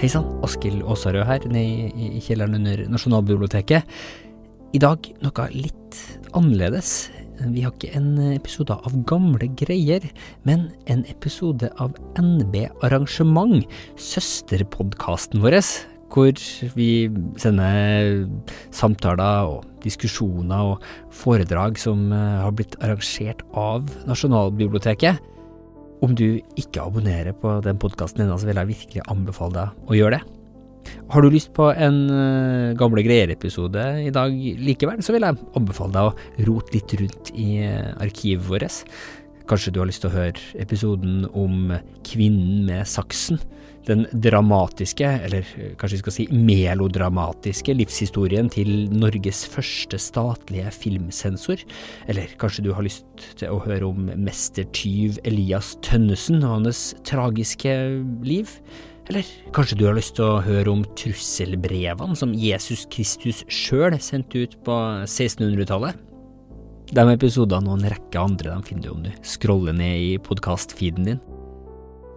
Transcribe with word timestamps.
Hei 0.00 0.08
sann, 0.08 0.24
Askild 0.40 0.80
Aasarød 0.88 1.26
her, 1.28 1.42
nede 1.52 1.90
i 1.92 2.22
kjelleren 2.24 2.54
under 2.56 2.86
Nasjonalbiblioteket. 2.88 3.84
I 4.72 4.78
dag 4.80 5.04
noe 5.20 5.44
litt 5.52 5.98
annerledes. 6.32 7.10
Vi 7.52 7.66
har 7.66 7.74
ikke 7.74 7.90
en 7.98 8.14
episode 8.30 8.72
av 8.72 8.94
Gamle 9.04 9.50
greier, 9.60 10.06
men 10.48 10.70
en 10.88 11.02
episode 11.12 11.68
av 11.84 11.92
NB 12.16 12.56
Arrangement, 12.80 13.68
søsterpodkasten 14.00 15.44
vår, 15.44 15.58
hvor 16.08 16.32
vi 16.80 16.90
sender 17.36 18.24
samtaler 18.72 19.52
og 19.52 19.68
diskusjoner 19.84 20.78
og 20.78 20.88
foredrag 21.12 21.76
som 21.76 22.08
har 22.16 22.56
blitt 22.56 22.80
arrangert 22.80 23.44
av 23.52 23.92
Nasjonalbiblioteket. 24.08 25.20
Om 26.00 26.14
du 26.16 26.40
ikke 26.56 26.82
abonnerer 26.82 27.34
på 27.36 27.58
den 27.64 27.80
podkasten 27.80 28.24
ennå, 28.24 28.38
så 28.40 28.48
vil 28.48 28.60
jeg 28.60 28.72
virkelig 28.72 29.08
anbefale 29.12 29.56
deg 29.58 29.90
å 29.90 29.98
gjøre 29.98 30.18
det. 30.18 30.36
Har 31.12 31.22
du 31.22 31.28
lyst 31.32 31.50
på 31.54 31.66
en 31.70 31.98
uh, 32.08 32.72
Gamle 32.78 33.02
greier-episode 33.04 33.82
i 34.06 34.12
dag 34.14 34.32
likevel, 34.64 35.02
så 35.04 35.12
vil 35.14 35.26
jeg 35.26 35.38
anbefale 35.58 35.92
deg 35.96 36.08
å 36.08 36.46
rote 36.48 36.76
litt 36.76 36.94
rundt 37.02 37.32
i 37.36 37.48
uh, 37.66 37.90
arkivet 38.00 38.46
vårt. 38.48 38.80
Kanskje 39.50 39.74
du 39.74 39.80
har 39.82 39.90
lyst 39.90 40.04
til 40.04 40.12
å 40.12 40.14
høre 40.14 40.62
episoden 40.62 41.26
om 41.36 41.74
kvinnen 42.06 42.64
med 42.68 42.88
saksen? 42.88 43.40
Den 43.88 44.04
dramatiske, 44.12 45.08
eller 45.24 45.46
kanskje 45.80 45.96
vi 45.96 46.00
skal 46.02 46.14
si 46.14 46.26
melodramatiske, 46.34 47.72
livshistorien 47.78 48.50
til 48.52 48.90
Norges 48.92 49.46
første 49.48 49.96
statlige 50.00 50.68
filmsensor? 50.74 51.64
Eller 52.10 52.34
kanskje 52.40 52.66
du 52.66 52.74
har 52.76 52.84
lyst 52.84 53.08
til 53.40 53.48
å 53.48 53.62
høre 53.64 53.88
om 53.88 54.12
mestertyv 54.20 55.22
Elias 55.24 55.72
Tønnesen 55.86 56.44
og 56.44 56.58
hans 56.58 56.90
tragiske 57.08 57.72
liv? 58.26 58.52
Eller 59.10 59.26
kanskje 59.56 59.80
du 59.80 59.86
har 59.88 59.96
lyst 59.96 60.18
til 60.18 60.28
å 60.28 60.44
høre 60.44 60.70
om 60.70 60.84
trusselbrevene 60.98 62.14
som 62.18 62.36
Jesus 62.36 62.84
Kristus 62.92 63.42
sjøl 63.50 63.96
sendte 63.98 64.44
ut 64.44 64.60
på 64.66 64.76
1600-tallet? 65.08 66.06
De 66.90 67.02
episodene 67.06 67.70
og 67.70 67.80
en 67.80 67.90
rekke 67.96 68.22
andre 68.22 68.54
de 68.54 68.66
finner 68.66 68.86
du 68.86 68.92
om 68.92 69.04
du 69.08 69.10
scroller 69.26 69.74
ned 69.74 70.06
i 70.12 70.14
podkast-feeden 70.26 71.06
din. 71.06 71.20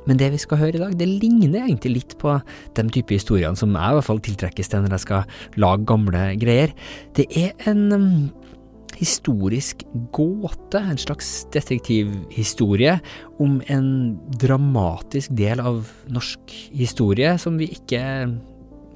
Men 0.07 0.19
det 0.19 0.31
vi 0.33 0.41
skal 0.41 0.59
høre 0.61 0.77
i 0.77 0.81
dag, 0.81 0.95
det 0.99 1.07
ligner 1.09 1.63
egentlig 1.63 1.93
litt 1.97 2.15
på 2.21 2.35
de 2.77 2.87
type 2.93 3.15
historiene 3.15 3.59
som 3.59 3.73
jeg 3.75 3.91
i 3.91 3.97
hvert 3.99 4.09
fall 4.09 4.23
tiltrekkes 4.23 4.71
til 4.71 4.83
når 4.83 4.97
jeg 4.97 5.05
skal 5.05 5.59
lage 5.63 5.87
gamle 5.89 6.23
greier. 6.41 6.73
Det 7.15 7.27
er 7.39 7.53
en 7.71 7.83
um, 7.95 8.07
historisk 8.99 9.83
gåte, 10.15 10.79
en 10.79 10.99
slags 11.01 11.43
detektivhistorie, 11.53 12.97
om 13.43 13.59
en 13.71 13.87
dramatisk 14.41 15.33
del 15.37 15.63
av 15.63 15.87
norsk 16.13 16.57
historie 16.75 17.35
som 17.41 17.57
vi 17.61 17.71
ikke 17.73 18.03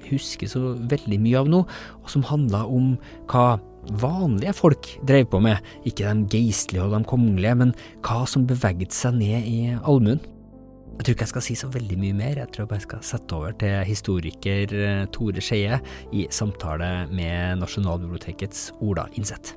husker 0.07 0.49
så 0.49 0.75
veldig 0.87 1.19
mye 1.19 1.41
av 1.41 1.49
nå, 1.51 1.63
og 2.01 2.11
som 2.11 2.25
handla 2.27 2.63
om 2.71 2.93
hva 3.31 3.57
vanlige 4.01 4.55
folk 4.55 4.87
drev 5.07 5.27
på 5.31 5.41
med, 5.43 5.63
ikke 5.87 6.07
de 6.07 6.27
geistlige 6.31 6.83
og 6.83 6.95
de 6.95 7.03
kongelige, 7.07 7.55
men 7.59 7.75
hva 8.05 8.23
som 8.29 8.47
beveget 8.47 8.95
seg 8.95 9.19
ned 9.19 9.47
i 9.47 9.59
allmuen. 9.77 10.21
Jeg 10.97 11.05
tror 11.05 11.13
ikke 11.13 11.25
jeg 11.27 11.29
skal 11.29 11.43
si 11.45 11.55
så 11.59 11.67
veldig 11.69 11.95
mye 12.01 12.15
mer, 12.17 12.39
jeg 12.41 12.49
tror 12.49 12.63
jeg 12.63 12.69
bare 12.71 12.83
skal 12.83 13.01
sette 13.05 13.35
over 13.37 13.53
til 13.61 13.75
historiker 13.85 14.71
eh, 14.73 15.03
Tore 15.13 15.41
Skeie 15.45 15.77
i 16.09 16.23
samtale 16.33 17.05
med 17.13 17.59
Nasjonalbibliotekets 17.61 18.71
Ola 18.81 19.05
Innseth. 19.13 19.53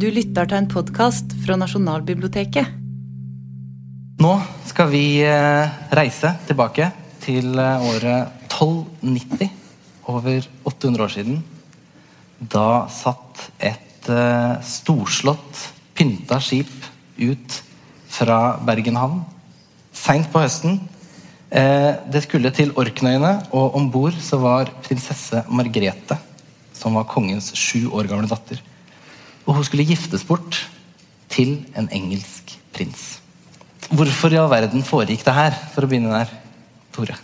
Du 0.00 0.06
lytter 0.12 0.48
til 0.48 0.58
en 0.58 0.68
podkast 0.68 1.32
fra 1.40 1.56
Nasjonalbiblioteket. 1.60 2.76
Nå 4.20 4.34
skal 4.68 4.92
vi 4.92 5.04
eh, 5.24 5.80
reise 5.96 6.34
tilbake 6.44 6.90
til 7.24 7.56
eh, 7.56 7.88
året 7.94 8.44
1290, 8.52 9.56
over 10.12 10.50
800 10.68 11.08
år 11.08 11.16
siden. 11.16 11.40
Da 12.40 12.88
satt 12.88 13.50
et 13.60 14.08
uh, 14.08 14.56
storslått, 14.64 15.66
pynta 15.94 16.40
skip 16.40 16.72
ut 17.20 17.60
fra 18.10 18.56
Bergen 18.64 18.96
havn 18.96 19.20
seint 20.00 20.30
på 20.32 20.42
høsten. 20.42 20.78
Eh, 21.50 21.92
det 22.10 22.22
skulle 22.24 22.52
til 22.54 22.72
Orknøyene, 22.78 23.32
og 23.56 23.76
om 23.78 23.88
bord 23.90 24.16
var 24.42 24.70
prinsesse 24.86 25.42
Margrethe, 25.50 26.18
som 26.76 26.94
var 26.98 27.08
kongens 27.10 27.52
sju 27.58 27.90
år 27.90 28.10
gamle 28.10 28.30
datter. 28.30 28.60
Og 29.46 29.56
hun 29.58 29.66
skulle 29.66 29.88
giftes 29.88 30.24
bort 30.26 30.62
til 31.30 31.58
en 31.74 31.88
engelsk 31.92 32.54
prins. 32.74 33.18
Hvorfor 33.90 34.30
i 34.30 34.38
all 34.38 34.50
verden 34.50 34.86
foregikk 34.86 35.24
det 35.26 35.34
her, 35.34 35.58
for 35.74 35.84
å 35.84 35.90
begynne 35.90 36.14
der, 36.14 36.30
Tore? 36.94 37.18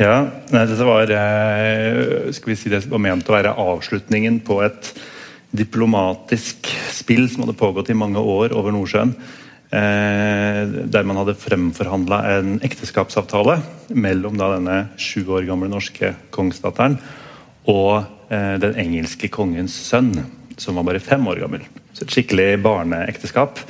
Ja, 0.00 0.24
dette 0.48 0.84
var, 0.88 1.10
eh, 1.10 2.32
skal 2.32 2.50
vi 2.50 2.56
si 2.56 2.70
det 2.72 2.86
var 2.88 3.02
ment 3.02 3.28
å 3.28 3.34
være 3.34 3.52
avslutningen 3.60 4.40
på 4.40 4.62
et 4.64 4.88
diplomatisk 5.52 6.70
spill 6.88 7.28
som 7.28 7.44
hadde 7.44 7.58
pågått 7.58 7.90
i 7.92 7.96
mange 7.98 8.16
år 8.16 8.54
over 8.56 8.72
Nordsjøen. 8.72 9.12
Eh, 9.72 10.64
der 10.88 11.04
man 11.04 11.16
hadde 11.16 11.36
fremforhandla 11.36 12.22
en 12.38 12.58
ekteskapsavtale 12.64 13.58
mellom 13.88 14.36
da 14.36 14.50
denne 14.56 14.78
sju 14.96 15.24
år 15.28 15.46
gamle 15.48 15.68
norske 15.68 16.14
kongsdatteren 16.30 16.98
og 17.68 18.04
eh, 18.32 18.56
den 18.60 18.76
engelske 18.80 19.28
kongens 19.32 19.76
sønn, 19.76 20.12
som 20.56 20.76
var 20.76 20.88
bare 20.88 21.04
fem 21.04 21.24
år 21.28 21.40
gammel. 21.44 21.64
Så 21.92 22.04
et 22.04 22.16
skikkelig 22.16 22.62
barneekteskap 22.64 23.60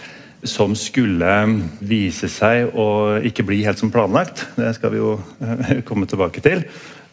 som 0.42 0.74
skulle 0.78 1.34
vise 1.86 2.28
seg 2.30 2.74
å 2.74 3.18
ikke 3.22 3.44
bli 3.46 3.60
helt 3.66 3.78
som 3.78 3.92
planlagt. 3.94 4.44
Det 4.56 4.72
skal 4.76 4.92
vi 4.94 5.00
jo 5.00 5.14
eh, 5.42 5.80
komme 5.86 6.08
tilbake 6.10 6.42
til. 6.42 6.64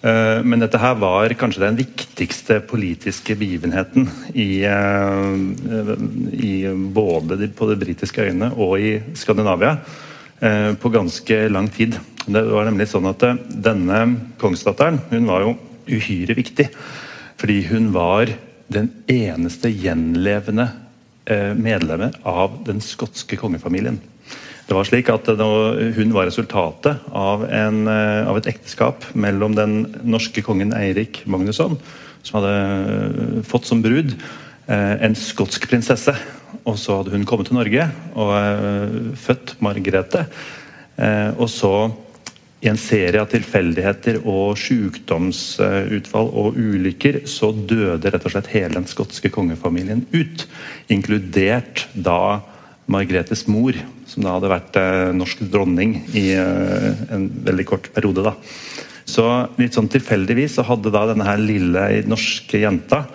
Eh, 0.02 0.40
men 0.42 0.64
dette 0.64 0.82
her 0.82 0.98
var 1.02 1.34
kanskje 1.38 1.64
den 1.68 1.78
viktigste 1.78 2.60
politiske 2.66 3.38
begivenheten 3.38 4.10
i, 4.34 4.64
eh, 4.66 5.94
i 6.42 6.54
både 6.74 7.52
på 7.54 7.70
de 7.70 7.80
britiske 7.86 8.26
øyene 8.26 8.52
og 8.58 8.78
i 8.82 8.98
Skandinavia 9.18 9.78
på 10.40 10.88
ganske 10.88 11.36
lang 11.52 11.66
tid. 11.68 11.98
Det 12.24 12.42
var 12.48 12.64
nemlig 12.64 12.86
sånn 12.88 13.10
at 13.10 13.26
Denne 13.52 13.98
kongsdatteren 14.40 15.02
hun 15.10 15.26
var 15.28 15.44
jo 15.44 15.58
uhyre 15.98 16.38
viktig. 16.38 16.70
Fordi 17.36 17.58
hun 17.68 17.90
var 17.92 18.32
den 18.72 18.88
eneste 19.12 19.68
gjenlevende 19.68 20.70
medlemmer 21.56 22.16
av 22.28 22.56
den 22.66 22.82
skotske 22.82 23.38
kongefamilien. 23.38 24.00
Det 24.70 24.78
var 24.78 24.86
slik 24.86 25.08
at 25.10 25.26
Hun 25.26 26.12
var 26.14 26.28
resultatet 26.30 27.00
av, 27.10 27.44
en, 27.50 27.88
eh, 27.88 28.28
av, 28.30 28.38
et 28.38 28.50
ekteskap 28.52 29.04
mellom 29.16 29.56
den 29.56 29.96
norske 30.04 30.44
kongen 30.46 30.74
Eirik 30.78 31.24
Magnusson, 31.26 31.80
som 32.22 32.38
hadde 32.38 32.54
eh, 32.54 33.42
fått 33.42 33.66
som 33.66 33.82
brud 33.82 34.14
en 34.70 35.16
skotsk 35.18 35.64
prinsesse. 35.66 36.14
Og 36.62 36.76
så 36.78 37.00
hadde 37.00 37.10
hun 37.10 37.26
kommet 37.26 37.48
til 37.50 37.58
Norge 37.58 37.88
og 38.14 39.16
født 39.18 39.56
Margrethe. 39.66 40.28
Og 41.42 41.50
så 41.50 41.72
i 42.60 42.68
en 42.68 42.80
serie 42.80 43.22
av 43.22 43.30
tilfeldigheter 43.32 44.20
og 44.28 44.58
sykdomsutfall 44.60 46.32
og 46.42 46.58
ulykker 46.60 47.22
så 47.30 47.54
døde 47.54 48.12
rett 48.12 48.26
og 48.28 48.34
slett 48.34 48.52
hele 48.52 48.76
den 48.76 48.90
skotske 48.90 49.32
kongefamilien 49.32 50.04
ut. 50.12 50.44
Inkludert 50.92 51.86
da 51.94 52.42
Margretes 52.90 53.46
mor, 53.48 53.78
som 54.10 54.26
da 54.26 54.36
hadde 54.36 54.52
vært 54.52 54.78
eh, 54.82 55.12
norsk 55.16 55.46
dronning 55.54 56.00
i 56.18 56.26
eh, 56.36 57.04
en 57.14 57.30
veldig 57.46 57.66
kort 57.70 57.90
periode. 57.96 58.26
da. 58.26 58.36
Så 59.08 59.26
litt 59.62 59.78
sånn 59.78 59.90
tilfeldigvis 59.90 60.58
så 60.58 60.66
hadde 60.68 60.92
da 60.94 61.06
denne 61.10 61.28
her 61.28 61.40
lille 61.42 61.86
norske 62.10 62.60
jenta 62.62 63.06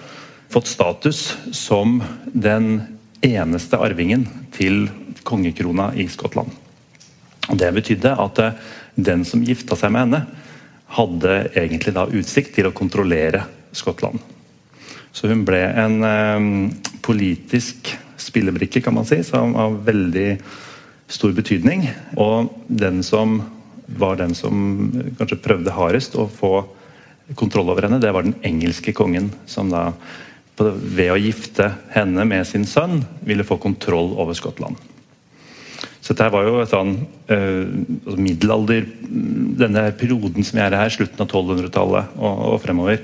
fått 0.55 0.71
status 0.71 1.27
som 1.55 1.99
den 2.33 2.79
eneste 3.25 3.81
arvingen 3.83 4.25
til 4.55 4.87
kongekrona 5.27 5.91
i 5.99 6.07
Skottland. 6.13 6.53
Og 7.51 7.59
Det 7.61 7.75
betydde 7.77 8.15
at 8.25 8.41
eh, 8.41 8.57
den 8.95 9.25
som 9.27 9.45
gifta 9.45 9.77
seg 9.79 9.93
med 9.95 10.07
henne, 10.07 10.23
hadde 10.95 11.35
egentlig 11.57 11.95
da 11.97 12.07
utsikt 12.07 12.55
til 12.55 12.69
å 12.69 12.77
kontrollere 12.77 13.43
Skottland. 13.75 14.21
Så 15.15 15.31
hun 15.31 15.43
ble 15.47 15.61
en 15.63 15.97
eh, 16.07 16.47
politisk 17.03 17.91
spillebrikke, 18.21 18.83
kan 18.83 18.95
man 18.97 19.07
si, 19.09 19.21
som 19.27 19.57
av 19.59 19.81
veldig 19.87 20.29
stor 21.11 21.35
betydning. 21.37 21.89
Og 22.21 22.53
den 22.69 23.03
som 23.07 23.41
var 23.99 24.17
den 24.19 24.35
som 24.39 24.91
kanskje 25.19 25.43
prøvde 25.45 25.75
hardest 25.75 26.17
å 26.17 26.29
få 26.31 26.55
kontroll 27.39 27.71
over 27.73 27.87
henne, 27.87 28.01
det 28.03 28.13
var 28.15 28.27
den 28.27 28.37
engelske 28.47 28.95
kongen, 28.97 29.31
som 29.47 29.71
da 29.73 29.91
ved 30.59 31.11
å 31.11 31.19
gifte 31.19 31.73
henne 31.95 32.27
med 32.29 32.47
sin 32.47 32.67
sønn 32.69 33.03
ville 33.27 33.47
få 33.47 33.59
kontroll 33.63 34.13
over 34.15 34.37
Skottland. 34.39 34.79
Så 36.05 36.13
dette 36.13 36.29
var 36.35 36.45
jo 36.45 36.65
sånn 36.69 36.99
uh, 37.33 38.17
middelalder 38.21 38.85
Denne 39.65 39.87
perioden 39.97 40.45
som 40.45 40.59
vi 40.59 40.65
er 40.67 40.77
her, 40.77 40.93
slutten 40.93 41.25
av 41.25 41.31
1200-tallet 41.31 42.19
og, 42.19 42.43
og, 42.51 42.59
fremover, 42.61 43.01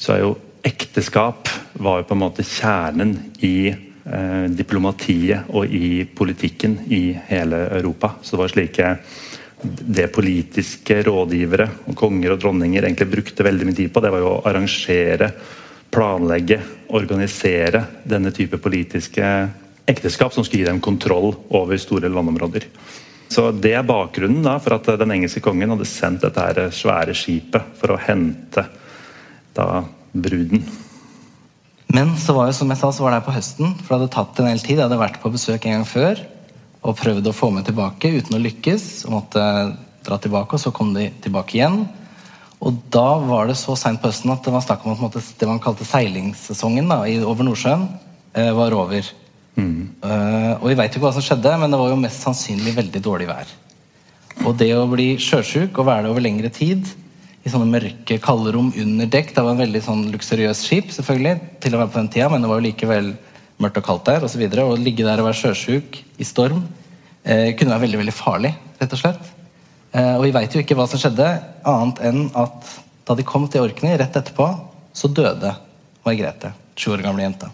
så 0.00 0.14
er 0.14 0.22
jo 0.22 0.36
ekteskap 0.64 1.50
var 1.80 2.00
jo 2.00 2.06
på 2.08 2.16
en 2.16 2.22
måte 2.22 2.46
kjernen 2.46 3.12
i 3.44 3.72
uh, 3.72 4.46
diplomatiet 4.56 5.50
og 5.52 5.68
i 5.68 6.06
politikken 6.16 6.78
i 6.88 7.02
hele 7.28 7.64
Europa. 7.80 8.14
Så 8.22 8.36
det 8.36 8.42
var 8.42 8.54
slike 8.54 8.94
det 10.00 10.08
politiske 10.14 11.02
rådgivere 11.04 11.66
og 11.90 11.96
konger 11.98 12.32
og 12.32 12.40
dronninger 12.40 12.86
egentlig 12.86 13.10
brukte 13.12 13.44
veldig 13.44 13.68
mye 13.68 13.80
tid 13.82 13.92
på, 13.92 14.00
det 14.00 14.12
var 14.14 14.22
jo 14.22 14.30
å 14.30 14.42
arrangere, 14.48 15.28
planlegge, 15.92 16.60
organisere 16.96 17.82
denne 18.08 18.32
type 18.32 18.60
politiske 18.62 19.26
ekteskap 19.86 20.34
som 20.34 20.44
skulle 20.44 20.64
gi 20.64 20.68
dem 20.68 20.80
kontroll 20.80 21.34
over 21.48 21.78
store 21.80 22.10
landområder. 22.12 22.66
Så 23.30 23.50
Det 23.54 23.72
er 23.78 23.86
bakgrunnen 23.86 24.42
da 24.42 24.58
for 24.58 24.74
at 24.74 24.88
den 24.98 25.14
engelske 25.14 25.42
kongen 25.44 25.70
hadde 25.70 25.86
sendt 25.86 26.24
dette 26.26 26.42
her 26.42 26.74
svære 26.74 27.14
skipet 27.14 27.76
for 27.78 27.94
å 27.94 28.00
hente 28.00 28.66
da 29.54 29.84
bruden. 30.12 30.64
Men 31.90 32.16
så 32.18 32.34
var 32.34 32.50
jo, 32.50 32.56
som 32.58 32.70
jeg 32.70 32.78
sa, 32.78 32.90
så 32.94 33.02
var 33.02 33.14
det 33.14 33.20
her 33.20 33.28
på 33.28 33.34
høsten, 33.34 33.72
for 33.78 33.94
det 33.94 33.98
hadde 34.00 34.14
tatt 34.14 34.40
en 34.40 34.50
hel 34.50 34.62
tid. 34.62 34.76
Jeg 34.76 34.84
hadde 34.86 34.98
vært 34.98 35.22
på 35.22 35.32
besøk 35.34 35.66
en 35.66 35.80
gang 35.80 35.86
før 35.88 36.20
og 36.80 36.96
prøvd 36.96 37.28
å 37.28 37.36
få 37.36 37.50
meg 37.52 37.66
tilbake 37.68 38.12
uten 38.14 38.38
å 38.38 38.42
lykkes. 38.42 39.06
og 39.06 39.16
måtte 39.18 39.46
dra 40.06 40.18
tilbake, 40.18 40.54
og 40.54 40.60
Så 40.60 40.72
kom 40.72 40.94
de 40.94 41.10
tilbake 41.20 41.58
igjen. 41.58 41.88
Og 42.60 42.76
Da 42.90 43.18
var 43.18 43.46
det 43.46 43.56
så 43.56 43.76
seint 43.76 44.00
på 44.00 44.08
høsten 44.08 44.32
at 44.32 44.42
det 44.44 44.52
var 44.52 44.60
snakk 44.60 44.86
om 44.86 45.04
at 45.04 45.12
det 45.12 45.48
man 45.48 45.60
kalte 45.60 45.84
seilingssesongen 45.84 46.88
da, 46.88 47.04
over 47.26 47.44
Nordsjøen, 47.44 47.88
eh, 48.34 48.52
var 48.52 48.72
over. 48.72 49.02
Uh, 49.58 50.54
og 50.60 50.70
Vi 50.70 50.76
veit 50.78 50.94
ikke 50.94 51.02
hva 51.04 51.12
som 51.14 51.24
skjedde, 51.24 51.52
men 51.60 51.72
det 51.72 51.80
var 51.80 51.90
jo 51.92 51.98
mest 52.00 52.24
sannsynlig 52.24 52.72
veldig 52.76 53.02
dårlig 53.04 53.28
vær. 53.28 53.50
Og 54.46 54.54
det 54.56 54.70
å 54.72 54.88
bli 54.88 55.12
sjøsjuk 55.20 55.76
og 55.76 55.88
være 55.88 56.06
det 56.06 56.12
over 56.14 56.24
lengre 56.24 56.50
tid 56.54 56.86
i 57.44 57.50
sånne 57.52 57.68
mørke, 57.68 58.20
kalderom 58.22 58.70
under 58.76 59.08
dekk. 59.10 59.34
Det 59.36 59.44
var 59.44 59.56
en 59.56 59.62
veldig 59.62 59.82
sånn 59.84 60.06
luksuriøst 60.12 60.64
skip 60.64 60.94
selvfølgelig, 60.94 61.34
til 61.64 61.76
å 61.76 61.82
være 61.82 61.92
på 61.92 62.00
den 62.00 62.10
tida, 62.14 62.30
men 62.32 62.44
det 62.44 62.50
var 62.50 62.60
jo 62.60 62.66
likevel 62.68 63.12
mørkt 63.60 63.80
og 63.82 63.86
kaldt 63.88 64.08
der. 64.08 64.24
Og 64.24 64.32
så 64.32 64.40
videre, 64.40 64.64
Å 64.64 64.80
ligge 64.80 65.04
der 65.04 65.20
og 65.20 65.28
være 65.28 65.40
sjøsjuk 65.42 66.00
i 66.20 66.28
storm 66.28 66.64
uh, 66.64 67.50
kunne 67.56 67.74
være 67.74 67.84
veldig 67.86 68.02
veldig 68.04 68.16
farlig, 68.16 68.54
rett 68.80 68.96
og 68.96 69.02
slett. 69.02 69.32
Uh, 69.92 70.16
og 70.16 70.26
vi 70.28 70.34
veit 70.36 70.56
jo 70.56 70.64
ikke 70.64 70.78
hva 70.78 70.88
som 70.88 71.00
skjedde, 71.02 71.28
annet 71.68 72.04
enn 72.08 72.26
at 72.38 72.74
da 73.08 73.16
de 73.18 73.26
kom 73.26 73.48
til 73.50 73.66
Orkney 73.66 73.98
rett 74.00 74.16
etterpå, 74.16 74.52
så 74.96 75.10
døde 75.12 75.52
Margrethe, 76.06 76.54
sju 76.78 76.94
år 76.94 77.04
gamle 77.04 77.26
jenta. 77.26 77.50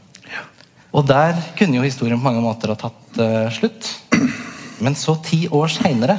Og 0.97 1.05
der 1.05 1.37
kunne 1.59 1.77
jo 1.77 1.85
historien 1.85 2.19
på 2.21 2.25
mange 2.25 2.43
måter 2.45 2.73
ha 2.73 2.79
tatt 2.81 3.21
uh, 3.21 3.49
slutt. 3.53 3.91
Men 4.85 4.97
så, 4.97 5.17
ti 5.25 5.45
år 5.53 5.69
seinere, 5.73 6.19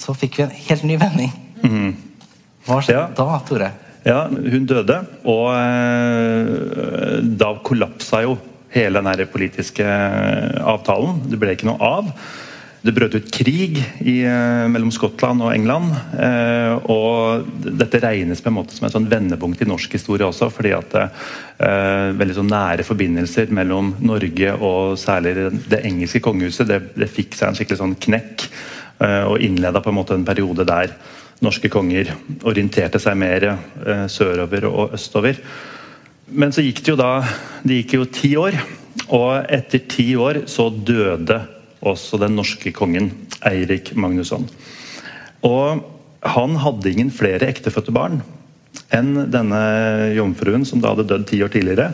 så 0.00 0.14
fikk 0.16 0.38
vi 0.38 0.46
en 0.46 0.56
helt 0.56 0.86
ny 0.88 0.96
vending. 1.00 1.32
Mm. 1.64 1.92
Hva 2.68 2.80
skjedde 2.84 3.00
ja. 3.00 3.06
da, 3.16 3.40
Tore? 3.48 3.70
Ja, 4.08 4.20
Hun 4.28 4.68
døde, 4.68 5.02
og 5.28 5.48
uh, 5.52 7.18
da 7.40 7.52
kollapsa 7.64 8.22
jo 8.24 8.38
hele 8.72 9.02
den 9.04 9.28
politiske 9.32 9.84
avtalen. 9.84 11.20
Det 11.28 11.40
ble 11.40 11.56
ikke 11.56 11.68
noe 11.68 11.80
av. 11.84 12.12
Det 12.88 12.94
brøt 12.96 13.18
ut 13.18 13.26
krig 13.28 13.76
i, 14.00 14.22
eh, 14.24 14.66
mellom 14.72 14.88
Skottland 14.88 15.42
og 15.44 15.50
England. 15.52 15.90
Eh, 16.16 16.86
og 16.88 17.44
dette 17.60 18.00
regnes 18.00 18.40
på 18.40 18.48
en 18.48 18.56
måte 18.56 18.72
som 18.72 18.86
et 18.86 18.94
sånn 18.94 19.10
vendepunkt 19.10 19.60
i 19.60 19.68
norsk 19.68 19.92
historie 19.92 20.24
også. 20.24 20.48
fordi 20.48 20.72
at 20.72 20.94
eh, 20.96 22.16
veldig 22.16 22.36
sånn 22.38 22.48
nære 22.48 22.86
forbindelser 22.88 23.52
mellom 23.52 23.90
Norge 24.00 24.54
og 24.56 24.96
særlig 24.96 25.34
det 25.68 25.82
engelske 25.84 26.22
kongehuset 26.24 26.66
det, 26.66 26.80
det 26.96 27.10
fikk 27.12 27.36
seg 27.36 27.50
en 27.50 27.58
skikkelig 27.58 27.82
sånn 27.82 27.94
knekk. 28.06 28.46
Eh, 29.04 29.24
og 29.28 29.44
innleda 29.44 29.84
på 29.84 29.92
en 29.92 29.98
måte 30.00 30.16
en 30.16 30.24
periode 30.24 30.64
der 30.64 30.96
norske 31.44 31.68
konger 31.68 32.14
orienterte 32.48 32.98
seg 32.98 33.20
mer 33.20 33.50
eh, 33.52 34.06
sørover 34.08 34.64
og 34.64 34.96
østover. 34.96 35.36
Men 36.32 36.56
så 36.56 36.64
gikk 36.64 36.80
det 36.84 36.90
jo 36.92 36.96
da 36.96 37.12
Det 37.64 37.82
gikk 37.82 37.94
jo 37.98 38.08
ti 38.16 38.32
år, 38.36 38.56
og 39.12 39.44
etter 39.44 39.84
ti 39.92 40.14
år 40.16 40.46
så 40.48 40.70
døde 40.72 41.57
også 41.86 42.18
den 42.22 42.36
norske 42.38 42.72
kongen 42.74 43.12
Eirik 43.46 43.94
Magnusson. 43.96 44.48
Og 45.46 45.84
han 46.26 46.56
hadde 46.58 46.90
ingen 46.90 47.12
flere 47.14 47.46
ektefødte 47.50 47.94
barn 47.94 48.20
enn 48.94 49.28
denne 49.32 49.60
jomfruen 50.16 50.64
som 50.68 50.82
da 50.82 50.92
hadde 50.92 51.08
dødd 51.10 51.28
ti 51.30 51.42
år 51.44 51.52
tidligere. 51.52 51.92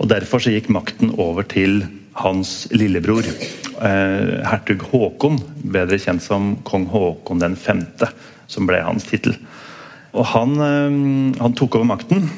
Og 0.00 0.08
Derfor 0.10 0.42
så 0.42 0.52
gikk 0.54 0.70
makten 0.72 1.12
over 1.20 1.46
til 1.46 1.84
hans 2.18 2.66
lillebror, 2.74 3.24
eh, 3.24 4.42
hertug 4.44 4.82
Håkon, 4.90 5.38
bedre 5.64 5.98
kjent 5.98 6.22
som 6.22 6.56
kong 6.64 6.86
Håkon 6.92 7.40
den 7.40 7.56
femte 7.56 8.10
som 8.46 8.66
ble 8.68 8.82
hans 8.84 9.06
tittel. 9.08 9.36
Og 10.12 10.26
han, 10.34 10.56
eh, 10.60 11.38
han, 11.40 11.54
tok 11.54 11.76
over 11.76 11.88
makten, 11.88 12.28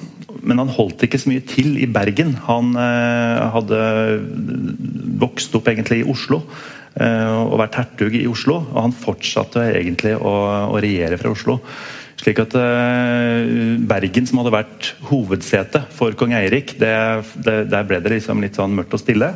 men 0.43 0.59
han 0.59 0.69
holdt 0.69 1.03
ikke 1.03 1.19
så 1.19 1.31
mye 1.33 1.43
til 1.47 1.79
i 1.79 1.87
Bergen. 1.91 2.37
Han 2.47 2.75
eh, 2.77 3.51
hadde 3.55 3.81
vokst 5.21 5.55
opp 5.57 5.69
egentlig 5.71 6.03
i 6.03 6.07
Oslo 6.09 6.41
eh, 7.01 7.35
og 7.35 7.59
vært 7.61 7.79
hertug 7.81 8.17
i 8.19 8.27
Oslo. 8.31 8.61
Og 8.73 8.81
han 8.87 8.97
fortsatte 8.97 9.67
egentlig 9.73 10.17
å, 10.17 10.35
å 10.73 10.81
regjere 10.83 11.19
fra 11.21 11.35
Oslo. 11.35 11.59
Slik 12.21 12.39
at 12.41 12.55
Bergen, 13.91 14.27
som 14.29 14.39
hadde 14.41 14.53
vært 14.55 14.93
hovedsete 15.11 15.83
for 15.93 16.15
kong 16.17 16.33
Eirik, 16.39 16.77
det, 16.81 16.95
det, 17.43 17.57
der 17.73 17.89
ble 17.89 17.99
det 18.01 18.13
liksom 18.15 18.41
litt 18.41 18.57
sånn 18.57 18.77
mørkt 18.79 18.95
og 18.97 19.03
stille. 19.03 19.33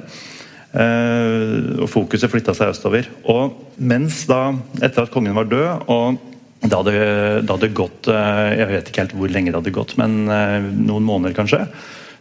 og 0.79 1.89
Fokuset 1.91 2.31
flytta 2.33 2.55
seg 2.57 2.71
østover. 2.73 3.11
Og 3.29 3.75
mens 3.83 4.23
da, 4.31 4.55
etter 4.79 5.05
at 5.05 5.13
kongen 5.13 5.37
var 5.37 5.51
død 5.51 5.91
og 5.91 6.23
det 6.63 6.73
hadde, 6.75 6.95
det 7.43 7.53
hadde 7.53 7.69
gått 7.77 8.09
Jeg 8.11 8.71
vet 8.71 8.89
ikke 8.91 9.05
helt 9.05 9.13
hvor 9.19 9.35
lenge 9.35 9.53
det 9.53 9.61
hadde 9.61 9.75
gått, 9.75 9.99
men 10.01 10.23
noen 10.25 11.05
måneder 11.11 11.37
kanskje. 11.37 11.67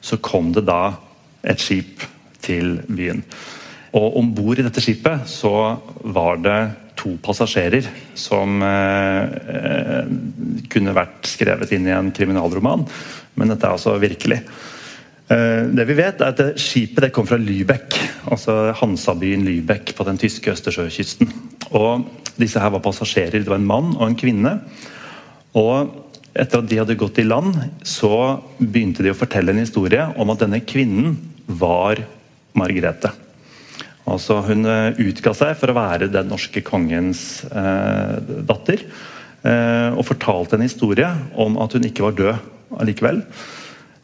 Så 0.01 0.19
kom 0.25 0.51
det 0.57 0.65
da 0.67 0.97
et 1.47 1.61
skip 1.61 2.03
til 2.47 2.77
byen. 2.87 3.23
Og 3.97 4.17
om 4.19 4.33
bord 4.35 4.59
i 4.59 4.65
dette 4.65 4.83
skipet 4.83 5.27
så 5.29 5.53
var 6.03 6.41
det 6.43 6.59
to 6.97 7.13
passasjerer 7.23 7.85
som 8.17 8.61
eh, 8.65 10.07
kunne 10.71 10.95
vært 10.97 11.29
skrevet 11.29 11.71
inn 11.77 11.87
i 11.87 11.93
en 11.95 12.09
kriminalroman, 12.15 12.87
men 13.37 13.53
dette 13.53 13.67
er 13.67 13.77
altså 13.77 13.95
virkelig. 14.01 14.41
Eh, 15.27 15.67
det 15.75 15.85
vi 15.89 15.97
vet 15.97 16.23
er 16.23 16.33
at 16.33 16.61
Skipet 16.61 17.07
det 17.07 17.13
kom 17.15 17.27
fra 17.29 17.39
Lübeck, 17.41 17.97
altså 18.31 18.73
Hansabyen 18.79 19.45
Lübeck 19.47 19.93
på 19.95 20.07
den 20.07 20.19
tyske 20.21 20.53
østersjøkysten. 20.53 21.31
Og 21.77 22.07
disse 22.39 22.61
her 22.61 22.73
var 22.73 22.83
passasjerer. 22.85 23.41
Det 23.41 23.49
var 23.49 23.61
en 23.61 23.69
mann 23.69 23.95
og 23.97 24.05
en 24.07 24.19
kvinne. 24.19 24.57
Og 25.57 25.93
etter 26.37 26.61
at 26.61 26.69
de 26.69 26.79
hadde 26.79 26.99
gått 26.99 27.19
i 27.19 27.25
land, 27.25 27.55
så 27.83 28.37
begynte 28.59 29.03
de 29.03 29.11
å 29.11 29.17
fortelle 29.17 29.53
en 29.53 29.63
historie 29.63 30.05
om 30.21 30.31
at 30.33 30.43
denne 30.43 30.61
kvinnen 30.65 31.17
var 31.47 31.99
Margrethe. 32.57 33.13
Altså 34.07 34.39
Hun 34.47 34.63
eh, 34.69 34.95
utga 35.09 35.33
seg 35.35 35.57
for 35.59 35.71
å 35.71 35.77
være 35.77 36.09
den 36.11 36.29
norske 36.31 36.63
kongens 36.65 37.43
eh, 37.51 38.17
datter. 38.47 38.85
Eh, 39.43 39.89
og 39.93 40.07
fortalte 40.07 40.57
en 40.57 40.65
historie 40.65 41.09
om 41.39 41.59
at 41.61 41.75
hun 41.75 41.87
ikke 41.87 42.07
var 42.07 42.17
død 42.17 42.79
allikevel. 42.81 43.21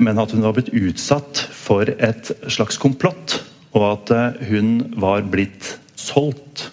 Men 0.04 0.20
at 0.20 0.34
hun 0.36 0.44
var 0.44 0.56
blitt 0.58 0.74
utsatt 0.76 1.40
for 1.56 1.88
et 1.88 2.34
slags 2.52 2.80
komplott. 2.82 3.40
Og 3.74 3.88
at 3.90 4.14
eh, 4.14 4.46
hun 4.52 4.76
var 5.00 5.24
blitt 5.30 5.76
solgt 6.00 6.68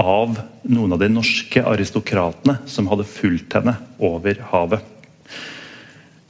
av 0.00 0.38
noen 0.68 0.94
av 0.94 1.00
de 1.02 1.10
norske 1.12 1.60
aristokratene 1.66 2.60
som 2.70 2.88
hadde 2.92 3.08
fulgt 3.08 3.56
henne 3.56 3.76
over 4.00 4.38
havet. 4.52 4.84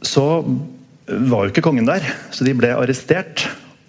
Så 0.03 0.25
var 1.11 1.45
jo 1.45 1.53
ikke 1.53 1.65
kongen 1.67 1.89
der, 1.89 2.05
så 2.31 2.47
de 2.47 2.55
ble 2.57 2.71
arrestert 2.75 3.45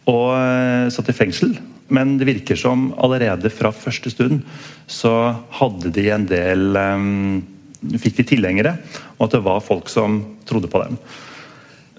og 0.10 0.27
eh, 0.36 0.89
satt 0.93 1.12
i 1.12 1.15
fengsel. 1.15 1.55
Men 1.91 2.15
det 2.17 2.29
virker 2.29 2.60
som 2.60 2.91
allerede 3.01 3.51
fra 3.53 3.74
første 3.75 4.13
stund 4.13 4.41
så 4.89 5.34
hadde 5.60 5.91
de 5.93 6.08
en 6.13 6.27
del 6.29 6.77
um, 6.77 7.41
Fikk 7.81 8.20
de 8.20 8.24
tilhengere, 8.29 8.75
og 9.17 9.24
at 9.25 9.34
det 9.34 9.39
var 9.41 9.63
folk 9.65 9.88
som 9.89 10.20
trodde 10.46 10.70
på 10.70 10.84
dem. 10.84 11.00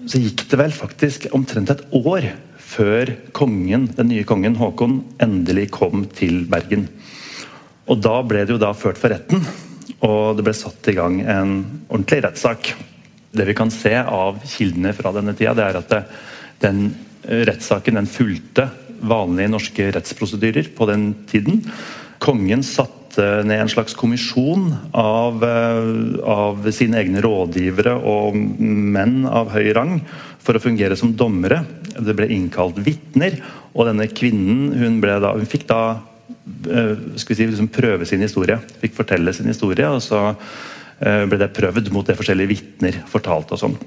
Så 0.07 0.21
gikk 0.23 0.45
det 0.47 0.59
vel 0.61 0.71
faktisk 0.71 1.25
omtrent 1.35 1.73
et 1.73 1.81
år 1.99 2.29
før 2.55 3.11
kongen, 3.35 3.89
den 3.91 4.07
nye 4.13 4.23
kongen 4.23 4.55
Håkon 4.55 5.01
endelig 5.19 5.67
kom 5.75 6.05
til 6.15 6.45
Bergen. 6.47 6.87
Og 7.91 7.99
Da 7.99 8.21
ble 8.23 8.45
det 8.45 8.55
jo 8.55 8.61
da 8.63 8.71
ført 8.71 9.01
for 9.01 9.11
retten, 9.11 9.43
og 10.07 10.37
det 10.37 10.47
ble 10.47 10.55
satt 10.55 10.87
i 10.87 10.95
gang 10.95 11.19
en 11.19 11.53
ordentlig 11.89 12.23
rettssak. 12.29 12.73
Det 13.35 13.47
vi 13.49 13.57
kan 13.57 13.71
se 13.73 13.97
av 13.99 14.39
kildene 14.47 14.95
fra 14.95 15.11
denne 15.15 15.35
tida, 15.35 15.51
det 15.57 15.67
er 15.67 15.81
at 15.81 15.91
det, 15.91 16.03
den 16.63 16.85
rettssaken 17.23 17.99
den 17.99 18.09
fulgte 18.09 18.69
vanlige 19.03 19.51
norske 19.51 19.89
rettsprosedyrer 19.95 20.69
på 20.75 20.87
den 20.89 21.09
tiden. 21.29 21.61
Kongen 22.23 22.63
satte 22.63 23.43
ned 23.45 23.61
en 23.61 23.71
slags 23.71 23.93
kommisjon 23.99 24.71
av, 24.97 25.43
eh, 25.43 26.19
av 26.23 26.71
sine 26.71 27.01
egne 27.03 27.21
rådgivere 27.21 27.97
og 27.99 28.35
menn 28.35 29.25
av 29.27 29.51
høy 29.51 29.73
rang 29.75 29.99
for 30.39 30.55
å 30.55 30.63
fungere 30.63 30.97
som 30.97 31.13
dommere. 31.13 31.65
Det 31.93 32.15
ble 32.15 32.31
innkalt 32.31 32.79
vitner, 32.83 33.37
og 33.75 33.87
denne 33.87 34.07
kvinnen 34.07 34.73
hun, 34.73 34.99
da, 35.01 35.33
hun 35.33 35.45
fikk 35.45 35.67
da 35.67 35.83
Eh, 36.69 36.97
skal 37.15 37.35
vi 37.35 37.35
si, 37.35 37.47
liksom 37.47 37.67
prøve 37.67 38.05
sin 38.05 38.23
historie. 38.23 38.57
Fikk 38.81 38.95
fortelle 38.97 39.33
sin 39.35 39.49
historie, 39.51 39.87
og 39.89 40.01
så 40.03 40.21
eh, 40.31 41.25
ble 41.29 41.39
det 41.41 41.53
prøvd 41.55 41.91
mot 41.95 42.07
det 42.07 42.17
forskjellige 42.19 42.51
vitner 42.51 43.03
fortalte. 43.09 43.55
og 43.55 43.63
sånn. 43.63 43.77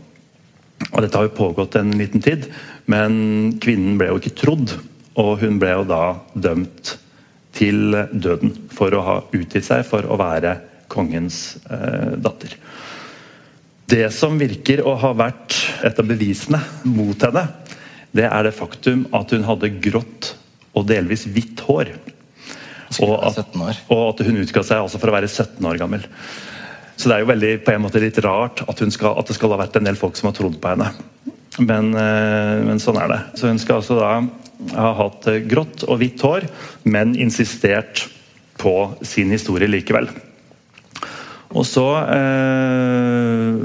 Og 0.97 1.05
Dette 1.05 1.21
har 1.21 1.29
jo 1.29 1.37
pågått 1.37 1.77
en 1.77 1.93
liten 1.99 2.23
tid, 2.25 2.47
men 2.89 3.57
kvinnen 3.61 3.99
ble 4.01 4.09
jo 4.11 4.21
ikke 4.21 4.37
trodd. 4.39 4.73
og 5.17 5.39
hun 5.41 5.57
ble 5.57 5.71
jo 5.73 5.85
da 5.89 6.01
dømt 6.35 6.91
til 7.57 7.95
døden 8.13 8.51
for 8.69 8.93
å 8.93 9.05
ha 9.05 9.15
utgitt 9.33 9.65
seg 9.65 9.85
for 9.89 10.05
å 10.05 10.19
være 10.21 10.59
kongens 10.93 11.57
eh, 11.73 12.17
datter. 12.21 12.53
Det 13.89 14.11
som 14.13 14.37
virker 14.37 14.83
å 14.85 14.93
ha 15.01 15.15
vært 15.17 15.57
et 15.87 16.03
av 16.03 16.09
bevisene 16.09 16.61
mot 16.85 17.23
henne, 17.23 17.47
det 18.13 18.27
er 18.29 18.45
det 18.45 18.55
faktum 18.57 19.07
at 19.17 19.33
hun 19.33 19.47
hadde 19.47 19.73
grått 19.81 20.35
og 20.77 20.89
delvis 20.91 21.25
hvitt 21.31 21.63
hår. 21.65 21.95
Og 23.03 23.15
at, 23.17 23.41
og 23.89 24.03
at, 24.11 24.23
hun 24.27 24.43
utga 24.45 24.63
seg 24.65 24.85
altså 24.85 25.01
for 25.01 25.11
å 25.11 25.17
være 25.17 25.31
17 25.31 25.65
år 25.69 25.81
gammel. 25.81 26.05
Så 26.97 27.11
det 27.11 27.17
er 27.17 27.25
jo 27.25 27.31
veldig 27.31 27.53
på 27.65 27.75
en 27.75 27.85
måte 27.85 28.01
litt 28.01 28.19
rart 28.25 28.63
at, 28.65 28.81
skal, 28.93 29.19
at 29.21 29.29
det 29.29 29.37
skal 29.37 29.53
ha 29.53 29.61
vært 29.61 29.77
en 29.79 29.89
del 29.89 29.99
folk 30.01 30.17
som 30.17 30.31
har 30.31 30.37
trodd 30.39 30.57
på 30.63 30.73
henne. 30.73 30.91
Men, 31.61 31.93
eh, 31.97 32.57
men, 32.65 32.81
sånn 32.81 32.99
er 33.01 33.13
det. 33.13 33.21
Så 33.41 33.51
hun 33.51 33.61
skal 33.61 33.81
altså 33.81 33.99
da 34.01 34.13
ha 34.77 34.93
hatt 34.97 35.29
grått 35.49 35.85
og 35.85 36.01
hvitt 36.01 36.25
hår, 36.25 36.49
men 36.89 37.15
insistert 37.21 38.07
på 38.61 38.75
sin 39.05 39.33
historie 39.33 39.69
likevel. 39.69 40.09
Og 41.57 41.65
så 41.69 41.85
eh, 42.17 43.61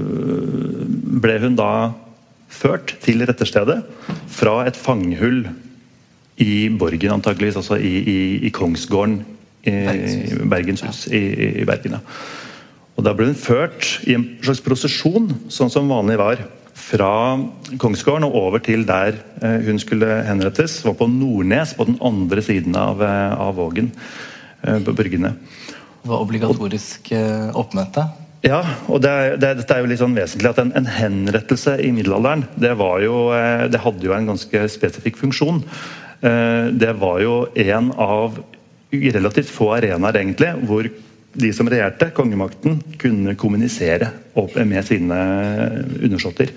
ble 1.23 1.39
hun 1.43 1.57
da 1.59 1.71
ført 2.51 2.97
til 3.03 3.23
retterstedet 3.25 3.79
fra 4.31 4.61
et 4.67 4.77
fangehull 4.77 5.45
i 6.41 6.67
borgen, 6.73 7.15
antakeligvis, 7.15 7.59
altså 7.59 7.79
i, 7.79 7.95
i, 8.01 8.19
i 8.47 8.51
Kongsgården 8.53 9.19
i 9.67 9.73
Bergenshus 10.49 11.05
i, 11.13 11.21
i 11.61 11.65
Bergen. 11.69 11.99
Ja. 11.99 12.01
Og 13.01 13.05
Da 13.07 13.15
ble 13.17 13.31
hun 13.31 13.37
ført 13.39 13.87
i 14.05 14.13
en 14.13 14.27
slags 14.45 14.59
prosesjon, 14.61 15.31
sånn 15.49 15.71
som 15.73 15.87
vanlig 15.89 16.19
var, 16.21 16.43
fra 16.77 17.33
Kongsgården 17.81 18.27
og 18.27 18.35
over 18.37 18.61
til 18.61 18.83
der 18.85 19.17
eh, 19.41 19.57
hun 19.65 19.81
skulle 19.81 20.19
henrettes. 20.27 20.83
var 20.85 20.93
på 20.99 21.07
Nordnes, 21.09 21.73
på 21.73 21.87
den 21.89 21.97
andre 21.97 22.45
siden 22.45 22.77
av, 22.77 23.01
eh, 23.01 23.33
av 23.33 23.57
Vågen. 23.57 23.89
Eh, 24.61 24.77
på 24.85 24.93
bryggene. 24.93 25.33
Det 26.03 26.13
var 26.13 26.21
obligatorisk 26.21 27.09
oppmøte? 27.57 28.05
Ja, 28.45 28.61
og 28.85 29.01
det, 29.01 29.41
det, 29.41 29.55
dette 29.63 29.73
er 29.73 29.81
jo 29.81 29.89
litt 29.89 30.05
sånn 30.05 30.17
vesentlig 30.17 30.53
at 30.53 30.61
en, 30.61 30.69
en, 30.77 30.93
henrettelse 31.01 31.79
i 31.81 31.89
middelalderen 31.93 32.45
det, 32.53 32.77
jo, 32.77 33.19
det 33.65 33.81
hadde 33.81 34.05
jo 34.05 34.13
en 34.13 34.33
ganske 34.35 34.67
spesifikk 34.77 35.17
funksjon. 35.17 35.61
Det 36.21 36.93
var 37.01 37.21
jo 37.25 37.47
en 37.53 37.93
av 37.97 38.43
relativt 38.93 39.49
få 39.49 39.73
arenaer 39.77 40.21
egentlig 40.21 40.53
hvor 40.69 40.89
de 41.33 41.51
som 41.55 41.69
regjerte, 41.71 42.11
kongemakten, 42.15 42.79
kunne 42.99 43.35
kommunisere 43.39 44.11
med 44.65 44.85
sine 44.87 45.19
undersåtter. 46.01 46.51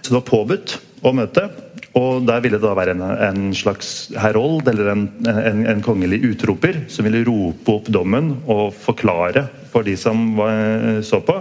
Så 0.00 0.12
det 0.12 0.18
var 0.20 0.28
påbudt 0.28 0.76
å 1.06 1.14
møte. 1.16 1.48
Og 1.96 2.26
der 2.28 2.42
ville 2.44 2.58
det 2.60 2.66
da 2.66 2.74
være 2.76 2.92
en, 2.92 3.02
en 3.02 3.54
slags 3.56 4.10
herold, 4.20 4.68
eller 4.68 4.90
en, 4.92 5.06
en, 5.32 5.62
en, 5.72 5.80
kongelig 5.84 6.20
utroper, 6.28 6.82
som 6.92 7.08
ville 7.08 7.24
rope 7.24 7.72
opp 7.72 7.88
dommen 7.88 8.34
og 8.44 8.74
forklare 8.76 9.46
for 9.72 9.86
de 9.86 9.96
som 9.98 10.34
var, 10.36 11.00
så 11.06 11.22
på, 11.24 11.38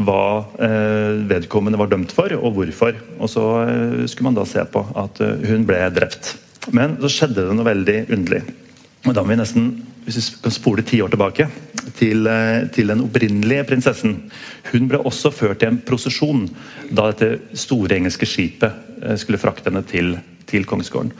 hva 0.00 0.22
eh, 0.62 1.20
vedkommende 1.28 1.78
var 1.80 1.90
dømt 1.92 2.14
for, 2.16 2.32
og 2.38 2.56
hvorfor. 2.56 2.96
Og 3.20 3.30
så 3.30 3.44
eh, 3.66 4.06
skulle 4.08 4.30
man 4.30 4.40
da 4.40 4.46
se 4.48 4.64
på 4.72 4.84
at 5.04 5.20
eh, 5.24 5.46
hun 5.50 5.68
ble 5.68 5.82
drept. 5.92 6.34
Men 6.76 6.96
så 7.02 7.12
skjedde 7.12 7.44
det 7.44 7.56
noe 7.56 7.68
veldig 7.68 7.98
underlig. 8.08 8.42
Og 9.06 9.14
da 9.16 9.22
må 9.24 9.32
vi 9.32 9.40
nesten 9.40 9.70
hvis 10.04 10.18
vi 10.18 10.42
kan 10.44 10.54
spole 10.54 10.84
ti 10.86 11.00
år 11.02 11.12
tilbake, 11.12 11.46
til, 11.98 12.26
eh, 12.26 12.66
til, 12.72 12.88
den 12.88 13.04
opprinnelige 13.04 13.66
prinsessen. 13.68 14.16
Hun 14.72 14.88
ble 14.88 14.98
også 14.98 15.32
ført 15.34 15.62
i 15.62 15.68
en 15.68 15.80
prosesjon 15.84 16.48
da 16.90 17.10
dette 17.10 17.56
store 17.58 17.98
engelske 17.98 18.26
skipet 18.28 18.72
eh, 19.02 19.16
skulle 19.20 19.40
frakte 19.40 19.70
henne 19.70 19.84
til, 19.86 20.16
til 20.46 20.66
kongsgården. 20.68 21.12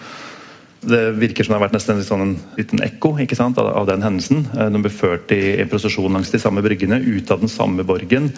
Det 0.80 1.00
virker 1.20 1.44
som 1.44 1.52
det 1.52 1.58
har 1.58 1.66
vært 1.66 1.76
nesten 1.76 2.00
sånn 2.06 2.24
en 2.24 2.36
liten 2.56 2.80
ekko 2.80 3.12
av, 3.20 3.58
av, 3.60 3.86
den 3.90 4.02
hendelsen. 4.02 4.46
Eh, 4.56 4.70
hun 4.72 4.82
ble 4.82 4.92
ført 4.92 5.32
i 5.36 5.60
en 5.60 5.70
prosesjon 5.70 6.12
langs 6.12 6.32
de 6.32 6.40
samme 6.40 6.64
bryggene, 6.64 7.00
ut 7.00 7.30
av 7.30 7.40
den 7.40 7.52
samme 7.52 7.84
borgen. 7.84 8.32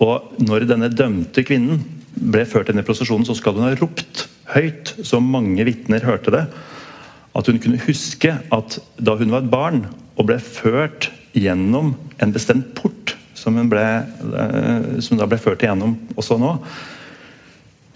Og 0.00 0.40
når 0.40 0.66
denne 0.70 0.88
dømte 0.88 1.44
kvinnen 1.44 1.84
ble 2.16 2.46
ført 2.48 2.72
inn 2.72 2.80
i 2.80 2.86
prosesjonen, 2.86 3.28
så 3.28 3.36
skal 3.36 3.58
hun 3.58 3.68
ha 3.68 3.74
ropt 3.76 4.26
høyt, 4.52 4.96
så 5.04 5.20
mange 5.20 5.64
vitner 5.68 6.04
hørte 6.04 6.32
det 6.32 6.46
at 7.32 7.48
hun 7.48 7.60
kunne 7.62 7.80
huske 7.86 8.34
at 8.52 8.78
da 9.00 9.16
hun 9.16 9.32
var 9.32 9.44
et 9.44 9.52
barn 9.52 9.84
og 10.20 10.28
ble 10.28 10.38
ført 10.42 11.10
gjennom 11.32 11.94
en 12.20 12.34
bestemt 12.34 12.74
port, 12.76 13.14
som 13.34 13.56
hun, 13.56 13.70
ble, 13.72 13.82
eh, 13.82 14.88
som 15.02 15.18
da 15.18 15.28
ble 15.28 15.40
ført 15.40 15.64
igjennom 15.64 15.96
også 16.16 16.36
nå, 16.40 16.56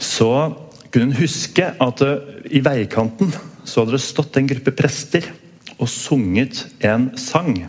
så 0.01 0.31
kunne 0.91 1.11
hun 1.11 1.21
huske 1.21 1.69
at 1.69 2.05
eh, 2.05 2.31
i 2.57 2.63
veikanten 2.65 3.35
så 3.67 3.83
hadde 3.83 3.97
det 3.97 4.05
stått 4.05 4.39
en 4.39 4.49
gruppe 4.49 4.73
prester 4.77 5.29
og 5.77 5.91
sunget 5.93 6.65
en 6.87 7.11
sang. 7.21 7.67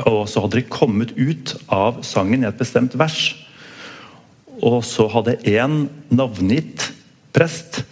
Og 0.00 0.24
så 0.30 0.42
hadde 0.42 0.58
de 0.58 0.70
kommet 0.70 1.12
ut 1.18 1.54
av 1.70 2.00
sangen 2.06 2.42
i 2.42 2.48
et 2.48 2.58
bestemt 2.58 2.96
vers. 2.98 3.34
Og 4.60 4.82
så 4.86 5.06
hadde 5.12 5.38
en 5.52 5.84
navngitt 6.10 6.90
prest 7.36 7.82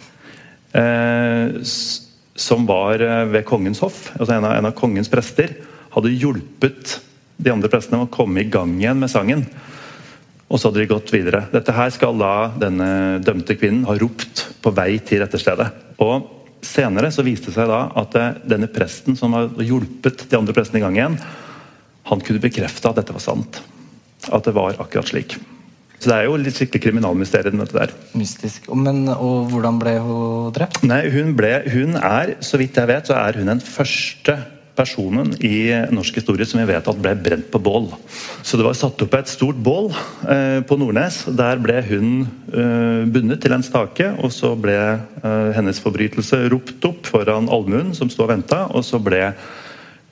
eh, 0.75 1.61
som 2.39 2.67
var 2.69 3.03
eh, 3.03 3.25
ved 3.33 3.47
kongens 3.49 3.83
hoff, 3.83 4.09
altså 4.17 4.37
en 4.37 4.47
av, 4.47 4.55
en 4.57 4.71
av 4.71 4.77
kongens 4.79 5.11
prester, 5.11 5.57
hadde 5.95 6.15
hjulpet 6.15 6.99
de 7.39 7.53
andre 7.53 7.71
prestene 7.71 8.01
med 8.01 8.09
å 8.09 8.15
komme 8.15 8.43
i 8.43 8.51
gang 8.51 8.77
igjen 8.79 9.01
med 9.03 9.11
sangen. 9.13 9.45
Og 10.49 10.57
så 10.57 10.71
hadde 10.71 10.81
de 10.81 10.89
gått 10.91 11.13
videre. 11.13 11.45
Dette 11.53 11.75
her 11.77 11.91
skal 11.93 12.17
da 12.21 12.33
denne 12.57 13.19
dømte 13.25 13.59
kvinnen 13.59 13.85
ha 13.89 13.97
ropt 14.01 14.47
på 14.65 14.73
vei 14.75 14.95
til 15.05 15.23
retterstedet. 15.25 15.69
Og 16.05 16.35
Senere 16.65 17.13
så 17.15 17.23
viste 17.23 17.53
det 17.53 17.55
seg 17.55 17.69
da 17.71 17.85
at 18.01 18.17
eh, 18.19 18.41
denne 18.51 18.71
presten 18.73 19.19
som 19.19 19.37
hadde 19.37 19.67
hjulpet 19.67 20.27
de 20.31 20.39
andre 20.39 20.55
prestene 20.57 20.81
i 20.81 20.87
gang 20.87 20.97
igjen, 20.99 21.21
han 22.09 22.25
kunne 22.25 22.43
bekrefte 22.43 22.91
at 22.91 22.99
dette 22.99 23.15
var 23.15 23.23
sant. 23.23 23.61
At 24.27 24.49
det 24.49 24.57
var 24.57 24.79
akkurat 24.81 25.11
slik. 25.11 25.37
Så 25.99 26.11
det 26.11 26.17
er 26.17 26.29
jo 26.29 26.37
litt 26.39 26.59
skikkelig 26.59 26.85
kriminalmysterium. 26.85 27.59
dette 27.65 27.75
der. 27.75 27.95
Mystisk. 28.19 28.69
Men, 28.75 29.09
og 29.11 29.51
hvordan 29.51 29.81
ble 29.83 29.97
hun 30.03 30.53
drept? 30.55 30.85
Nei, 30.87 31.03
hun, 31.11 31.35
ble, 31.39 31.57
hun 31.73 31.99
er, 31.99 32.37
så 32.45 32.61
vidt 32.61 32.79
jeg 32.79 32.91
vet, 32.91 33.11
så 33.11 33.19
er 33.19 33.41
hun 33.41 33.51
den 33.51 33.65
første 33.65 34.39
personen 34.79 35.33
i 35.43 35.71
norsk 35.91 36.21
historie 36.21 36.47
som 36.47 36.61
vi 36.61 36.69
vet 36.71 36.87
at 36.87 37.03
ble 37.03 37.15
brent 37.19 37.49
på 37.51 37.61
bål. 37.63 37.91
Så 38.47 38.59
det 38.59 38.67
var 38.67 38.77
satt 38.79 39.03
opp 39.03 39.17
et 39.19 39.31
stort 39.31 39.59
bål 39.59 39.91
eh, 40.31 40.61
på 40.67 40.79
Nordnes. 40.79 41.25
Der 41.39 41.59
ble 41.63 41.81
hun 41.89 42.11
eh, 42.53 43.03
bundet 43.11 43.43
til 43.43 43.57
en 43.57 43.67
stake, 43.67 44.13
og 44.23 44.31
så 44.35 44.55
ble 44.59 44.77
eh, 44.79 45.49
hennes 45.57 45.83
forbrytelse 45.83 46.45
ropt 46.55 46.87
opp 46.89 47.09
foran 47.11 47.51
allmuen 47.51 47.91
som 47.99 48.11
sto 48.13 48.29
og 48.29 48.33
venta, 48.37 48.67
og 48.71 48.87
så 48.87 49.03
ble 49.03 49.33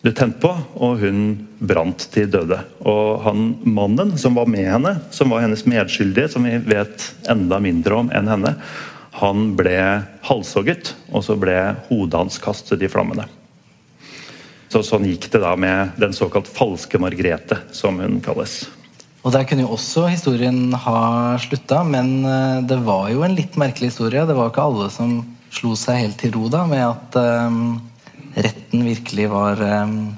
ble 0.07 0.15
tent 0.15 0.37
på, 0.39 0.53
og 0.79 1.01
hun 1.03 1.23
brant 1.59 2.05
til 2.15 2.29
døde. 2.31 2.61
Og 2.87 3.25
han 3.25 3.49
mannen 3.67 4.15
som 4.21 4.37
var 4.39 4.47
med 4.51 4.69
henne, 4.71 4.93
som 5.11 5.33
var 5.35 5.43
hennes 5.43 5.65
medskyldige, 5.67 6.31
som 6.31 6.47
vi 6.47 6.61
vet 6.63 7.09
enda 7.33 7.59
mindre 7.63 7.99
om 8.05 8.13
enn 8.15 8.31
henne, 8.31 8.55
han 9.17 9.49
ble 9.59 9.81
halshogget, 10.29 10.93
og 11.11 11.25
så 11.27 11.35
ble 11.41 11.57
hodet 11.89 12.21
hans 12.21 12.39
kastet 12.43 12.85
i 12.85 12.91
flammene. 12.93 13.27
Så 14.71 14.85
Sånn 14.85 15.07
gikk 15.09 15.31
det 15.33 15.41
da 15.43 15.55
med 15.59 15.97
den 15.99 16.15
såkalt 16.15 16.51
falske 16.53 17.01
Margrethe, 17.03 17.59
som 17.75 17.99
hun 18.03 18.21
kalles. 18.23 18.67
Og 19.25 19.33
Der 19.35 19.47
kunne 19.49 19.65
jo 19.65 19.75
også 19.75 20.05
historien 20.13 20.71
ha 20.85 21.01
slutta, 21.43 21.81
men 21.83 22.21
eh, 22.23 22.63
det 22.69 22.79
var 22.87 23.09
jo 23.11 23.25
en 23.27 23.35
litt 23.35 23.57
merkelig 23.59 23.91
historie. 23.91 24.23
Det 24.29 24.37
var 24.39 24.53
ikke 24.53 24.69
alle 24.69 24.87
som 24.95 25.19
slo 25.51 25.75
seg 25.79 26.05
helt 26.05 26.19
til 26.21 26.37
ro 26.37 26.51
da 26.53 26.63
med 26.69 26.85
at 26.85 27.19
um 27.49 27.63
retten 28.37 28.85
virkelig 28.87 29.29
var 29.33 29.61
um, 29.85 30.17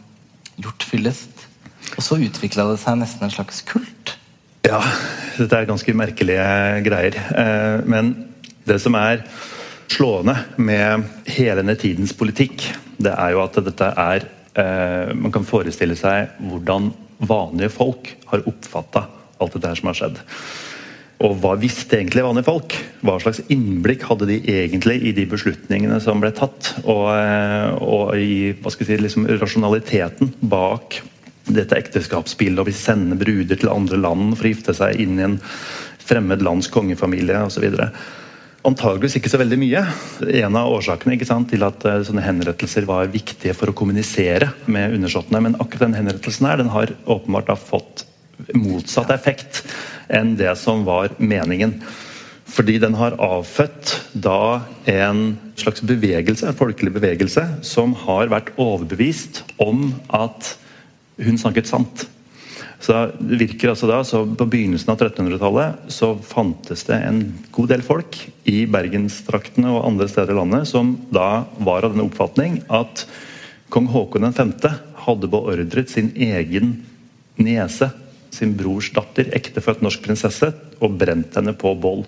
gjort 0.58 0.86
fyllest. 0.86 1.46
Og 1.96 2.04
så 2.04 2.18
utvikla 2.20 2.66
det 2.70 2.80
seg 2.82 2.98
nesten 3.00 3.26
en 3.26 3.34
slags 3.34 3.62
kult. 3.66 4.16
Ja, 4.66 4.80
dette 5.38 5.56
er 5.56 5.68
ganske 5.68 5.94
merkelige 5.96 6.46
greier. 6.84 7.16
Eh, 7.16 7.84
men 7.88 8.12
det 8.68 8.80
som 8.82 8.96
er 8.98 9.22
slående 9.88 10.34
med 10.60 11.06
hele 11.30 11.62
denne 11.62 11.78
tidens 11.80 12.12
politikk, 12.16 12.66
det 13.00 13.14
er 13.14 13.32
jo 13.32 13.42
at 13.44 13.56
dette 13.64 13.92
er 13.94 14.26
eh, 14.58 15.14
Man 15.16 15.32
kan 15.32 15.46
forestille 15.48 15.96
seg 15.96 16.34
hvordan 16.42 16.90
vanlige 17.18 17.72
folk 17.72 18.10
har 18.30 18.44
oppfatta 18.50 19.06
alt 19.38 19.54
dette 19.54 19.70
her 19.70 19.80
som 19.80 19.90
har 19.90 19.98
skjedd. 20.02 20.20
Og 21.26 21.34
hva 21.42 21.56
visste 21.58 21.98
egentlig 21.98 22.22
vanlige 22.22 22.46
folk? 22.46 22.74
Hva 23.02 23.16
slags 23.18 23.40
innblikk 23.50 24.04
hadde 24.06 24.28
de 24.28 24.38
egentlig 24.52 25.00
i 25.02 25.14
de 25.16 25.24
beslutningene 25.26 25.98
som 26.02 26.22
ble 26.22 26.30
tatt? 26.34 26.76
Og, 26.84 27.08
eh, 27.10 27.70
og 27.82 28.14
i 28.14 28.54
si, 28.54 28.98
liksom 29.02 29.26
rasjonaliteten 29.40 30.36
bak 30.46 31.00
dette 31.48 31.74
ekteskapsbildet, 31.74 32.60
og 32.62 32.68
vi 32.68 32.76
sender 32.76 33.18
bruder 33.18 33.58
til 33.58 33.72
andre 33.72 33.98
land 33.98 34.36
for 34.36 34.46
å 34.46 34.52
gifte 34.52 34.76
seg 34.76 35.00
inn 35.02 35.18
i 35.18 35.26
en 35.26 35.38
fremmed 36.08 36.44
lands 36.44 36.68
kongefamilie 36.70 37.40
osv. 37.48 37.66
Antageligvis 38.68 39.16
ikke 39.18 39.32
så 39.32 39.40
veldig 39.40 39.58
mye. 39.58 39.82
En 40.42 40.58
av 40.60 40.70
årsakene 40.76 41.18
sant, 41.26 41.48
til 41.50 41.64
at 41.66 41.82
uh, 41.88 42.02
sånne 42.04 42.24
henrettelser 42.24 42.86
var 42.88 43.10
viktige 43.10 43.56
for 43.56 43.72
å 43.72 43.76
kommunisere 43.76 44.52
med 44.66 44.94
undersåttene. 44.98 45.42
Men 45.48 45.58
akkurat 45.58 45.88
den 45.88 45.98
henrettelsen 45.98 46.46
her, 46.46 46.60
den 46.60 46.72
har 46.74 46.94
åpenbart 47.08 47.54
fått 47.58 48.04
motsatt 48.54 49.10
effekt 49.10 49.64
enn 50.08 50.36
det 50.38 50.54
som 50.60 50.84
var 50.88 51.14
meningen. 51.18 51.78
Fordi 52.48 52.78
den 52.80 52.96
har 52.96 53.18
avfødt 53.20 53.94
da 54.16 54.64
en 54.88 55.36
slags 55.60 55.84
bevegelse, 55.84 56.48
en 56.48 56.56
folkelig 56.56 56.94
bevegelse, 56.96 57.44
som 57.66 57.92
har 58.06 58.32
vært 58.32 58.54
overbevist 58.56 59.42
om 59.60 59.90
at 60.16 60.54
hun 61.20 61.38
snakket 61.40 61.68
sant. 61.68 62.06
Så 62.80 62.94
det 63.18 63.40
virker 63.40 63.72
altså 63.72 63.88
da, 63.90 64.02
så 64.06 64.22
På 64.38 64.46
begynnelsen 64.46 64.92
av 64.92 65.00
1300-tallet 65.02 65.90
så 65.92 66.12
fantes 66.22 66.84
det 66.86 67.00
en 67.08 67.22
god 67.54 67.72
del 67.72 67.82
folk 67.82 68.20
i 68.48 68.60
bergenstraktene 68.70 69.72
og 69.74 69.84
andre 69.88 70.06
steder 70.10 70.32
i 70.32 70.38
landet 70.38 70.70
som 70.70 70.94
da 71.10 71.44
var 71.58 71.84
av 71.84 71.96
den 71.96 72.06
oppfatning 72.06 72.60
at 72.70 73.02
kong 73.74 73.90
Haakon 73.92 74.30
5. 74.32 74.54
hadde 75.04 75.30
beordret 75.30 75.90
sin 75.90 76.12
egen 76.14 76.78
niese 77.38 77.90
sin 78.34 78.54
brors 78.58 78.90
datter, 78.94 79.30
ektefødt 79.36 79.82
norsk 79.84 80.02
prinsesse, 80.04 80.52
og 80.82 80.96
brent 81.00 81.36
henne 81.38 81.54
på 81.58 81.74
bål. 81.78 82.04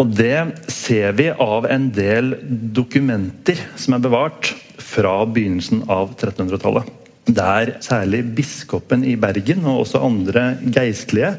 Og 0.00 0.14
Det 0.16 0.64
ser 0.72 1.12
vi 1.12 1.28
av 1.30 1.66
en 1.68 1.90
del 1.92 2.32
dokumenter 2.72 3.58
som 3.76 3.96
er 3.96 4.04
bevart 4.04 4.54
fra 4.80 5.20
begynnelsen 5.28 5.84
av 5.92 6.14
1300-tallet. 6.16 6.88
Der 7.30 7.74
særlig 7.84 8.22
biskopen 8.38 9.04
i 9.04 9.18
Bergen 9.20 9.66
og 9.68 9.84
også 9.84 10.00
andre 10.02 10.54
geistlige 10.64 11.34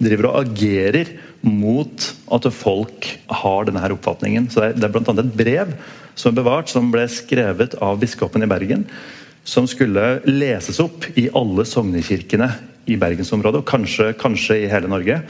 driver 0.00 0.30
og 0.30 0.46
agerer 0.46 1.12
mot 1.44 2.08
at 2.34 2.48
folk 2.54 3.10
har 3.42 3.68
denne 3.68 3.82
her 3.82 3.94
oppfatningen. 3.94 4.48
Så 4.50 4.72
Det 4.72 4.88
er 4.88 4.94
bl.a. 4.94 5.12
et 5.12 5.36
brev 5.36 5.76
som 6.18 6.32
er 6.32 6.40
bevart, 6.40 6.72
som 6.72 6.90
ble 6.90 7.04
skrevet 7.12 7.76
av 7.84 8.00
biskopen 8.00 8.42
i 8.42 8.50
Bergen, 8.50 8.86
som 9.44 9.68
skulle 9.68 10.18
leses 10.26 10.80
opp 10.82 11.06
i 11.16 11.28
alle 11.36 11.64
sognekirkene 11.68 12.50
i 12.88 12.96
bergensområdet, 13.00 13.62
og 13.62 13.68
kanskje, 13.68 14.12
kanskje 14.18 14.62
i 14.64 14.70
hele 14.72 14.90
Norge. 14.90 15.20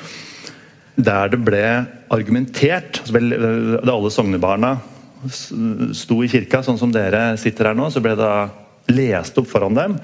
Der 0.98 1.30
det 1.30 1.38
ble 1.46 1.64
argumentert 2.10 2.98
altså 3.04 3.20
Da 3.20 3.92
alle 3.92 4.10
sognebarna 4.10 4.72
sto 5.26 6.22
i 6.22 6.30
kirka, 6.30 6.62
sånn 6.62 6.78
som 6.78 6.92
dere 6.94 7.36
sitter 7.40 7.70
her 7.70 7.78
nå, 7.78 7.88
så 7.90 8.02
ble 8.02 8.14
det 8.18 8.32
lest 8.94 9.38
opp 9.40 9.48
foran 9.50 9.78
dem. 9.78 9.96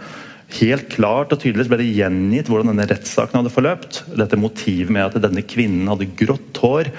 Helt 0.55 0.89
klart 0.93 1.33
og 1.35 1.41
tydelig 1.43 1.67
ble 1.71 1.81
det 1.81 1.93
gjengitt 1.97 2.51
hvordan 2.51 2.73
denne 2.73 2.87
rettssaken 2.91 3.41
hadde 3.41 3.53
forløpt. 3.55 4.03
Dette 4.19 4.39
motivet 4.39 4.93
med 4.93 5.07
at 5.07 5.23
denne 5.23 5.43
kvinnen 5.47 5.89
hadde 5.91 6.11
grått 6.19 6.61
hår. 6.63 6.91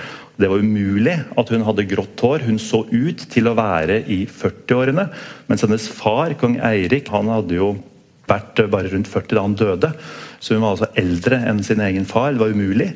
Det 0.42 0.50
var 0.52 0.64
umulig 0.64 1.16
at 1.40 1.52
hun 1.54 1.64
hadde 1.68 1.88
grått 1.88 2.24
hår. 2.26 2.44
Hun 2.48 2.60
så 2.60 2.84
ut 2.90 3.28
til 3.32 3.48
å 3.48 3.56
være 3.56 4.02
i 4.12 4.24
40-årene. 4.28 5.08
Mens 5.52 5.64
hennes 5.64 5.88
far, 5.92 6.36
kong 6.40 6.58
Eirik, 6.66 7.12
han 7.14 7.32
hadde 7.32 7.60
jo 7.60 7.76
vært 8.30 8.64
bare 8.72 8.92
rundt 8.94 9.12
40 9.12 9.38
da 9.38 9.46
han 9.46 9.60
døde. 9.60 9.92
Så 10.40 10.56
hun 10.56 10.66
var 10.66 10.76
altså 10.76 10.92
eldre 11.00 11.40
enn 11.50 11.64
sin 11.66 11.84
egen 11.84 12.08
far. 12.10 12.34
Det 12.34 12.44
var 12.44 12.56
umulig. 12.56 12.92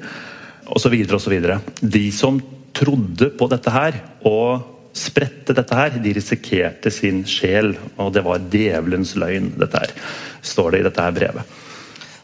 Og 0.70 0.82
så 0.82 0.92
videre 0.94 1.18
og 1.18 1.24
så 1.24 1.34
videre. 1.34 1.60
De 1.82 2.10
som 2.14 2.42
trodde 2.78 3.32
på 3.38 3.48
dette 3.52 3.74
her 3.74 3.98
og 4.28 4.76
spredte 4.96 5.54
dette 5.56 5.78
her, 5.78 5.96
de 6.02 6.14
risikerte 6.18 6.92
sin 6.94 7.24
sjel. 7.30 7.76
Og 7.98 8.14
det 8.16 8.26
var 8.26 8.44
djevelens 8.52 9.16
løgn, 9.20 9.54
dette 9.60 9.82
her, 9.86 9.96
står 10.46 10.76
det 10.76 10.84
i 10.84 10.88
dette 10.90 11.08
her 11.08 11.16
brevet. 11.16 11.58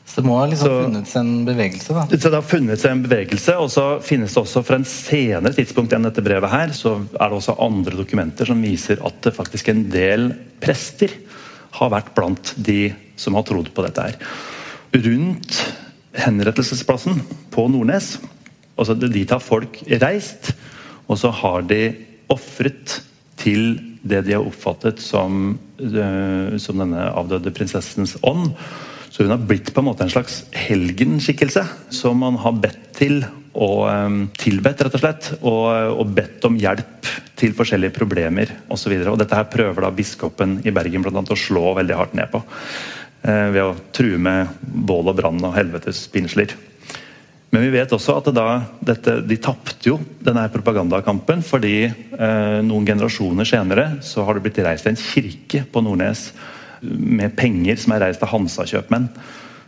Så 0.06 0.22
det 0.22 0.30
må 0.30 0.38
ha 0.40 0.46
liksom 0.48 0.94
så, 0.96 1.00
seg 1.12 1.22
en 1.26 1.32
bevegelse? 1.48 1.92
da? 1.92 2.06
Så 2.08 2.30
det 2.30 2.38
har 2.38 2.46
funnet 2.48 2.80
seg 2.80 2.94
en 2.94 3.02
bevegelse, 3.04 3.56
og 3.60 3.72
så 3.74 3.86
finnes 4.06 4.32
det 4.32 4.40
også 4.40 4.62
fra 4.64 4.78
en 4.80 4.88
senere 4.88 5.52
tidspunkt 5.58 5.92
enn 5.98 6.08
dette 6.08 6.24
brevet 6.24 6.54
her, 6.54 6.72
så 6.78 6.94
er 7.02 7.26
det 7.34 7.40
også 7.42 7.58
andre 7.66 7.98
dokumenter 8.00 8.48
som 8.48 8.62
viser 8.64 9.02
at 9.04 9.18
det 9.26 9.34
faktisk 9.36 9.68
er 9.68 9.76
en 9.76 9.88
del 9.92 10.30
prester 10.64 11.12
har 11.78 11.92
vært 11.94 12.14
blant 12.18 12.54
de 12.58 12.94
som 13.20 13.38
har 13.38 13.46
trodd 13.48 13.72
på 13.76 13.86
dette 13.86 14.08
her 14.10 14.20
rundt 14.96 15.60
henrettelsesplassen 16.16 17.20
på 17.52 17.68
Nordnes. 17.72 18.16
Altså, 18.80 18.96
dit 18.96 19.32
har 19.32 19.44
folk 19.44 19.82
reist, 20.04 20.54
og 21.08 21.20
så 21.20 21.32
har 21.36 21.66
de 21.68 21.82
ofret 22.32 23.00
til 23.40 23.76
det 24.06 24.24
de 24.28 24.36
har 24.36 24.46
oppfattet 24.46 25.02
som, 25.04 25.56
uh, 25.82 26.56
som 26.62 26.82
denne 26.82 27.08
avdøde 27.12 27.54
prinsessens 27.56 28.16
ånd. 28.24 28.54
Så 29.10 29.24
hun 29.24 29.34
har 29.34 29.48
blitt 29.48 29.72
på 29.74 29.82
en 29.82 29.90
måte 29.90 30.06
en 30.06 30.12
slags 30.12 30.44
helgenskikkelse 30.56 31.64
som 31.94 32.20
man 32.24 32.40
har 32.44 32.56
bedt 32.60 32.90
til 32.98 33.24
og 33.56 33.86
um, 33.88 34.20
tilbedt, 34.36 34.84
rett 34.84 34.98
og 34.98 35.02
slett. 35.02 35.30
Og, 35.42 35.64
og, 35.96 36.12
bedt 36.16 36.44
om 36.48 36.58
hjelp 36.60 37.10
til 37.40 37.56
forskjellige 37.56 37.96
problemer 37.96 38.52
osv. 38.72 38.98
Dette 39.06 39.40
her 39.40 39.50
prøver 39.52 39.86
da 39.86 39.94
biskopen 39.96 40.60
i 40.68 40.74
Bergen 40.76 41.06
blant 41.06 41.22
annet, 41.22 41.34
å 41.36 41.40
slå 41.40 41.74
veldig 41.80 41.98
hardt 42.00 42.16
ned 42.20 42.32
på. 42.34 42.44
Eh, 43.26 43.50
ved 43.56 43.64
å 43.64 43.76
true 43.96 44.20
med 44.22 44.52
bål 44.62 45.12
og 45.12 45.20
brann 45.20 45.44
og 45.44 45.56
helvetes 45.56 46.06
pinsler. 46.14 46.52
Men 47.54 47.64
vi 47.64 47.72
vet 47.78 47.94
også 47.96 48.18
at 48.20 48.28
da, 48.36 48.50
dette, 48.84 49.22
de 49.24 49.38
tapte 49.40 49.88
jo 49.88 49.96
denne 50.20 50.44
propagandakampen 50.52 51.40
fordi 51.46 51.78
eh, 51.88 52.60
noen 52.66 52.88
generasjoner 52.88 53.48
senere 53.48 53.86
så 54.04 54.26
har 54.28 54.36
det 54.36 54.44
blitt 54.44 54.60
reist 54.66 54.90
en 54.90 55.00
kirke 55.00 55.64
på 55.72 55.84
Nordnes 55.86 56.28
med 56.84 57.32
penger 57.38 57.80
som 57.80 57.96
er 57.96 58.04
reist 58.04 58.26
av 58.26 58.34
Hansa-kjøpmenn. 58.34 59.08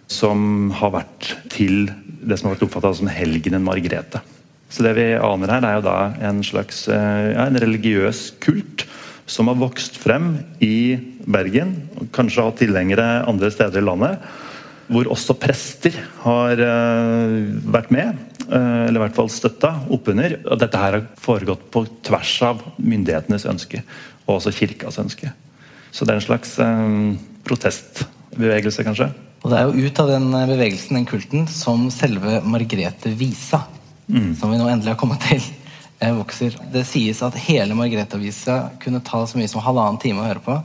Som 0.08 0.72
har 0.80 0.94
vært 0.96 1.34
til 1.52 1.90
det 2.28 2.38
som 2.40 2.50
har 2.50 2.58
vært 2.58 2.68
oppfatta 2.68 2.94
som 2.98 3.10
helgenen 3.12 3.66
Margrethe. 3.66 4.22
Så 4.68 4.84
det 4.84 4.98
vi 4.98 5.12
aner 5.16 5.52
her, 5.52 5.64
er 5.64 5.78
jo 5.78 5.86
da 5.86 5.98
en 6.28 6.42
slags 6.44 6.86
eh, 6.92 7.32
ja, 7.34 7.46
en 7.48 7.60
religiøs 7.62 8.34
kult 8.44 8.84
som 9.28 9.50
har 9.52 9.60
vokst 9.60 10.00
frem 10.00 10.34
i 10.64 10.98
Bergen, 11.28 11.74
og 12.00 12.12
kanskje 12.16 12.44
har 12.44 12.56
tilhengere 12.60 13.08
andre 13.28 13.52
steder 13.52 13.82
i 13.82 13.88
landet. 13.88 14.28
Hvor 14.88 15.10
også 15.12 15.36
prester 15.36 15.98
har 16.24 16.62
uh, 16.64 17.34
vært 17.76 17.90
med, 17.92 18.22
uh, 18.46 18.86
eller 18.86 18.96
i 18.96 19.02
hvert 19.04 19.18
fall 19.18 19.28
støtta 19.28 19.74
oppunder. 19.92 20.38
Og 20.48 20.62
dette 20.62 20.80
her 20.80 20.96
har 20.96 21.10
foregått 21.20 21.66
på 21.76 21.84
tvers 22.08 22.32
av 22.48 22.64
myndighetenes 22.80 23.50
ønske, 23.52 23.84
og 24.24 24.38
også 24.38 24.56
kirkas 24.56 25.02
ønske. 25.04 25.34
Så 25.92 26.08
det 26.08 26.16
er 26.16 26.22
en 26.22 26.28
slags 26.30 26.56
protestbevegelse, 27.48 28.88
kanskje. 28.88 29.12
Og 29.48 29.54
det 29.54 29.60
er 29.62 29.70
jo 29.70 29.88
ut 29.88 30.00
av 30.04 30.10
den 30.12 30.26
bevegelsen, 30.36 30.98
den 30.98 31.06
kulten, 31.08 31.46
som 31.48 31.86
selve 31.88 32.42
Margrethe 32.44 33.14
Visa, 33.16 33.62
mm. 34.12 34.34
som 34.36 34.52
vi 34.52 34.58
nå 34.60 34.66
endelig 34.68 34.92
har 34.92 35.00
kommet 35.00 35.24
til, 35.24 35.40
vokser. 36.18 36.58
Det 36.74 36.82
sies 36.90 37.22
at 37.24 37.38
hele 37.46 37.78
Margrethe 37.80 38.20
Visa 38.20 38.58
kunne 38.84 39.00
ta 39.08 39.22
så 39.24 39.40
mye 39.40 39.48
som 39.48 39.64
halvannen 39.64 40.02
time 40.04 40.20
å 40.20 40.28
høre 40.28 40.44
på. 40.44 40.58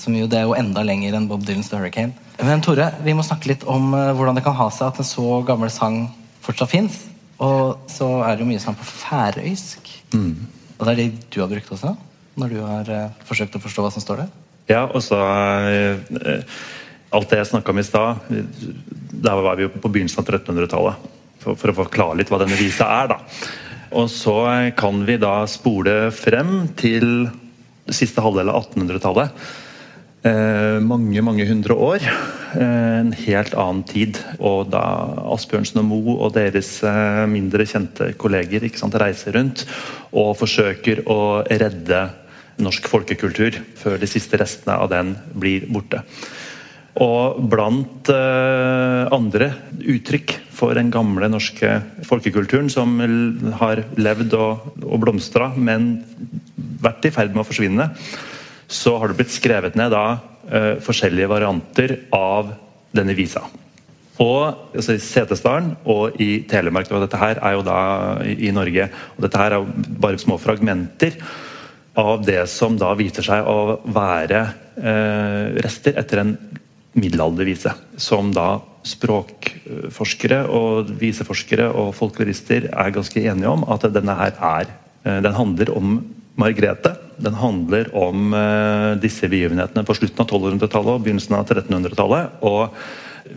Som 0.00 0.16
jo, 0.16 0.24
det 0.24 0.40
er 0.40 0.48
jo 0.48 0.56
enda 0.56 0.86
lenger 0.88 1.18
enn 1.18 1.28
Bob 1.28 1.44
Dylans 1.44 1.68
The 1.68 1.82
Hurricane. 1.82 2.16
Men 2.40 2.64
Tore, 2.64 2.88
vi 3.04 3.12
må 3.12 3.28
snakke 3.28 3.52
litt 3.52 3.68
om 3.68 3.92
uh, 3.92 4.14
hvordan 4.16 4.40
det 4.40 4.46
kan 4.48 4.56
ha 4.56 4.70
seg 4.72 4.88
at 4.88 5.04
en 5.04 5.10
så 5.12 5.36
gammel 5.44 5.68
sang 5.76 6.06
fortsatt 6.40 6.72
fins. 6.72 7.00
Og 7.44 7.92
så 7.92 8.08
er 8.24 8.40
det 8.40 8.46
jo 8.46 8.50
mye 8.54 8.64
sang 8.64 8.80
på 8.80 8.88
færøysk. 8.88 9.96
Mm. 10.16 10.46
Og 10.78 10.86
det 10.86 10.94
er 10.94 11.02
det 11.02 11.10
du 11.28 11.42
har 11.44 11.52
brukt 11.52 11.76
også? 11.76 11.92
Når 12.40 12.56
du 12.56 12.62
har 12.64 12.94
forsøkt 13.28 13.60
å 13.60 13.66
forstå 13.68 13.84
hva 13.84 13.92
som 13.92 14.00
står 14.00 14.24
der? 14.24 14.36
Ja, 14.72 14.86
og 14.88 15.04
så 15.04 15.20
uh, 15.20 16.46
Alt 17.10 17.32
det 17.32 17.40
jeg 17.40 17.50
snakka 17.50 17.72
om 17.72 17.80
i 17.80 17.86
stad, 17.86 18.28
der 18.30 19.42
var 19.42 19.58
vi 19.58 19.66
jo 19.66 19.72
på 19.74 19.90
begynnelsen 19.90 20.22
av 20.22 20.28
1300-tallet. 20.30 21.08
For, 21.40 21.56
for, 21.56 21.72
å 21.72 21.78
forklare 21.80 22.18
litt 22.20 22.30
hva 22.30 22.38
denne 22.42 22.58
visa 22.58 22.86
er, 23.00 23.14
da. 23.14 23.18
Og 23.96 24.06
så 24.12 24.36
kan 24.78 25.00
vi 25.08 25.16
da 25.18 25.40
spole 25.50 26.12
frem 26.14 26.68
til 26.78 27.26
siste 27.90 28.22
halvdel 28.22 28.52
av 28.52 28.60
1800-tallet. 28.68 29.42
Eh, 30.20 30.76
mange, 30.84 31.22
mange 31.24 31.46
hundre 31.48 31.74
år. 31.74 32.04
Eh, 32.52 32.98
en 33.00 33.12
helt 33.16 33.54
annen 33.56 33.82
tid. 33.88 34.20
Og 34.38 34.68
da 34.70 34.82
Asbjørnsen 35.32 35.80
og 35.80 35.88
Moe 35.88 36.16
og 36.26 36.34
deres 36.36 36.74
eh, 36.84 37.24
mindre 37.30 37.64
kjente 37.66 38.12
kolleger 38.20 38.68
sant, 38.76 38.98
reiser 39.00 39.34
rundt 39.38 39.64
og 40.12 40.36
forsøker 40.38 41.06
å 41.08 41.40
redde 41.48 42.04
norsk 42.60 42.90
folkekultur 42.92 43.56
før 43.80 43.96
de 43.98 44.10
siste 44.10 44.36
restene 44.36 44.76
av 44.76 44.92
den 44.92 45.14
blir 45.32 45.64
borte. 45.72 46.04
Og 46.98 47.38
blant 47.50 48.10
eh, 48.10 49.04
andre 49.14 49.52
uttrykk 49.78 50.34
for 50.60 50.74
den 50.76 50.90
gamle 50.92 51.30
norske 51.30 51.76
folkekulturen 52.08 52.68
som 52.72 52.98
har 53.60 53.84
levd 53.96 54.34
og, 54.36 54.66
og 54.82 54.98
blomstra, 55.04 55.52
men 55.54 55.92
vært 56.82 57.06
i 57.06 57.14
ferd 57.14 57.32
med 57.36 57.44
å 57.44 57.48
forsvinne, 57.48 57.86
så 58.70 58.96
har 58.98 59.10
det 59.10 59.20
blitt 59.20 59.34
skrevet 59.34 59.78
ned 59.78 59.94
da 59.94 60.04
eh, 60.50 60.74
forskjellige 60.82 61.30
varianter 61.30 61.96
av 62.16 62.52
denne 62.96 63.14
visa. 63.14 63.44
Og 64.20 64.74
altså, 64.76 64.96
I 64.96 65.02
Setesdalen 65.02 65.72
og 65.88 66.18
i 66.20 66.42
Telemark 66.48 66.90
og 66.92 67.06
Dette 67.06 67.20
her 67.20 67.40
er 67.40 67.56
jo 67.56 67.64
da 67.64 67.78
i, 68.26 68.50
Norge. 68.52 68.90
og 69.16 69.24
Dette 69.24 69.40
her 69.40 69.54
er 69.54 69.62
jo 69.62 69.86
bare 70.02 70.20
små 70.20 70.36
fragmenter 70.42 71.16
av 71.98 72.20
det 72.24 72.42
som 72.52 72.76
da 72.78 72.92
viser 72.98 73.24
seg 73.26 73.48
å 73.48 73.78
være 73.90 74.42
eh, 74.76 75.56
rester 75.64 75.96
etter 76.00 76.22
en 76.22 76.34
middelaldervise. 76.98 77.74
Som 78.00 78.32
da 78.34 78.60
språkforskere 78.86 80.44
og 80.56 80.90
viseforskere 81.00 81.68
og 81.76 81.92
folklorister 81.98 82.70
er 82.70 82.94
ganske 82.94 83.22
enige 83.22 83.52
om 83.52 83.66
at 83.70 83.84
denne 83.92 84.16
her 84.16 84.32
er 84.38 84.70
eh, 85.04 85.20
Den 85.20 85.36
handler 85.36 85.76
om 85.76 86.00
Margrethe. 86.40 86.94
Den 87.20 87.36
handler 87.36 87.90
om 87.96 88.32
uh, 88.32 88.96
disse 88.96 89.28
begivenhetene 89.28 89.84
på 89.84 89.96
slutten 89.98 90.22
av 90.22 90.30
1200-tallet 90.30 90.94
og 90.94 91.02
begynnelsen 91.04 91.36
av 91.36 91.50
1300-tallet. 91.50 92.38
Og 92.48 92.70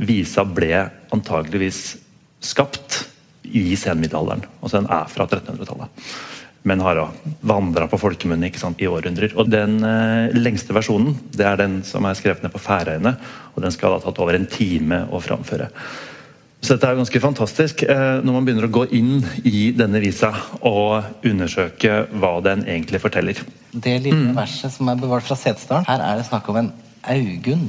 visa 0.07 0.45
ble 0.47 0.85
antageligvis 1.11 1.81
skapt 2.43 3.01
i 3.43 3.73
senmiddelalderen. 3.75 4.45
Altså 4.61 4.79
den 4.79 4.87
er 4.87 5.09
fra 5.11 5.27
1300-tallet. 5.27 6.05
Men 6.63 6.79
har 6.79 7.01
vandra 7.43 7.89
på 7.91 7.99
folkemunne 7.99 8.47
i 8.47 8.87
århundrer. 8.87 9.35
Og 9.35 9.49
Den 9.51 9.81
eh, 9.83 10.31
lengste 10.37 10.75
versjonen 10.75 11.17
det 11.35 11.45
er 11.47 11.59
den 11.59 11.81
som 11.83 12.05
er 12.07 12.15
skrevet 12.15 12.43
ned 12.43 12.53
på 12.53 12.61
Færøyene. 12.63 13.17
og 13.55 13.61
Den 13.65 13.75
skal 13.75 13.97
ha 13.97 13.99
tatt 14.03 14.19
over 14.23 14.37
en 14.37 14.47
time 14.47 15.03
å 15.11 15.19
framføre. 15.19 15.69
Så 16.63 16.77
dette 16.77 16.87
er 16.87 16.95
ganske 16.95 17.19
fantastisk 17.19 17.83
eh, 17.83 18.21
når 18.23 18.37
man 18.37 18.45
begynner 18.47 18.69
å 18.69 18.71
gå 18.71 18.85
inn 18.95 19.17
i 19.43 19.73
denne 19.75 19.99
visa 19.99 20.31
og 20.63 21.25
undersøke 21.27 22.05
hva 22.15 22.37
den 22.45 22.63
egentlig 22.63 23.03
forteller. 23.03 23.41
Det 23.73 23.97
lille 23.99 24.31
mm. 24.31 24.37
verset 24.37 24.71
som 24.71 24.87
er 24.87 25.01
bevart 25.01 25.27
fra 25.27 25.35
Setesdalen, 25.35 25.89
her 25.89 26.05
er 26.05 26.21
det 26.21 26.29
snakk 26.29 26.47
om 26.53 26.61
en 26.61 26.71
Augunn 27.03 27.67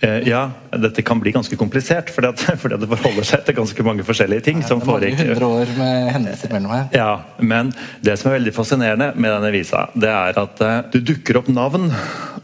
ja, 0.00 0.46
dette 0.80 1.02
kan 1.04 1.20
bli 1.20 1.32
ganske 1.34 1.56
komplisert, 1.60 2.08
fordi, 2.14 2.30
at, 2.32 2.44
fordi 2.62 2.78
det 2.80 2.88
forholder 2.88 3.26
seg 3.28 3.44
til 3.44 3.58
ganske 3.58 3.84
mange 3.84 4.06
forskjellige 4.06 4.46
ting. 4.46 4.62
Ja, 4.64 4.70
det 4.70 4.78
er 4.80 4.88
mange 4.88 5.12
hundre 5.18 5.50
år 5.58 5.74
med 5.76 6.10
hendelser 6.16 6.54
mellom 6.54 6.72
her. 6.72 6.86
Ja, 6.96 7.10
Men 7.36 7.74
det 8.04 8.16
som 8.20 8.30
er 8.30 8.38
veldig 8.38 8.54
fascinerende 8.56 9.10
med 9.16 9.34
denne 9.36 9.52
visa, 9.54 9.86
det 9.92 10.10
er 10.12 10.40
at 10.40 10.64
uh, 10.64 10.72
det 10.94 11.04
dukker 11.10 11.42
opp 11.42 11.50
navn, 11.52 11.90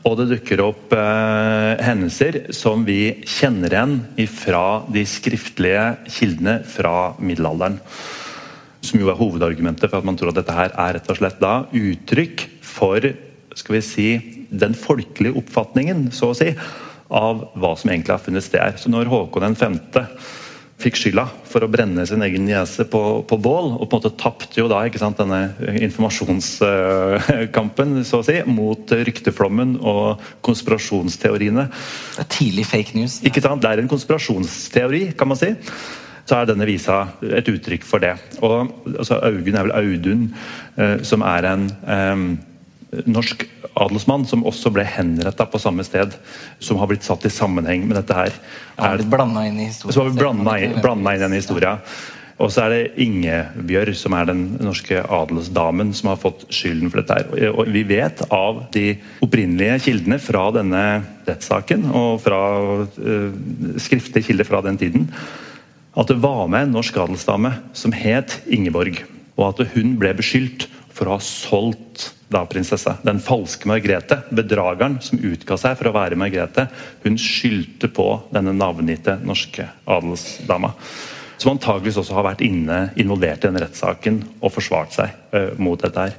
og 0.07 0.21
det 0.21 0.29
dukker 0.31 0.63
opp 0.63 0.93
eh, 0.95 1.83
hendelser 1.83 2.39
som 2.55 2.85
vi 2.87 3.17
kjenner 3.27 3.73
igjen 3.75 4.29
fra 4.31 4.85
de 4.93 5.03
skriftlige 5.09 5.83
kildene 6.15 6.61
fra 6.69 7.17
middelalderen. 7.19 7.81
Som 8.87 9.03
jo 9.03 9.11
er 9.11 9.19
hovedargumentet 9.19 9.89
for 9.89 9.99
at 9.99 10.07
man 10.07 10.19
tror 10.19 10.31
at 10.31 10.39
dette 10.39 10.55
her 10.55 10.71
er 10.71 10.99
rett 10.99 11.11
og 11.11 11.19
slett 11.19 11.43
da 11.43 11.57
uttrykk 11.75 12.47
for 12.63 13.09
skal 13.57 13.79
vi 13.79 13.83
si, 13.83 14.09
den 14.47 14.77
folkelige 14.79 15.41
oppfatningen, 15.41 16.11
så 16.15 16.31
å 16.31 16.37
si 16.37 16.53
av 17.09 17.49
hva 17.55 17.77
som 17.79 17.91
egentlig 17.91 18.13
har 18.15 18.23
funnet 18.23 18.45
sted 18.45 18.63
her. 18.63 18.77
Så 18.81 18.89
når 18.93 19.07
Håkon 19.11 19.57
5. 19.57 19.79
fikk 20.77 20.97
skylda 21.01 21.25
for 21.49 21.65
å 21.65 21.73
brenne 21.73 22.07
sin 22.09 22.25
egen 22.27 22.45
niese 22.45 22.85
på, 22.93 23.03
på, 23.25 23.37
bål, 23.41 23.67
og 23.79 23.89
på 23.89 23.97
en 23.97 24.01
måte 24.03 24.19
tapte 24.21 24.61
jo 24.61 24.67
da 24.69 24.79
ikke 24.85 25.01
sant, 25.01 25.17
denne 25.17 25.57
informasjonskampen 25.89 27.89
så 28.09 28.15
å 28.21 28.27
si, 28.27 28.37
mot 28.51 28.85
rykteflommen 28.91 29.71
og 29.81 30.21
konspirasjonsteoriene. 30.47 31.65
Det 32.17 32.23
er 32.27 32.35
tidlig 32.35 32.67
fake 32.69 32.93
news. 32.99 33.15
Ikke 33.25 33.45
sant? 33.45 33.63
Det 33.65 33.71
er 33.71 33.79
en 33.81 33.95
konspirasjonsteori, 33.95 35.03
kan 35.17 35.29
man 35.33 35.41
si 35.41 35.51
så 36.27 36.41
er 36.41 36.49
denne 36.51 36.67
visa 36.67 37.07
et 37.23 37.47
uttrykk 37.51 37.85
for 37.87 37.99
det. 38.03 38.17
Og 38.43 38.67
altså, 38.91 39.21
Augen 39.23 39.55
er 39.55 39.63
vel 39.69 39.77
Audun, 39.79 40.25
eh, 40.75 40.99
som 41.07 41.23
er 41.23 41.47
en 41.53 41.65
eh, 41.71 42.25
norsk 43.05 43.45
adelsmann 43.77 44.27
som 44.29 44.45
også 44.49 44.73
ble 44.75 44.85
henretta 44.89 45.47
på 45.51 45.61
samme 45.61 45.85
sted, 45.87 46.15
som 46.59 46.81
har 46.81 46.91
blitt 46.91 47.07
satt 47.07 47.27
i 47.29 47.33
sammenheng 47.33 47.87
med 47.89 47.99
dette 48.01 48.17
her. 48.17 48.37
Er 48.77 49.03
blanda 50.81 51.09
inn 51.11 51.21
i 51.21 51.27
denne 51.27 51.41
historien. 51.41 51.83
Og 52.37 52.51
så 52.53 52.67
er 52.67 52.73
det 52.75 53.01
Ingebjørg, 53.01 53.95
som 53.97 54.13
er 54.13 54.27
den 54.29 54.43
norske 54.61 55.01
adelsdamen, 55.01 55.95
som 55.97 56.11
har 56.11 56.19
fått 56.21 56.45
skylden 56.53 56.93
for 56.93 57.01
dette. 57.01 57.17
her. 57.17 57.55
Og 57.55 57.71
vi 57.73 57.83
vet 57.89 58.21
av 58.29 58.67
de 58.75 58.99
opprinnelige 59.25 59.79
kildene 59.87 60.19
fra 60.21 60.51
denne 60.53 60.83
rettssaken, 61.25 61.89
og 61.97 62.21
fra 62.25 62.41
uh, 62.85 63.33
skriftlige 63.81 64.29
kilder 64.29 64.49
fra 64.49 64.61
den 64.69 64.77
tiden, 64.81 65.09
at 65.97 66.13
det 66.13 66.19
var 66.21 66.45
med 66.53 66.67
en 66.67 66.77
norsk 66.77 66.99
adelsdame 67.07 67.55
som 67.73 67.95
het 67.97 68.37
Ingeborg. 68.53 69.01
Og 69.41 69.49
at 69.49 69.73
hun 69.73 69.97
ble 70.01 70.13
beskyldt 70.17 70.69
for 70.93 71.09
å 71.09 71.17
ha 71.17 71.25
solgt 71.25 72.11
da 72.29 72.43
prinsesse. 72.51 72.97
Den 73.07 73.21
falske 73.23 73.69
Margrethe, 73.71 74.19
bedrageren 74.35 74.99
som 75.03 75.21
utga 75.23 75.59
seg 75.61 75.77
for 75.79 75.91
å 75.91 75.95
være 75.95 76.19
Margrethe, 76.19 76.67
hun 77.05 77.19
skyldte 77.21 77.91
på 77.93 78.09
denne 78.35 78.55
navngitte 78.57 79.19
norske 79.23 79.69
adelsdama. 79.85 80.73
Som 81.37 81.55
antageligvis 81.55 82.01
også 82.01 82.17
har 82.17 82.27
vært 82.31 82.43
inne, 82.47 82.89
involvert 82.99 83.45
i 83.45 83.51
den 83.51 83.61
rettssaken 83.61 84.21
og 84.41 84.55
forsvart 84.55 84.97
seg 84.97 85.15
uh, 85.37 85.53
mot 85.61 85.81
dette. 85.81 86.09
her. 86.09 86.17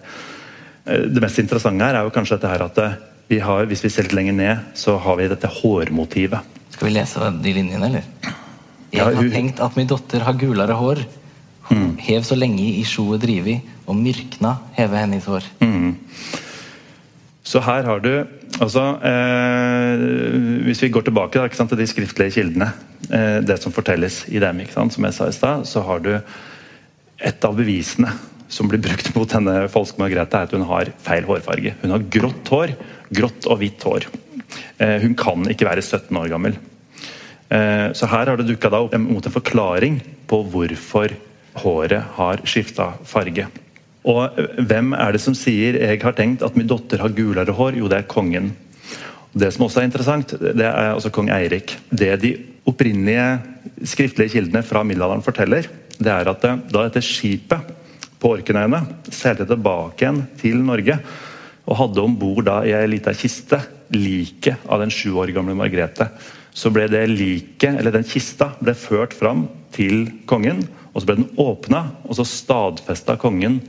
Uh, 0.87 1.07
det 1.11 1.23
mest 1.23 1.41
interessante 1.41 1.83
her 1.83 1.97
er 1.97 2.07
jo 2.07 2.13
kanskje 2.15 2.37
dette 2.37 2.53
her 2.53 2.65
at 2.69 2.81
uh, 2.83 2.97
vi 3.27 3.41
har, 3.43 3.65
hvis 3.67 3.83
vi 3.83 3.91
ser 3.91 4.07
litt 4.07 4.15
lenger 4.15 4.37
ned, 4.37 4.67
så 4.77 4.95
har 5.03 5.17
vi 5.19 5.27
dette 5.27 5.49
hårmotivet. 5.59 6.55
Skal 6.77 6.87
vi 6.87 6.93
lese 6.95 7.31
de 7.41 7.55
linjene, 7.57 7.89
eller? 7.89 8.35
Jeg 8.93 9.03
har 9.03 9.31
tenkt 9.33 9.59
at 9.59 9.75
min 9.75 9.89
datter 9.89 10.23
har 10.23 10.37
gulere 10.39 10.77
hår. 10.77 11.01
Mm. 11.67 11.97
hev 11.99 12.23
så 12.23 12.37
lenge 12.37 12.63
i 12.63 12.83
sjoet 12.87 13.21
drivi, 13.23 13.57
og 13.87 13.97
myrkna 13.99 14.57
heve 14.77 14.99
hennes 15.01 15.25
hår. 15.27 15.47
Mm. 15.59 15.95
Så 17.47 17.61
her 17.63 17.87
har 17.87 18.01
du 18.03 18.11
altså, 18.59 18.83
eh, 19.07 20.63
Hvis 20.67 20.81
vi 20.83 20.89
går 20.91 21.07
tilbake 21.07 21.39
da, 21.39 21.47
sant, 21.55 21.69
til 21.71 21.79
de 21.79 21.87
skriftlige 21.87 22.35
kildene, 22.39 22.73
eh, 23.11 23.39
det 23.39 23.59
som 23.61 23.71
fortelles 23.71 24.25
i 24.27 24.39
dem, 24.39 24.63
sant, 24.73 24.93
som 24.93 25.07
jeg 25.07 25.13
sa 25.13 25.27
i 25.27 25.35
stad, 25.35 25.67
så 25.67 25.83
har 25.87 25.99
du 25.99 26.11
et 27.17 27.45
av 27.45 27.55
bevisene 27.55 28.11
som 28.47 28.67
blir 28.67 28.79
brukt 28.83 29.13
mot 29.15 29.27
denne 29.29 29.67
falske 29.71 29.99
Margrethe, 29.99 30.39
er 30.39 30.47
at 30.47 30.55
hun 30.55 30.67
har 30.69 30.91
feil 31.03 31.27
hårfarge. 31.27 31.75
Hun 31.81 31.91
har 31.91 32.07
grått 32.11 32.51
hår. 32.51 32.75
Grått 33.11 33.47
og 33.47 33.59
hvitt 33.61 33.83
hår. 33.83 34.07
Eh, 34.79 34.97
hun 35.03 35.15
kan 35.15 35.43
ikke 35.51 35.67
være 35.67 35.83
17 35.83 36.15
år 36.19 36.31
gammel. 36.31 36.57
Eh, 37.49 37.91
så 37.95 38.09
her 38.11 38.27
har 38.27 38.39
det 38.39 38.47
dukka 38.47 38.71
opp 38.75 38.95
mot 38.99 39.25
en 39.25 39.35
forklaring 39.35 40.01
på 40.27 40.41
hvorfor 40.51 41.15
håret 41.61 42.13
har 42.17 42.43
skifta 42.47 42.91
farge. 43.07 43.47
Og 44.07 44.37
hvem 44.63 44.93
er 44.95 45.11
det 45.11 45.21
som 45.21 45.35
sier 45.35 45.73
'jeg 45.73 46.01
har 46.01 46.13
tenkt 46.13 46.43
at 46.43 46.55
min 46.55 46.67
datter 46.67 46.99
har 46.99 47.09
gulere 47.09 47.53
hår'? 47.53 47.77
Jo, 47.77 47.87
det 47.87 47.97
er 47.97 48.03
kongen. 48.03 48.55
Det 49.35 49.53
som 49.53 49.65
også 49.65 49.81
er 49.81 49.89
interessant, 49.89 50.27
det 50.39 50.65
er 50.65 50.93
altså 50.93 51.11
kong 51.11 51.29
Eirik. 51.29 51.75
Det 51.93 52.21
de 52.21 52.37
opprinnelige 52.65 53.41
skriftlige 53.83 54.29
kildene 54.29 54.63
fra 54.63 54.83
middelalderen 54.83 55.23
forteller, 55.23 55.67
det 55.99 56.07
er 56.07 56.29
at 56.29 56.41
da 56.41 56.83
dette 56.83 57.01
skipet 57.01 57.59
på 58.19 58.33
Orkenøyene 58.37 58.81
seilte 59.13 59.45
tilbake 59.45 60.01
igjen 60.01 60.27
til 60.39 60.57
Norge 60.57 60.99
og 61.67 61.77
hadde 61.77 62.03
om 62.03 62.15
bord 62.17 62.47
i 62.65 62.73
ei 62.73 62.87
lita 62.87 63.13
kiste 63.13 63.59
liket 63.93 64.65
av 64.67 64.79
den 64.79 64.91
sju 64.91 65.13
år 65.19 65.33
gamle 65.35 65.55
Margrethe, 65.57 66.09
så 66.51 66.71
ble 66.73 66.87
det 66.89 67.03
liket, 67.11 67.77
eller 67.77 67.93
den 67.93 68.07
kista, 68.07 68.49
ble 68.59 68.73
ført 68.73 69.13
fram 69.13 69.45
til 69.75 70.07
kongen. 70.25 70.63
Og 70.97 71.03
så 71.03 71.09
ble 71.11 71.19
den 71.19 71.29
åpna, 71.37 71.83
og 72.09 72.17
så 72.17 72.25
stadfesta 72.25 73.19
kongen 73.21 73.61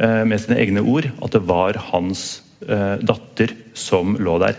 Eh, 0.00 0.22
med 0.24 0.40
sine 0.40 0.56
egne 0.62 0.80
ord 0.86 1.08
at 1.20 1.34
det 1.34 1.42
var 1.48 1.76
hans 1.90 2.40
eh, 2.64 2.96
datter 3.02 3.52
som 3.76 4.14
lå 4.22 4.38
der. 4.40 4.56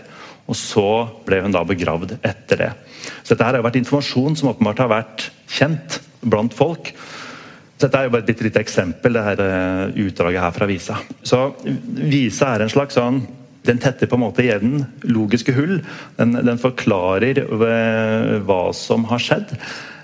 Og 0.50 0.58
så 0.58 0.86
ble 1.26 1.40
hun 1.42 1.54
da 1.54 1.64
begravd 1.66 2.18
etter 2.20 2.60
det. 2.60 2.70
Så 3.22 3.32
dette 3.32 3.48
her 3.48 3.58
har 3.58 3.64
vært 3.64 3.80
informasjon 3.80 4.36
som 4.38 4.52
åpenbart 4.52 4.82
har 4.84 4.92
vært 4.92 5.26
kjent 5.50 5.98
blant 6.22 6.54
folk. 6.54 6.92
Så 7.74 7.88
dette 7.88 7.98
er 7.98 8.06
jo 8.06 8.14
bare 8.14 8.26
et 8.28 8.44
lite 8.44 8.62
eksempel, 8.62 9.16
det 9.16 9.24
her 9.30 9.44
eh, 9.46 10.02
utdraget 10.04 10.44
her 10.44 10.54
fra 10.58 10.68
Visa. 10.70 10.98
Så 11.26 11.46
Visa 11.64 12.52
er 12.52 12.66
en 12.66 12.74
slags 12.74 13.00
sånn 13.00 13.24
den 13.62 13.78
tetter 13.78 14.08
på 14.10 14.18
en 14.18 14.24
måte 14.24 14.42
igjen 14.42 14.80
logiske 15.06 15.54
hull. 15.54 15.76
Den, 16.18 16.34
den 16.34 16.58
forklarer 16.58 17.44
hva 18.42 18.62
som 18.74 19.06
har 19.06 19.22
skjedd 19.22 19.52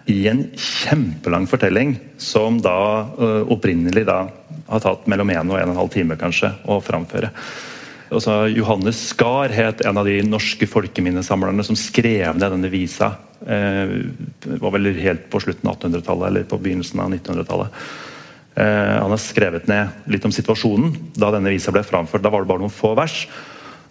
i 0.09 0.23
en 0.31 0.47
kjempelang 0.57 1.47
fortelling 1.51 1.97
som 2.21 2.61
da 2.65 2.79
uh, 3.19 3.43
opprinnelig 3.53 4.07
da 4.09 4.23
har 4.69 4.85
tatt 4.85 5.09
mellom 5.11 5.31
1 5.33 5.51
og 5.53 5.59
en 5.59 5.69
og 5.69 5.75
en 5.75 5.81
halv 5.83 5.93
time 5.93 6.17
kanskje 6.21 6.53
å 6.69 6.79
framføre. 6.85 7.31
Også 8.15 8.47
Johannes 8.55 9.01
Skar 9.11 9.53
het 9.53 9.83
en 9.85 10.01
av 10.01 10.09
de 10.09 10.21
norske 10.25 10.69
folkeminnesamlerne 10.69 11.65
som 11.65 11.77
skrev 11.77 12.39
ned 12.39 12.55
denne 12.55 12.71
visa. 12.73 13.13
Eh, 13.45 13.93
var 14.63 14.73
vel 14.75 14.95
helt 14.97 15.29
på 15.33 15.41
slutten 15.45 15.69
av 15.69 15.77
1800-tallet 15.77 16.31
eller 16.31 16.47
på 16.49 16.61
begynnelsen 16.63 17.03
av 17.05 17.13
1900-tallet. 17.13 17.83
Eh, 18.59 18.95
han 18.97 19.13
har 19.13 19.21
skrevet 19.21 19.69
ned 19.69 20.09
litt 20.09 20.25
om 20.25 20.33
situasjonen 20.35 20.97
da 21.21 21.31
denne 21.37 21.53
visa 21.53 21.75
ble 21.75 21.85
framført. 21.85 22.25
Da 22.25 22.33
var 22.33 22.45
det 22.45 22.51
bare 22.51 22.65
noen 22.65 22.73
få 22.73 22.95
vers. 22.99 23.27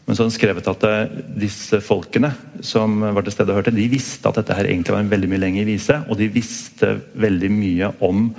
Men 0.07 0.15
så 0.15 0.23
har 0.23 0.29
han 0.29 0.37
skrevet 0.37 0.67
at 0.71 0.85
eh, 0.87 1.15
disse 1.43 1.81
folkene 1.83 2.31
som 2.63 3.01
var 3.03 3.25
til 3.25 3.33
stede 3.35 3.51
og 3.51 3.59
hørte, 3.59 3.75
de 3.75 3.89
visste 3.91 4.29
at 4.29 4.39
dette 4.39 4.55
her 4.55 4.69
egentlig 4.69 4.95
var 4.95 5.03
en 5.03 5.11
veldig 5.11 5.29
mye 5.33 5.41
lengre 5.43 5.65
vise, 5.67 5.97
og 6.07 6.15
de 6.19 6.29
visste 6.31 6.93
veldig 7.19 7.49
mye 7.51 7.89
om 8.07 8.29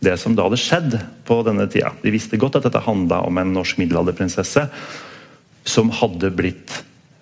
det 0.00 0.14
som 0.16 0.32
da 0.32 0.46
hadde 0.46 0.60
skjedd 0.60 0.96
på 1.28 1.42
denne 1.44 1.66
tida. 1.68 1.92
De 2.00 2.12
visste 2.14 2.40
godt 2.40 2.56
at 2.56 2.64
dette 2.64 2.80
handla 2.86 3.20
om 3.28 3.36
en 3.36 3.52
norsk 3.52 3.82
middelalderprinsesse 3.82 4.64
som 5.68 5.92
hadde 5.92 6.30
blitt 6.32 6.78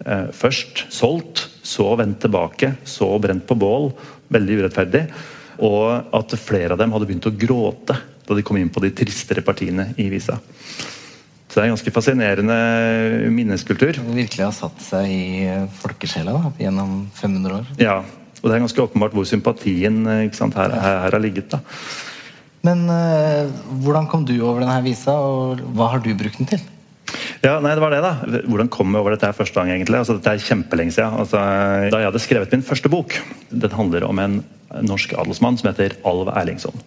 eh, 0.07 0.29
først 0.31 0.85
solgt, 0.95 1.49
så 1.67 1.91
vendt 1.99 2.23
tilbake, 2.23 2.77
så 2.87 3.11
brent 3.19 3.49
på 3.49 3.59
bål. 3.59 3.91
Veldig 4.31 4.61
urettferdig. 4.61 5.03
Og 5.67 6.15
at 6.15 6.37
flere 6.39 6.77
av 6.77 6.79
dem 6.79 6.95
hadde 6.95 7.11
begynt 7.11 7.27
å 7.27 7.35
gråte 7.35 7.99
da 8.29 8.37
de 8.37 8.47
kom 8.47 8.61
inn 8.61 8.71
på 8.71 8.83
de 8.85 8.93
tristere 8.95 9.43
partiene 9.43 9.91
i 9.99 10.07
visa. 10.13 10.39
Det 11.59 11.65
er 11.65 11.73
en 11.73 11.75
ganske 11.75 11.91
fascinerende 11.91 12.57
minneskultur. 13.35 13.97
Det 13.97 14.15
virkelig 14.15 14.45
har 14.45 14.53
satt 14.55 14.79
seg 14.79 15.11
i 15.11 15.49
folkesjela 15.81 16.37
da, 16.37 16.53
gjennom 16.63 16.93
500 17.19 17.57
år. 17.57 17.73
Ja, 17.83 17.97
og 18.39 18.45
det 18.47 18.53
er 18.55 18.63
ganske 18.63 18.85
åpenbart 18.85 19.17
hvor 19.19 19.27
sympatien 19.27 20.05
sant, 20.39 20.55
her, 20.55 20.77
her, 20.79 21.09
har 21.11 21.19
ligget. 21.19 21.51
da. 21.51 21.59
Men 22.63 22.87
uh, 22.87 23.51
hvordan 23.83 24.07
kom 24.07 24.23
du 24.29 24.37
over 24.39 24.63
denne 24.63 24.79
visa, 24.87 25.17
og 25.19 25.65
hva 25.75 25.91
har 25.97 26.05
du 26.05 26.13
brukt 26.15 26.39
den 26.39 26.53
til? 26.55 26.63
Ja, 27.43 27.57
nei, 27.59 27.75
det 27.75 27.83
var 27.83 27.91
det 27.91 28.05
da. 28.07 28.15
Hvordan 28.47 28.71
kom 28.71 28.95
jeg 28.95 29.03
over 29.03 29.17
dette 29.17 29.27
her 29.27 29.35
første 29.35 29.59
gang? 29.59 29.75
egentlig? 29.75 29.99
Altså, 29.99 30.21
dette 30.21 30.39
er 30.39 30.47
kjempelenge 30.47 30.95
siden. 30.95 31.19
Altså, 31.25 31.43
da 31.91 32.05
jeg 32.05 32.13
hadde 32.13 32.23
skrevet 32.23 32.55
min 32.55 32.67
første 32.67 32.91
bok 32.93 33.19
Den 33.51 33.75
handler 33.75 34.07
om 34.07 34.23
en 34.23 34.43
norsk 34.87 35.19
adelsmann 35.19 35.59
som 35.59 35.73
heter 35.73 35.99
Alv 36.07 36.31
Erlingsson. 36.39 36.87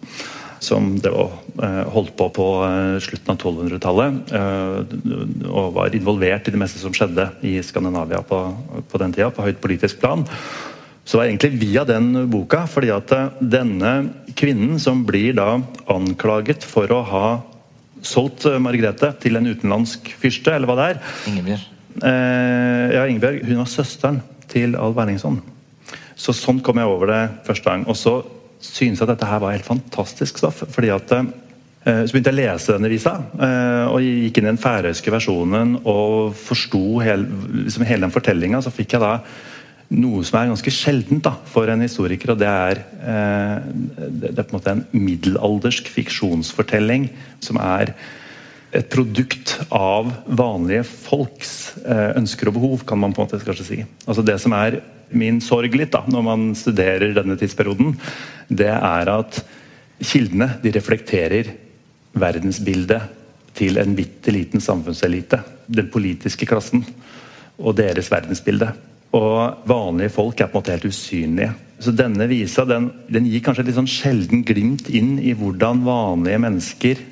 Som 0.62 0.92
det 1.02 1.10
var, 1.12 1.32
eh, 1.62 1.82
holdt 1.92 2.14
på 2.16 2.28
på 2.32 2.46
eh, 2.66 2.98
slutten 3.02 3.32
av 3.34 3.38
1200-tallet. 3.42 4.32
eh, 4.32 5.48
Og 5.50 5.72
var 5.74 5.94
involvert 5.94 6.48
i 6.48 6.54
det 6.54 6.60
meste 6.60 6.78
som 6.82 6.94
skjedde 6.94 7.28
i 7.42 7.56
Skandinavia 7.62 8.22
på, 8.26 8.38
på 8.88 8.98
den 9.02 9.12
tida, 9.12 9.30
på 9.34 9.42
høyt 9.46 9.60
politisk 9.60 10.00
plan. 10.00 10.24
Så 11.04 11.16
det 11.16 11.20
var 11.20 11.30
egentlig 11.30 11.60
via 11.60 11.82
den 11.84 12.12
boka, 12.30 12.62
fordi 12.70 12.92
at 12.94 13.10
denne 13.42 13.94
kvinnen 14.38 14.78
som 14.78 15.02
blir 15.04 15.34
da 15.34 15.56
anklaget 15.90 16.62
for 16.62 16.86
å 16.94 17.00
ha 17.10 17.26
solgt 18.02 18.46
Margrethe 18.62 19.12
til 19.22 19.36
en 19.38 19.46
utenlandsk 19.50 20.12
fyrste, 20.18 20.54
eller 20.54 20.70
hva 20.70 20.76
det 20.78 20.86
er 20.92 21.00
Ingebjørg. 21.32 21.64
eh, 22.06 22.94
Ja, 22.94 23.02
Ingebjørg 23.10 23.42
hun 23.48 23.58
var 23.64 23.70
søsteren 23.70 24.22
til 24.48 24.76
Alv 24.78 24.98
Erlingsson. 25.02 25.40
Så 26.14 26.30
sånn 26.36 26.60
kom 26.62 26.78
jeg 26.78 26.86
over 26.86 27.10
det 27.10 27.22
første 27.46 27.66
gang. 27.70 27.84
Og 27.90 27.96
så 27.98 28.20
syntes 28.62 29.02
at 29.02 29.10
dette 29.10 29.28
her 29.28 29.40
var 29.42 29.56
helt 29.56 29.66
fantastisk 29.66 30.38
stoff. 30.40 30.62
fordi 30.70 30.92
at 30.94 31.12
eh, 31.12 32.04
så 32.06 32.12
begynte 32.14 32.30
jeg 32.30 32.36
å 32.36 32.40
lese 32.40 32.76
denne 32.76 32.92
visa, 32.92 33.16
eh, 33.34 33.86
og 33.90 34.04
gikk 34.04 34.38
inn 34.38 34.48
i 34.48 34.52
den 34.52 34.62
færøyske 34.62 35.14
versjonen 35.14 35.80
og 35.82 36.36
forsto 36.38 37.00
hele, 37.02 37.26
liksom 37.64 37.86
hele 37.88 38.06
den 38.06 38.14
fortellinga. 38.14 38.62
Så 38.62 38.74
fikk 38.74 38.96
jeg 38.96 39.02
da 39.02 39.16
noe 39.92 40.22
som 40.24 40.38
er 40.40 40.48
ganske 40.48 40.72
sjeldent 40.72 41.26
da, 41.26 41.34
for 41.52 41.68
en 41.68 41.84
historiker, 41.84 42.32
og 42.32 42.40
det 42.40 42.48
er, 42.48 42.82
eh, 43.02 43.68
det 44.08 44.32
er 44.32 44.46
på 44.46 44.54
en 44.54 44.60
måte 44.60 44.76
en 44.76 44.86
middelaldersk 44.94 45.90
fiksjonsfortelling 45.92 47.10
som 47.44 47.60
er 47.60 47.94
et 48.72 48.88
produkt 48.88 49.58
av 49.68 50.08
vanlige 50.24 50.86
folks 50.88 51.74
ønsker 51.84 52.48
og 52.48 52.54
behov, 52.56 52.86
kan 52.88 52.96
man 52.96 53.12
på 53.12 53.20
en 53.20 53.28
måte 53.28 53.44
kanskje 53.44 53.66
si. 53.66 53.76
Altså 54.06 54.24
Det 54.24 54.38
som 54.40 54.54
er 54.56 54.78
min 55.18 55.40
sorg 55.44 55.74
litt 55.78 55.92
da, 55.94 56.02
når 56.10 56.24
man 56.26 56.46
studerer 56.58 57.14
denne 57.16 57.36
tidsperioden, 57.40 57.96
det 58.48 58.70
er 58.72 59.10
at 59.12 59.42
kildene 60.02 60.56
de 60.62 60.72
reflekterer 60.74 61.52
verdensbildet 62.18 63.10
til 63.56 63.78
en 63.80 63.94
bitte 63.96 64.32
liten 64.34 64.62
samfunnselite. 64.64 65.42
Den 65.68 65.90
politiske 65.92 66.48
klassen 66.48 66.84
og 67.60 67.76
deres 67.78 68.10
verdensbilde. 68.12 68.72
Og 69.12 69.68
vanlige 69.68 70.14
folk 70.14 70.40
er 70.40 70.48
på 70.48 70.56
en 70.56 70.62
måte 70.62 70.74
helt 70.74 70.88
usynlige. 70.88 71.52
Så 71.82 71.92
denne 71.92 72.28
visa 72.30 72.64
den, 72.64 72.88
den 73.12 73.26
gir 73.28 73.42
kanskje 73.44 73.64
et 73.64 73.70
litt 73.70 73.78
sånn 73.80 73.90
sjelden 73.90 74.44
glimt 74.46 74.88
inn 74.88 75.16
i 75.20 75.34
hvordan 75.36 75.82
vanlige 75.84 76.40
mennesker 76.44 77.02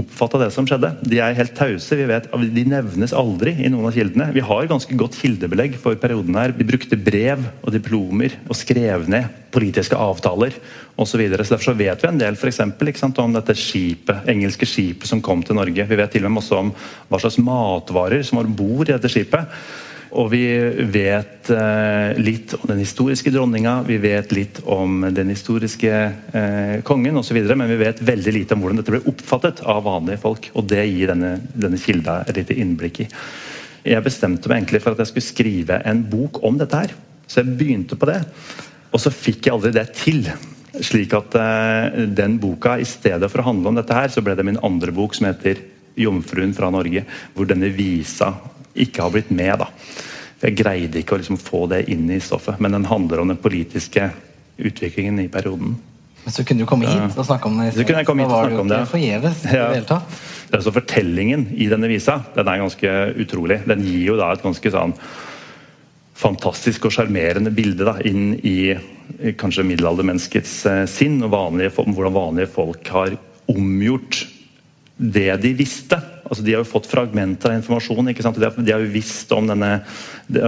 oppfatta 0.00 0.38
det 0.40 0.48
som 0.54 0.64
skjedde. 0.68 0.88
De 1.04 1.18
er 1.20 1.36
helt 1.36 1.54
tause. 1.56 1.96
vi 1.96 2.06
vet, 2.08 2.28
De 2.32 2.64
nevnes 2.64 3.12
aldri 3.12 3.52
i 3.60 3.68
noen 3.68 3.90
av 3.90 3.96
kildene. 3.96 4.30
Vi 4.32 4.40
har 4.40 4.70
ganske 4.70 4.96
godt 4.96 5.18
kildebelegg 5.20 5.76
for 5.80 5.98
perioden 6.00 6.36
her. 6.38 6.54
De 6.56 6.64
brukte 6.64 6.96
brev 6.96 7.44
og 7.62 7.72
diplomer 7.74 8.38
og 8.48 8.56
skrev 8.56 9.08
ned 9.08 9.28
politiske 9.52 9.96
avtaler 9.96 10.56
osv. 10.96 11.26
Derfor 11.28 11.60
så 11.60 11.76
vet 11.76 12.02
vi 12.02 12.08
en 12.08 12.20
del 12.20 12.38
for 12.40 12.48
eksempel, 12.48 12.88
ikke 12.88 13.04
sant, 13.04 13.20
om 13.20 13.36
dette 13.36 13.56
skipet, 13.58 14.24
engelske 14.32 14.68
skipet 14.68 15.08
som 15.08 15.20
kom 15.20 15.44
til 15.44 15.58
Norge. 15.60 15.84
Vi 15.88 16.00
vet 16.00 16.12
til 16.16 16.24
og 16.24 16.32
med 16.32 16.42
også 16.42 16.60
om 16.62 16.72
hva 17.10 17.20
slags 17.20 17.40
matvarer 17.42 18.24
som 18.24 18.40
var 18.40 18.48
om 18.48 18.56
bord 18.56 18.88
i 18.88 18.94
dette 18.94 19.12
skipet. 19.12 19.62
Og 20.12 20.28
vi 20.28 20.42
vet 20.92 21.48
eh, 21.54 22.18
litt 22.20 22.52
om 22.58 22.66
den 22.68 22.82
historiske 22.82 23.30
dronninga, 23.32 23.78
vi 23.86 23.96
vet 24.02 24.34
litt 24.36 24.60
om 24.68 25.06
den 25.08 25.32
historiske 25.32 25.92
eh, 26.36 26.74
kongen 26.84 27.16
osv., 27.16 27.38
men 27.56 27.70
vi 27.70 27.78
vet 27.80 28.02
veldig 28.04 28.34
lite 28.36 28.56
om 28.56 28.60
hvordan 28.60 28.82
dette 28.82 28.92
ble 28.92 29.00
oppfattet 29.08 29.62
av 29.64 29.80
vanlige 29.86 30.20
folk. 30.20 30.50
Og 30.52 30.68
det 30.68 30.84
gir 30.90 31.14
denne, 31.14 31.38
denne 31.56 31.80
kilda 31.80 32.20
et 32.26 32.42
lite 32.42 32.58
innblikk 32.60 33.06
i. 33.06 33.08
Jeg 33.88 34.04
bestemte 34.04 34.52
meg 34.52 34.60
egentlig 34.60 34.82
for 34.84 34.92
at 34.92 35.00
jeg 35.00 35.14
skulle 35.14 35.30
skrive 35.30 35.80
en 35.88 36.04
bok 36.12 36.42
om 36.44 36.60
dette 36.60 36.84
her. 36.84 36.92
Så 37.24 37.40
jeg 37.40 37.56
begynte 37.56 37.96
på 37.96 38.12
det. 38.12 38.20
Og 38.92 39.00
så 39.00 39.14
fikk 39.14 39.48
jeg 39.48 39.56
aldri 39.56 39.72
det 39.72 39.88
til. 39.96 40.26
Slik 40.76 41.16
at 41.16 41.40
eh, 41.40 42.04
den 42.12 42.36
boka, 42.42 42.76
i 42.76 42.88
stedet 42.88 43.32
for 43.32 43.40
å 43.40 43.48
handle 43.48 43.72
om 43.72 43.80
dette 43.80 43.96
her, 43.96 44.12
så 44.12 44.20
ble 44.20 44.36
det 44.36 44.44
min 44.44 44.60
andre 44.60 44.92
bok 44.92 45.16
som 45.16 45.32
heter 45.32 45.70
'Jomfruen 45.96 46.52
fra 46.56 46.70
Norge', 46.72 47.04
hvor 47.34 47.48
denne 47.48 47.68
visa 47.72 48.34
ikke 48.74 49.04
har 49.04 49.14
blitt 49.14 49.30
med. 49.30 49.54
da. 49.62 49.68
Jeg 50.42 50.58
greide 50.58 50.98
ikke 51.00 51.16
å 51.16 51.22
liksom 51.22 51.38
få 51.38 51.66
det 51.70 51.84
inn 51.92 52.08
i 52.10 52.20
stoffet, 52.22 52.60
men 52.60 52.74
den 52.74 52.88
handler 52.90 53.22
om 53.22 53.30
den 53.30 53.40
politiske 53.40 54.10
utviklingen 54.58 55.20
i 55.22 55.28
perioden. 55.32 55.76
Men 56.22 56.34
så 56.34 56.44
kunne 56.46 56.62
du 56.62 56.68
komme 56.70 56.86
hit 56.86 57.16
og 57.18 57.26
snakke 57.26 57.50
om 57.50 57.58
det. 57.58 57.72
Så 57.74 57.86
kunne 57.86 58.02
jeg 58.02 58.08
komme 58.08 58.24
hit 58.24 58.30
og 58.30 58.46
snakke 58.46 58.62
om 58.62 58.70
det. 58.70 58.80
forgjeves 58.90 59.42
Ja. 59.50 59.68
det 59.74 59.82
er 59.82 59.88
så 59.88 60.02
Altså 60.52 60.72
Fortellingen 60.74 61.46
i 61.56 61.66
denne 61.70 61.88
visa 61.88 62.18
den 62.34 62.48
er 62.48 62.60
ganske 62.60 62.90
utrolig. 63.24 63.62
Den 63.66 63.82
gir 63.86 64.12
jo 64.12 64.16
da 64.20 64.32
et 64.34 64.44
ganske 64.44 64.72
sånn 64.74 64.92
fantastisk 66.22 66.86
og 66.86 66.94
sjarmerende 66.94 67.50
bilde 67.54 67.86
da, 67.88 67.96
inn 68.06 68.36
i 68.46 68.70
eh, 68.70 69.32
kanskje 69.38 69.64
middelaldermenneskets 69.66 70.52
eh, 70.70 70.82
sinn, 70.90 71.16
og 71.24 71.32
vanlige, 71.32 71.72
hvordan 71.80 72.14
vanlige 72.14 72.52
folk 72.52 72.92
har 72.94 73.16
omgjort 73.50 74.20
det 75.02 75.32
de 75.42 75.54
visste. 75.58 75.98
Altså, 76.32 76.46
de 76.46 76.54
har 76.54 76.62
jo 76.62 76.70
fått 76.70 76.86
fragmenter 76.88 77.50
av 77.50 77.58
informasjon. 77.58 78.06
ikke 78.08 78.24
sant? 78.24 78.38
De 78.40 78.46
har, 78.46 78.54
de 78.56 78.72
har 78.72 78.80
jo 78.80 78.88
visst 78.94 79.28
om, 79.36 79.44
denne, 79.50 79.82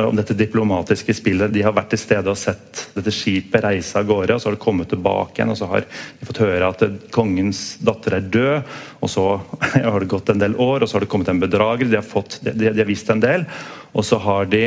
om 0.01 0.17
dette 0.17 0.33
diplomatiske 0.33 1.13
spillet. 1.13 1.53
De 1.53 1.61
har 1.61 1.75
vært 1.77 1.91
til 1.93 2.01
stede 2.01 2.33
og 2.33 2.39
sett 2.41 2.87
dette 2.95 3.13
skipet 3.13 3.61
reise 3.67 4.01
av 4.01 4.07
gårde, 4.09 4.33
og 4.33 4.41
så 4.41 4.49
har 4.49 4.57
det 4.57 4.63
kommet 4.63 4.89
tilbake 4.89 5.37
igjen. 5.37 5.53
og 5.53 5.59
Så 5.61 5.69
har 5.69 5.85
de 5.85 6.29
fått 6.31 6.41
høre 6.41 6.71
at 6.73 6.85
kongens 7.13 7.61
datter 7.85 8.17
er 8.17 8.31
død, 8.33 8.73
og 9.05 9.13
så 9.13 9.27
har 9.75 9.99
det 10.01 10.09
gått 10.15 10.33
en 10.33 10.41
del 10.41 10.57
år, 10.57 10.81
og 10.81 10.89
så 10.89 10.97
har 10.97 11.05
det 11.05 11.11
kommet 11.13 11.29
en 11.35 11.43
bedrager. 11.45 11.91
De 11.93 12.01
har, 12.01 12.07
fått, 12.09 12.39
de, 12.47 12.57
de 12.65 12.81
har 12.81 12.89
visst 12.89 13.13
en 13.13 13.21
del, 13.21 13.45
og 13.93 14.09
så 14.09 14.23
har 14.25 14.49
de 14.49 14.63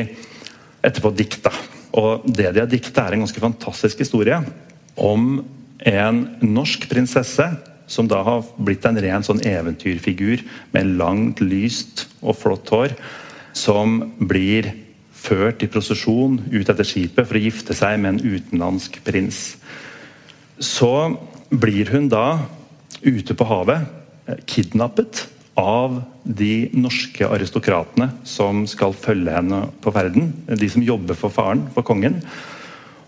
etterpå 0.86 1.16
dikta. 1.18 1.56
Og 1.98 2.30
det 2.30 2.52
de 2.52 2.62
har 2.62 2.70
dikta, 2.70 3.08
er 3.08 3.18
en 3.18 3.26
ganske 3.26 3.42
fantastisk 3.42 4.06
historie 4.06 4.38
om 5.02 5.40
en 5.82 6.22
norsk 6.46 6.86
prinsesse 6.94 7.50
som 7.88 8.10
da 8.12 8.20
har 8.28 8.44
blitt 8.60 8.86
en 8.86 9.00
ren 9.02 9.24
sånn 9.26 9.42
eventyrfigur 9.48 10.44
med 10.76 10.98
langt, 11.00 11.42
lyst 11.42 12.06
og 12.22 12.38
flott 12.42 12.70
hår, 12.74 12.96
som 13.58 14.02
blir 14.20 14.70
ført 15.18 15.64
i 15.66 15.70
prosesjon 15.72 16.38
ut 16.52 16.68
etter 16.68 16.86
skipet 16.88 17.26
for 17.26 17.40
å 17.40 17.42
gifte 17.42 17.76
seg 17.78 17.98
med 18.02 18.18
en 18.18 18.36
utenlandsk 18.38 19.00
prins. 19.08 19.56
Så 20.60 20.92
blir 21.50 21.90
hun 21.94 22.10
da 22.12 22.44
ute 23.02 23.36
på 23.38 23.48
havet 23.48 23.88
eh, 24.28 24.40
kidnappet 24.50 25.26
av 25.58 26.02
de 26.24 26.68
norske 26.78 27.26
aristokratene 27.26 28.12
som 28.28 28.66
skal 28.70 28.94
følge 28.94 29.34
henne 29.34 29.64
på 29.82 29.94
ferden. 29.96 30.30
De 30.46 30.70
som 30.70 30.86
jobber 30.86 31.18
for 31.18 31.34
faren, 31.34 31.66
for 31.74 31.86
kongen. 31.88 32.20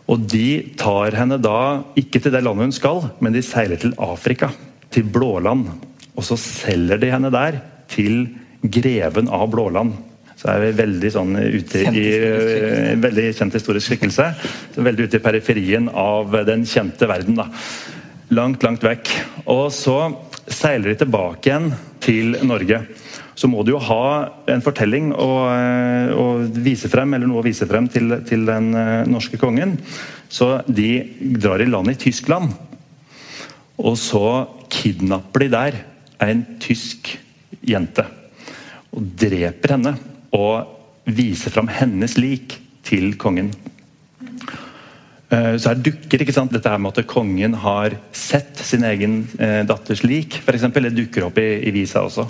Og 0.09 0.25
de 0.31 0.73
tar 0.79 1.13
henne 1.19 1.37
da 1.41 1.83
ikke 1.99 2.21
til 2.23 2.33
det 2.33 2.41
landet 2.45 2.69
hun 2.69 2.75
skal, 2.75 3.03
men 3.21 3.35
de 3.35 3.45
seiler 3.45 3.79
til 3.81 3.93
Afrika. 4.01 4.49
Til 4.89 5.05
Blåland. 5.05 5.67
Og 6.17 6.25
så 6.25 6.37
selger 6.41 6.97
de 7.01 7.11
henne 7.13 7.29
der 7.33 7.59
til 7.91 8.23
greven 8.65 9.29
av 9.29 9.49
Blåland. 9.53 9.93
Så 10.39 10.49
er 10.53 10.63
vi 10.63 10.71
veldig 10.77 11.11
sånn 11.11 11.35
ute 11.35 11.83
i 11.83 11.89
skikkelse. 11.91 12.95
Veldig 13.03 13.25
kjent 13.37 13.57
historisk 13.59 13.91
skikkelse. 13.91 14.27
Så 14.73 14.85
veldig 14.85 15.09
ute 15.09 15.19
i 15.19 15.23
periferien 15.23 15.89
av 15.91 16.33
den 16.47 16.63
kjente 16.69 17.09
verden. 17.11 17.37
da. 17.41 17.49
Langt, 18.33 18.63
langt 18.63 18.85
vekk. 18.85 19.11
Og 19.51 19.67
så 19.75 19.97
seiler 20.49 20.93
de 20.93 21.01
tilbake 21.03 21.51
igjen 21.51 21.69
til 22.01 22.39
Norge. 22.47 22.81
Så 23.39 23.47
må 23.47 23.63
du 23.63 23.71
jo 23.71 23.79
ha 23.87 24.05
en 24.51 24.63
fortelling 24.63 25.13
å, 25.15 25.29
eh, 25.47 26.09
å 26.11 26.25
vise 26.59 26.89
frem, 26.91 27.13
eller 27.15 27.29
noe 27.29 27.39
å 27.39 27.45
vise 27.45 27.67
frem 27.69 27.87
til, 27.87 28.17
til 28.27 28.43
den 28.49 28.73
eh, 28.75 29.07
norske 29.07 29.39
kongen. 29.39 29.77
Så 30.27 30.57
de 30.67 31.05
drar 31.39 31.63
i 31.63 31.69
land 31.69 31.93
i 31.93 31.95
Tyskland. 31.99 32.51
Og 33.79 33.95
så 33.95 34.25
kidnapper 34.67 35.45
de 35.45 35.51
der 35.53 35.77
en 36.25 36.43
tysk 36.59 37.13
jente. 37.63 38.03
Og 38.91 39.07
dreper 39.23 39.77
henne. 39.77 39.93
Og 40.35 41.07
viser 41.07 41.53
fram 41.53 41.71
hennes 41.71 42.17
lik 42.19 42.57
til 42.83 43.13
kongen. 43.21 43.53
Eh, 45.31 45.55
Så 45.55 45.71
her 45.71 45.79
dukker 45.79 46.25
ikke 46.25 46.35
sant, 46.35 46.51
dette 46.51 46.67
her 46.67 46.81
med 46.81 46.99
at 46.99 47.07
kongen 47.07 47.55
har 47.63 47.95
sett 48.11 48.59
sin 48.59 48.83
egen 48.83 49.21
datters 49.69 50.03
lik, 50.03 50.41
for 50.43 50.57
eksempel, 50.57 50.89
Det 50.89 51.05
dukker 51.05 51.29
opp 51.29 51.39
i, 51.39 51.53
i 51.63 51.71
visa 51.71 52.03
også. 52.03 52.27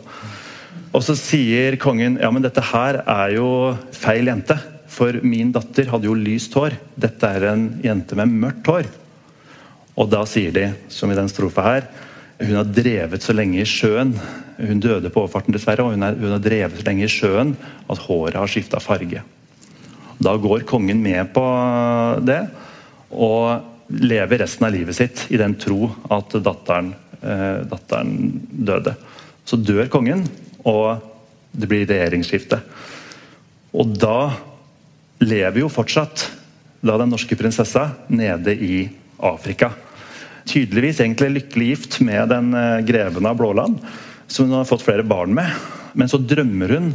Og 0.90 1.04
så 1.06 1.14
sier 1.18 1.78
kongen 1.82 2.18
ja, 2.18 2.32
men 2.34 2.44
dette 2.44 2.64
her 2.72 3.02
er 3.04 3.36
jo 3.36 3.50
feil 3.94 4.32
jente. 4.32 4.58
For 4.90 5.20
min 5.22 5.52
datter 5.54 5.92
hadde 5.92 6.10
jo 6.10 6.18
lyst 6.18 6.56
hår. 6.58 6.76
Dette 6.98 7.30
er 7.30 7.52
en 7.52 7.68
jente 7.86 8.18
med 8.18 8.34
mørkt 8.42 8.70
hår. 8.72 8.90
Og 10.00 10.10
da 10.10 10.24
sier 10.30 10.54
de, 10.56 10.70
som 10.90 11.12
i 11.12 11.18
den 11.18 11.30
strofa 11.30 11.66
her, 11.66 11.90
hun 12.40 12.56
har 12.56 12.70
drevet 12.72 13.24
så 13.24 13.36
lenge 13.36 13.60
i 13.62 13.68
sjøen. 13.68 14.16
Hun 14.60 14.82
døde 14.82 15.12
på 15.12 15.26
overfarten, 15.26 15.54
dessverre, 15.56 15.86
og 15.86 15.94
hun, 15.94 16.06
er, 16.08 16.18
hun 16.18 16.34
har 16.34 16.42
drevet 16.44 16.80
så 16.80 16.88
lenge 16.88 17.06
i 17.06 17.12
sjøen 17.12 17.54
at 17.92 18.02
håret 18.08 18.40
har 18.40 18.50
skifta 18.50 18.82
farge. 18.82 19.22
Da 20.20 20.36
går 20.40 20.66
kongen 20.68 21.04
med 21.04 21.30
på 21.36 21.44
det, 22.28 22.42
og 23.12 23.94
lever 24.00 24.42
resten 24.44 24.68
av 24.68 24.74
livet 24.76 24.98
sitt 24.98 25.26
i 25.34 25.40
den 25.40 25.56
tro 25.60 25.90
at 26.12 26.36
datteren, 26.44 26.92
eh, 27.22 27.62
datteren 27.68 28.14
døde. 28.52 28.96
Så 29.48 29.60
dør 29.60 29.88
kongen, 29.92 30.26
og 30.68 31.04
det 31.52 31.70
blir 31.70 31.88
regjeringsskifte. 31.90 32.60
Og 33.74 33.94
da 34.00 34.32
lever 35.20 35.64
jo 35.64 35.72
fortsatt 35.72 36.26
da 36.80 36.96
den 37.00 37.12
norske 37.12 37.36
prinsessa 37.36 37.90
nede 38.08 38.56
i 38.56 38.90
Afrika. 39.20 39.72
tydeligvis 40.50 41.00
egentlig 41.00 41.30
lykkelig 41.30 41.66
gift 41.68 42.00
med 42.02 42.32
den 42.32 42.54
eh, 42.58 42.80
greven 42.82 43.26
av 43.30 43.38
Blåland, 43.38 43.78
som 44.28 44.48
hun 44.48 44.58
har 44.58 44.66
fått 44.66 44.82
flere 44.82 45.04
barn 45.04 45.34
med. 45.36 45.52
Men 45.94 46.10
så 46.10 46.18
drømmer 46.18 46.74
hun 46.74 46.88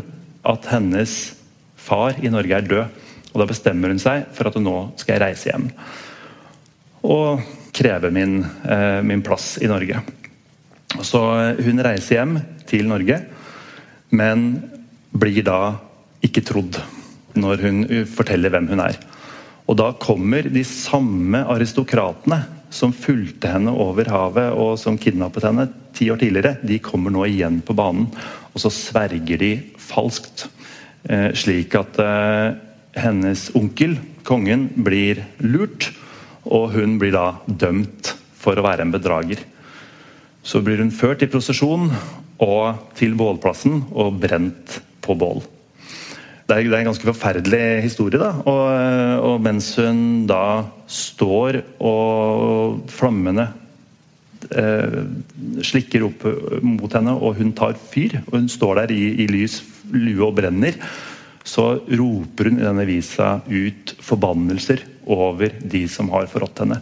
at 0.43 0.67
hennes 0.73 1.35
far 1.77 2.19
i 2.19 2.33
Norge 2.33 2.57
er 2.57 2.67
død. 2.67 3.05
Og 3.35 3.43
da 3.43 3.47
bestemmer 3.51 3.93
hun 3.93 4.03
seg 4.03 4.27
for 4.35 4.51
at 4.51 4.59
nå 4.59 4.75
skal 4.99 5.15
jeg 5.15 5.23
reise 5.23 5.51
hjem. 5.51 5.69
Og 7.07 7.45
kreve 7.75 8.11
min, 8.15 8.41
eh, 8.43 9.01
min 9.03 9.23
plass 9.23 9.59
i 9.63 9.71
Norge. 9.71 10.03
Så 11.03 11.21
hun 11.63 11.83
reiser 11.83 12.21
hjem 12.21 12.39
til 12.67 12.87
Norge, 12.89 13.21
men 14.15 14.47
blir 15.15 15.45
da 15.47 15.75
ikke 16.25 16.45
trodd 16.47 16.79
når 17.39 17.63
hun 17.67 17.85
forteller 18.09 18.53
hvem 18.55 18.71
hun 18.71 18.83
er. 18.85 18.99
Og 19.65 19.79
da 19.81 19.91
kommer 20.01 20.47
de 20.53 20.63
samme 20.69 21.41
aristokratene 21.51 22.43
som 22.75 22.93
fulgte 22.97 23.51
henne 23.53 23.73
over 23.81 24.09
havet 24.11 24.57
og 24.59 24.75
som 24.81 24.99
kidnappet 25.01 25.47
henne 25.47 25.69
ti 25.95 26.11
år 26.11 26.21
tidligere, 26.21 26.57
de 26.67 26.81
kommer 26.83 27.15
nå 27.15 27.25
igjen 27.29 27.61
på 27.65 27.77
banen. 27.79 28.09
Og 28.55 28.63
så 28.63 28.71
sverger 28.73 29.41
de 29.41 29.53
falskt. 29.81 30.49
Eh, 31.07 31.31
slik 31.39 31.75
at 31.79 32.01
eh, 32.03 32.57
hennes 32.99 33.47
onkel, 33.57 33.97
kongen, 34.27 34.69
blir 34.75 35.23
lurt. 35.45 35.93
Og 36.45 36.75
hun 36.75 36.99
blir 37.01 37.15
da 37.15 37.39
dømt 37.47 38.15
for 38.37 38.59
å 38.59 38.67
være 38.67 38.85
en 38.85 38.95
bedrager. 38.95 39.41
Så 40.45 40.61
blir 40.65 40.83
hun 40.83 40.93
ført 40.93 41.23
i 41.25 41.31
prosesjon 41.31 41.89
og 42.43 42.95
til 42.99 43.15
bålplassen 43.19 43.83
og 43.93 44.17
brent 44.23 44.79
på 45.05 45.17
bål. 45.19 45.43
Det 46.45 46.59
er, 46.59 46.67
en 46.77 46.91
ganske 46.91 47.09
forferdelig 47.09 47.83
historie. 47.87 48.21
da, 48.21 48.35
og, 48.45 48.65
og, 49.25 49.37
mens 49.41 49.71
hun 49.81 50.27
da 50.29 50.67
står 50.91 51.63
og 51.81 52.83
flammene 52.93 53.47
eh, 54.53 54.99
slikker 55.65 56.05
opp 56.05 56.27
mot 56.61 56.93
henne, 56.93 57.17
og 57.17 57.41
hun 57.41 57.55
tar 57.57 57.79
fyr, 57.81 58.19
og 58.27 58.37
hun 58.43 58.51
står 58.53 58.83
der 58.83 58.93
i, 58.93 59.03
i 59.25 59.29
lys 59.31 59.63
lue 59.95 60.27
og 60.27 60.37
brenner, 60.37 60.77
så 61.45 61.75
roper 61.89 62.51
hun 62.51 62.61
i 62.61 62.65
denne 62.67 62.87
visa 62.89 63.39
ut 63.49 63.95
forbannelser 64.05 64.85
over 65.13 65.53
de 65.61 65.85
som 65.89 66.09
har 66.13 66.29
forrådt 66.33 66.65
henne. 66.65 66.81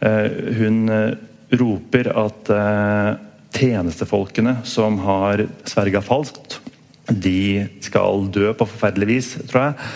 Eh, 0.00 0.40
hun 0.58 0.88
eh, 0.92 1.12
roper 1.60 2.10
at 2.24 2.50
eh, 2.52 3.12
tjenestefolkene 3.52 4.58
som 4.68 4.98
har 5.04 5.44
sverga 5.68 6.02
falskt, 6.04 6.60
de 7.08 7.66
skal 7.82 8.28
dø 8.32 8.52
på 8.54 8.66
forferdelig 8.68 9.08
vis, 9.10 9.30
tror 9.50 9.68
jeg. 9.68 9.92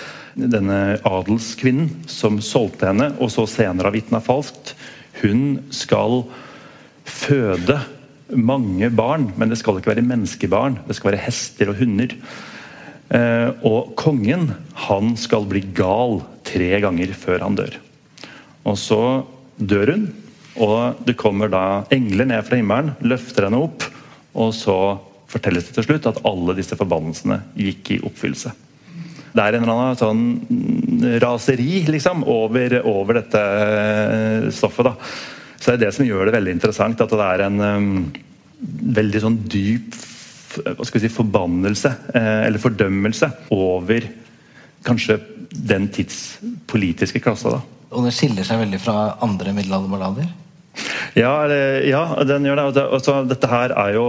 Denne 0.53 0.99
adelskvinnen 1.07 2.05
som 2.11 2.41
solgte 2.45 2.91
henne, 2.91 3.13
og 3.23 3.31
så 3.33 3.47
senere 3.49 3.89
har 3.89 3.97
vitna 3.97 4.21
falskt, 4.21 4.75
hun 5.23 5.63
skal 5.73 6.27
føde 7.07 7.79
mange 8.35 8.91
barn, 8.91 9.31
men 9.39 9.49
det 9.53 9.61
skal 9.61 9.79
ikke 9.79 9.95
være 9.95 10.05
menneskebarn. 10.05 10.81
Det 10.89 10.97
skal 10.99 11.13
være 11.13 11.25
hester 11.25 11.71
og 11.73 11.81
hunder. 11.81 12.13
Eh, 13.15 13.51
og 13.65 13.95
kongen, 13.99 14.51
han 14.89 15.15
skal 15.21 15.47
bli 15.49 15.63
gal 15.77 16.21
tre 16.47 16.73
ganger 16.83 17.15
før 17.17 17.47
han 17.47 17.59
dør. 17.59 17.79
Og 18.67 18.79
så 18.81 19.01
dør 19.57 19.95
hun, 19.95 20.09
og 20.63 21.03
det 21.07 21.17
kommer 21.19 21.51
da 21.53 21.65
engler 21.95 22.29
ned 22.31 22.47
fra 22.47 22.59
himmelen, 22.59 22.95
løfter 23.05 23.49
henne 23.49 23.61
opp, 23.67 23.85
og 24.37 24.53
så 24.57 24.77
fortelles 25.31 25.67
det 25.69 25.77
til 25.77 25.89
slutt 25.89 26.09
at 26.09 26.23
alle 26.29 26.55
disse 26.57 26.79
forbannelsene 26.79 27.41
gikk 27.59 27.97
i 27.97 28.01
oppfyllelse. 28.07 28.53
Det 29.37 29.45
er 29.45 29.57
en 29.57 29.67
eller 29.67 29.75
annen 29.75 29.99
sånn 30.01 31.19
raseri 31.21 31.83
liksom, 31.91 32.23
over, 32.33 32.79
over 32.89 33.19
dette 33.19 33.43
eh, 33.43 34.47
stoffet. 34.55 34.89
da. 34.89 34.95
Så 35.59 35.73
det 35.73 35.75
er 35.75 35.83
det 35.85 35.95
som 35.97 36.09
gjør 36.09 36.29
det 36.29 36.37
veldig 36.39 36.55
interessant. 36.57 37.03
At 37.05 37.13
det 37.13 37.27
er 37.27 37.43
en 37.45 37.61
um, 37.61 37.91
veldig 38.97 39.23
sånn 39.27 39.41
dyp 39.45 39.99
hva 40.57 40.87
skal 40.87 41.03
vi 41.03 41.05
si, 41.05 41.13
forbannelse, 41.13 41.91
eh, 42.17 42.47
eller 42.47 42.63
fordømmelse, 42.63 43.29
over 43.53 44.07
kanskje 44.87 45.19
den 45.53 45.91
tids 45.93 46.39
politiske 46.71 47.21
klasse. 47.21 47.53
da. 47.53 47.61
Og 47.93 48.07
det 48.07 48.15
skiller 48.17 48.47
seg 48.47 48.63
veldig 48.63 48.81
fra 48.81 49.19
andre 49.21 49.53
middelalderballader? 49.53 50.31
Ja, 51.17 51.33
ja, 51.87 52.03
den 52.29 52.47
gjør 52.47 52.61
det. 52.61 52.83
Altså, 52.85 53.17
dette 53.29 53.49
her 53.51 53.73
er 53.73 53.95
jo 53.97 54.07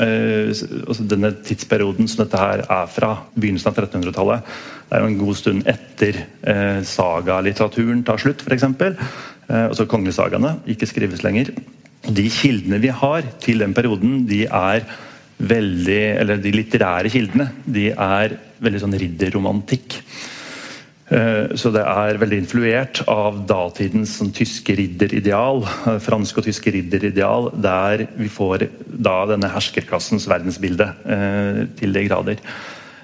eh, 0.00 0.48
altså 0.48 1.04
Denne 1.08 1.32
tidsperioden 1.44 2.08
som 2.08 2.24
dette 2.24 2.40
her 2.40 2.62
er 2.64 2.86
fra, 2.92 3.10
begynnelsen 3.36 3.70
av 3.70 3.82
1300-tallet, 3.82 4.54
det 4.88 4.96
er 4.96 5.04
jo 5.04 5.10
en 5.10 5.18
god 5.20 5.36
stund 5.36 5.66
etter 5.68 6.22
eh, 6.48 6.78
sagalitteraturen 6.88 8.00
tar 8.08 8.22
slutt, 8.22 8.46
f.eks. 8.46 8.64
Eh, 8.64 9.66
altså 9.66 9.88
kongesagaene 9.90 10.56
ikke 10.72 10.88
skrives 10.88 11.24
lenger. 11.26 11.52
De 12.08 12.24
kildene 12.32 12.80
vi 12.80 12.94
har 12.94 13.28
til 13.42 13.60
den 13.64 13.76
perioden, 13.76 14.22
de 14.28 14.46
er 14.46 14.88
veldig 15.38 16.00
Eller 16.18 16.40
de 16.42 16.50
litterære 16.50 17.10
kildene, 17.14 17.44
de 17.62 17.92
er 17.92 18.32
veldig 18.58 18.80
sånn 18.82 18.96
ridderromantikk. 18.98 20.00
Eh, 21.08 21.54
så 21.56 21.70
det 21.72 21.84
er 21.88 22.18
veldig 22.20 22.40
influert 22.42 23.00
av 23.08 23.40
datidens 23.48 24.18
sånn, 24.18 24.32
tyske 24.36 24.76
ridderideal, 24.76 25.62
fransk 25.64 26.08
franske 26.08 26.42
og 26.42 26.48
tyske 26.48 26.72
ridderideal, 26.74 27.52
der 27.56 28.04
vi 28.18 28.28
får 28.32 28.66
da 28.86 29.22
denne 29.30 29.48
herskerklassens 29.52 30.28
verdensbilde 30.28 30.90
eh, 31.08 31.62
til 31.80 31.96
de 31.96 32.04
grader. 32.10 32.42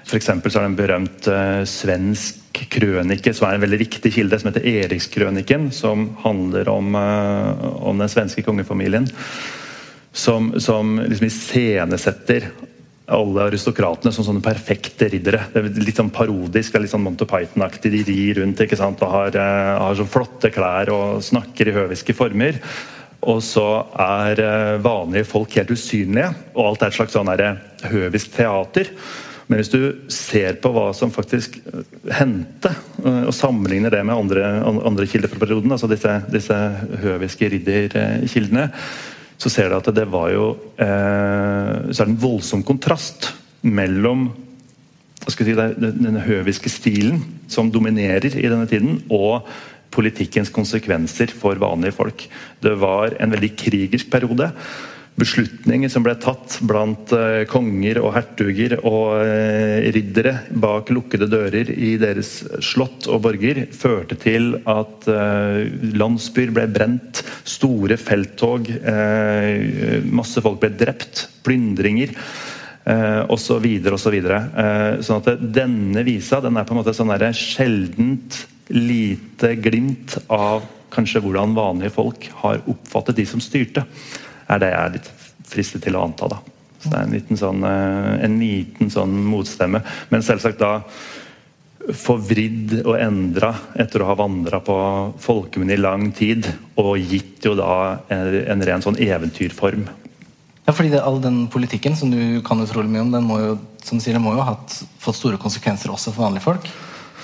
F.eks. 0.05 0.27
så 0.27 0.35
er 0.37 0.61
det 0.61 0.69
en 0.69 0.77
berømt 0.77 1.27
eh, 1.33 1.63
svensk 1.65 2.61
krønike 2.75 3.33
som 3.33 3.47
er 3.47 3.57
en 3.57 3.63
veldig 3.65 3.81
viktig 3.81 4.11
kilde, 4.13 4.37
som 4.37 4.51
heter 4.51 4.67
Erikskrøniken, 4.69 5.71
som 5.73 6.11
handler 6.21 6.69
om, 6.69 6.93
eh, 6.99 7.65
om 7.89 8.03
den 8.03 8.11
svenske 8.11 8.45
kongefamilien. 8.45 9.09
Som, 10.15 10.53
som 10.63 10.93
liksom 11.01 11.27
iscenesetter 11.27 12.45
alle 13.05 13.45
aristokratene 13.51 14.13
som 14.13 14.25
sånne 14.25 14.41
perfekte 14.45 15.09
riddere. 15.11 15.43
Det 15.53 15.61
er 15.61 15.85
Litt 15.85 15.99
sånn 15.99 16.13
parodisk, 16.13 16.77
litt 16.81 16.93
sånn 16.93 17.03
Monty 17.05 17.27
Python-aktig. 17.29 17.91
De 17.93 18.01
rir 18.07 18.41
rundt 18.41 18.63
ikke 18.65 18.79
sant? 18.79 19.01
og 19.05 19.13
har, 19.13 19.37
uh, 19.37 19.77
har 19.83 19.99
så 19.99 20.07
flotte 20.09 20.51
klær 20.53 20.89
og 20.93 21.21
snakker 21.25 21.69
i 21.69 21.75
høviske 21.75 22.15
former. 22.17 22.57
Og 23.25 23.43
så 23.45 23.67
er 24.01 24.41
uh, 24.41 24.81
vanlige 24.81 25.29
folk 25.29 25.53
helt 25.59 25.75
usynlige, 25.75 26.33
og 26.55 26.71
alt 26.71 26.85
er 26.85 26.93
et 26.93 26.97
slags 26.97 27.15
sånn 27.17 27.31
eh, 27.35 27.63
høvisk 27.93 28.33
teater. 28.35 28.89
Men 29.45 29.61
hvis 29.61 29.69
du 29.69 29.81
ser 30.09 30.57
på 30.57 30.71
hva 30.73 30.87
som 30.97 31.11
faktisk 31.13 31.59
hendte, 32.17 32.71
og 33.05 33.33
sammenligner 33.37 33.93
det 33.93 33.99
med 34.01 34.17
andre, 34.17 34.47
andre 34.65 35.05
kilder 35.05 35.29
fra 35.29 35.37
perioden, 35.43 35.69
altså 35.75 35.85
disse, 35.91 36.15
disse 36.33 36.57
høviske 37.03 37.51
ridderkildene, 37.53 38.71
så 39.37 39.51
ser 39.51 39.69
du 39.69 39.77
at 39.77 39.91
det 39.95 40.05
var 40.11 40.29
jo 40.31 40.47
eh, 40.79 41.91
Så 41.91 42.01
er 42.01 42.07
det 42.07 42.13
en 42.13 42.21
voldsom 42.21 42.63
kontrast 42.65 43.31
mellom 43.65 44.29
si, 45.27 45.45
den 45.55 46.19
høviske 46.21 46.69
stilen 46.69 47.23
som 47.51 47.71
dominerer 47.73 48.37
i 48.37 48.45
denne 48.45 48.67
tiden, 48.69 48.99
og 49.09 49.47
politikkens 49.95 50.51
konsekvenser 50.53 51.31
for 51.33 51.57
vanlige 51.61 51.95
folk. 51.95 52.25
Det 52.61 52.73
var 52.79 53.15
en 53.19 53.33
veldig 53.33 53.51
krigersk 53.57 54.11
periode 54.11 54.51
beslutninger 55.19 55.91
som 55.91 56.03
ble 56.03 56.15
tatt 56.19 56.57
blant 56.67 57.11
uh, 57.15 57.43
konger 57.47 58.01
og 58.01 58.11
hertuger 58.17 58.77
og 58.81 59.21
uh, 59.21 59.87
riddere 59.95 60.35
bak 60.51 60.91
lukkede 60.91 61.29
dører 61.31 61.71
i 61.71 61.93
deres 62.01 62.37
slott 62.63 63.07
og 63.11 63.21
borger, 63.23 63.63
førte 63.71 64.17
til 64.19 64.57
at 64.67 65.07
uh, 65.07 65.61
landsbyer 65.95 66.51
ble 66.55 66.67
brent, 66.71 67.23
store 67.45 67.95
felttog, 67.99 68.67
masse 70.11 70.41
folk 70.43 70.59
ble 70.61 70.71
drept, 70.75 71.27
plyndringer. 71.45 72.11
osv. 72.85 73.31
og 73.33 73.39
så 73.41 73.55
videre 73.61 73.97
og 73.97 74.01
så 74.01 74.11
videre. 74.13 74.39
Sånn 75.05 75.21
at 75.21 75.41
denne 75.55 76.03
visa 76.05 76.37
den 76.43 76.57
er 76.57 76.67
på 76.67 76.75
en 76.75 76.81
måte 76.81 76.93
sånn 76.93 77.13
sjeldent 77.33 78.43
lite 78.73 79.55
glimt 79.61 80.17
av 80.27 80.65
kanskje 80.93 81.21
hvordan 81.23 81.55
vanlige 81.57 81.93
folk 81.95 82.27
har 82.43 82.61
oppfattet 82.69 83.17
de 83.17 83.25
som 83.29 83.41
styrte 83.41 83.85
er 84.47 84.61
det 84.61 84.71
jeg 84.71 84.81
er 84.81 84.95
litt 84.95 85.11
fristet 85.49 85.85
til 85.85 85.97
å 85.97 86.05
anta. 86.05 86.29
da. 86.31 86.39
Så 86.79 86.91
det 86.91 86.97
er 86.97 87.05
en 87.07 87.15
liten 87.15 87.39
sånn, 87.39 87.63
eh, 87.65 88.25
en 88.25 88.39
liten 88.39 88.91
sånn 88.93 89.13
motstemme. 89.25 89.81
Men 90.09 90.25
selvsagt 90.25 90.59
da 90.61 90.79
forvridd 91.93 92.79
og 92.85 92.95
endra 92.97 93.51
etter 93.77 94.01
å 94.01 94.09
ha 94.09 94.15
vandra 94.17 94.59
på 94.65 94.75
folkemunne 95.21 95.75
i 95.75 95.81
lang 95.81 96.09
tid. 96.15 96.47
Og 96.81 96.97
gitt 96.97 97.45
jo 97.45 97.53
da 97.57 97.99
en, 98.09 98.33
en 98.55 98.65
ren 98.65 98.85
sånn 98.85 98.97
eventyrform. 99.01 99.85
Ja, 100.65 100.73
fordi 100.73 100.89
det, 100.95 101.03
All 101.05 101.19
den 101.21 101.45
politikken 101.53 101.95
som 101.97 102.09
du 102.09 102.41
kan 102.45 102.61
utrolig 102.63 102.89
mye 102.89 103.05
om, 103.05 103.13
den 103.13 103.27
må 103.29 103.37
jo 103.41 103.53
som 103.85 104.01
sier, 104.01 104.17
den 104.17 104.25
må 104.25 104.33
jo 104.33 104.41
ha 104.41 104.55
hatt, 104.55 104.79
fått 105.01 105.19
store 105.19 105.37
konsekvenser 105.41 105.93
også 105.93 106.13
for 106.13 106.25
vanlige 106.25 106.47
folk. 106.47 106.69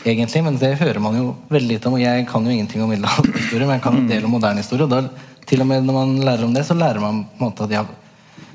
egentlig, 0.05 0.43
Men 0.43 0.57
det 0.61 0.77
hører 0.79 0.99
man 0.99 1.17
jo 1.17 1.35
veldig 1.49 1.69
lite 1.69 1.87
om. 1.87 1.93
og 1.97 2.01
Jeg 2.01 2.27
kan 2.29 2.45
jo 2.45 2.51
ingenting 2.51 2.83
om 2.83 2.89
middelalderhistorie, 2.89 3.65
men 3.65 3.77
jeg 3.77 3.83
kan 3.85 3.97
en 3.97 4.07
del 4.07 4.25
om 4.25 4.31
moderne 4.31 4.61
historie. 4.61 4.85
og 4.85 4.89
da 4.89 5.09
til 5.45 5.61
og 5.61 5.67
med 5.67 5.83
når 5.83 5.93
man 5.93 6.21
lærer 6.21 6.45
om 6.45 6.53
det, 6.53 6.65
så 6.65 6.77
lærer 6.77 7.01
man 7.01 7.25
på 7.25 7.41
en 7.41 7.49
måte 7.49 7.65
at 7.65 7.71
ja, 7.71 7.85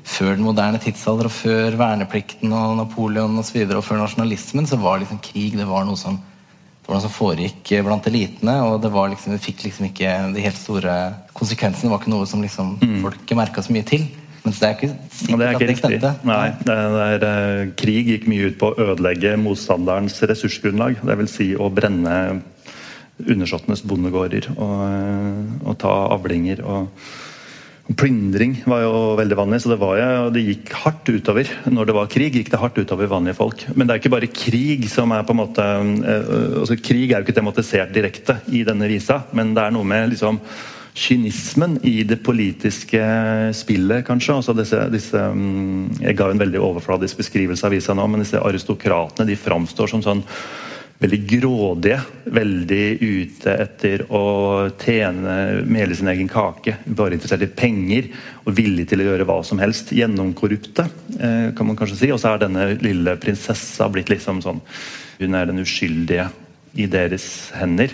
før 0.07 0.37
den 0.37 0.45
moderne 0.45 0.79
tidsalder 0.81 1.27
og 1.27 1.35
før 1.35 1.75
verneplikten 1.79 2.53
og 2.55 2.77
Napoleon 2.79 3.35
og, 3.37 3.45
så 3.45 3.57
videre, 3.57 3.81
og 3.81 3.85
før 3.85 4.01
nasjonalismen, 4.01 4.67
så 4.69 4.79
var 4.79 5.01
liksom 5.01 5.19
krig 5.23 5.57
det 5.59 5.67
var 5.67 5.87
noe 5.87 5.99
som 5.99 6.19
hvordan 6.87 7.03
som 7.03 7.11
foregikk 7.11 7.73
blant 7.83 8.05
elitene. 8.07 8.53
Og 8.63 8.77
det, 8.79 8.93
var 8.93 9.09
liksom, 9.11 9.33
det 9.35 9.43
fikk 9.43 9.65
liksom 9.65 9.89
ikke 9.89 10.13
de 10.31 10.45
helt 10.45 10.59
store 10.59 10.93
konsekvensene. 11.35 11.89
Det 11.89 11.93
var 11.93 11.99
ikke 11.99 12.13
noe 12.13 12.29
som 12.29 12.45
liksom 12.45 12.77
folk 13.03 13.35
merka 13.35 13.63
så 13.65 13.75
mye 13.75 13.87
til. 13.87 14.07
Mens 14.45 14.61
det 14.61 14.69
er 14.69 14.77
ikke 14.77 14.89
sikkert 15.11 15.41
det 15.41 15.47
er 15.47 15.57
at 15.57 15.65
det 15.67 15.77
stemte. 15.81 16.11
Nei, 16.29 16.45
det 16.63 16.75
er, 16.77 17.25
eh, 17.27 17.63
krig 17.75 18.07
gikk 18.13 18.29
mye 18.31 18.47
ut 18.47 18.59
på 18.61 18.69
å 18.71 18.85
ødelegge 18.85 19.35
motstanderens 19.41 20.15
ressursgrunnlag. 20.31 21.01
Dvs. 21.03 21.33
Si 21.35 21.49
å 21.59 21.67
brenne 21.67 22.15
undersåttenes 23.17 23.83
bondegårder 23.83 24.53
og, 24.55 24.77
eh, 24.87 25.67
og 25.67 25.77
ta 25.83 25.95
avlinger. 26.15 26.63
og 26.63 26.87
Plyndring 27.95 28.57
var 28.67 28.81
jo 28.83 28.95
veldig 29.15 29.35
vanlig, 29.39 29.61
så 29.63 29.69
det, 29.71 29.77
var 29.79 30.31
det 30.35 30.43
gikk 30.43 30.73
hardt 30.75 31.07
utover. 31.07 31.47
Når 31.71 31.87
det 31.87 31.93
var 31.95 32.09
krig, 32.11 32.33
gikk 32.35 32.49
det 32.51 32.59
hardt 32.59 32.79
utover 32.81 33.07
vanlige 33.07 33.37
folk. 33.37 33.63
Men 33.75 33.87
det 33.87 33.95
er 33.95 34.01
ikke 34.01 34.11
bare 34.11 34.31
krig 34.31 34.89
som 34.91 35.13
er 35.15 35.23
på 35.23 35.31
en 35.31 35.39
måte 35.39 35.63
eh, 35.63 36.33
altså 36.63 36.75
Krig 36.83 37.13
er 37.13 37.21
jo 37.21 37.27
ikke 37.27 37.37
tematisert 37.37 37.93
direkte 37.95 38.41
i 38.51 38.65
denne 38.67 38.89
visa, 38.91 39.21
men 39.31 39.55
det 39.55 39.63
er 39.63 39.75
noe 39.75 39.87
med 39.87 40.11
liksom 40.11 40.41
kynismen 40.97 41.77
i 41.85 42.01
det 42.09 42.19
politiske 42.25 43.01
spillet, 43.55 44.03
kanskje. 44.07 44.35
Altså 44.35 44.55
disse, 44.57 44.83
disse, 44.91 45.21
mm, 45.21 46.01
jeg 46.01 46.17
ga 46.17 46.31
en 46.33 46.41
veldig 46.41 46.63
overfladisk 46.67 47.21
beskrivelse 47.21 47.69
av 47.69 47.75
visa 47.77 47.95
nå, 47.95 48.07
men 48.09 48.25
disse 48.25 48.41
aristokratene 48.41 49.29
de 49.29 49.37
framstår 49.39 49.93
som 49.93 50.03
sånn 50.03 50.25
veldig 51.01 51.19
grådige. 51.29 51.99
Veldig 52.37 52.85
ute 53.01 53.55
etter 53.65 54.05
å 54.13 54.23
tjene, 54.81 55.35
mele 55.67 55.97
sin 55.97 56.09
egen 56.11 56.29
kake. 56.31 56.77
Bare 56.85 57.17
interessert 57.17 57.45
i 57.45 57.51
penger 57.51 58.09
og 58.45 58.55
villig 58.57 58.87
til 58.89 59.03
å 59.03 59.09
gjøre 59.11 59.27
hva 59.29 59.39
som 59.45 59.61
helst. 59.61 59.93
Gjennomkorrupte, 59.95 60.87
eh, 61.19 61.51
kan 61.57 61.67
man 61.67 61.77
kanskje 61.77 62.01
si. 62.01 62.11
Og 62.11 62.19
så 62.21 62.33
er 62.33 62.45
denne 62.45 62.69
lille 62.81 63.17
prinsessa 63.21 63.89
blitt 63.89 64.09
liksom 64.13 64.41
sånn 64.41 64.61
Hun 65.17 65.33
er 65.33 65.47
den 65.49 65.63
uskyldige 65.63 66.27
i 66.77 66.85
deres 66.85 67.49
hender 67.57 67.89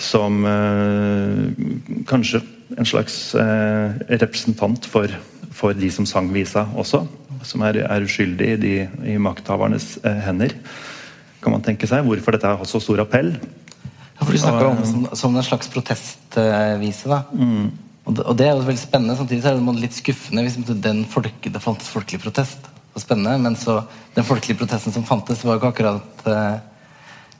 som 0.00 0.44
eh, 0.46 2.04
kanskje 2.06 2.40
en 2.78 2.86
slags 2.86 3.34
eh, 3.34 3.98
representant 4.20 4.86
for, 4.86 5.10
for 5.52 5.74
de 5.74 5.90
som 5.90 6.06
sang 6.06 6.30
visa 6.32 6.66
også. 6.78 7.02
Som 7.42 7.64
er, 7.66 7.82
er 7.84 8.04
uskyldig 8.04 8.50
i, 8.64 8.76
i 9.14 9.18
makthavernes 9.20 9.98
eh, 10.04 10.22
hender. 10.24 10.54
Kan 11.40 11.54
man 11.56 11.64
tenke 11.64 11.88
seg 11.88 12.04
hvorfor 12.06 12.36
dette 12.36 12.50
har 12.52 12.68
så 12.68 12.80
stor 12.82 13.02
appell? 13.04 13.32
Ja, 14.20 14.24
for 14.26 14.32
Du 14.32 14.40
snakker 14.40 14.68
om 14.68 14.82
som, 14.84 15.06
som 15.16 15.36
en 15.36 15.46
slags 15.46 15.70
protestvise. 15.72 17.08
da. 17.08 17.22
Mm. 17.32 17.70
Og, 18.04 18.16
det, 18.16 18.24
og 18.26 18.36
det 18.36 18.48
er 18.48 18.56
jo 18.56 18.66
veldig 18.66 18.82
spennende. 18.82 19.16
Samtidig 19.16 19.44
så 19.44 19.52
er 19.52 19.60
det 19.60 19.80
litt 19.80 19.96
skuffende 19.96 20.44
hvis 20.44 20.58
den 20.84 21.04
folke, 21.08 21.52
det 21.52 21.62
fantes 21.64 21.88
folkelig 21.92 22.22
protest. 22.26 22.68
Og 22.94 23.04
spennende, 23.04 23.38
Men 23.38 23.56
så 23.56 23.80
den 24.16 24.26
folkelige 24.26 24.58
protesten 24.60 24.92
som 24.92 25.06
fantes, 25.06 25.44
var 25.46 25.56
jo 25.56 25.60
ikke 25.62 25.72
akkurat 25.72 26.26
eh, 26.26 26.56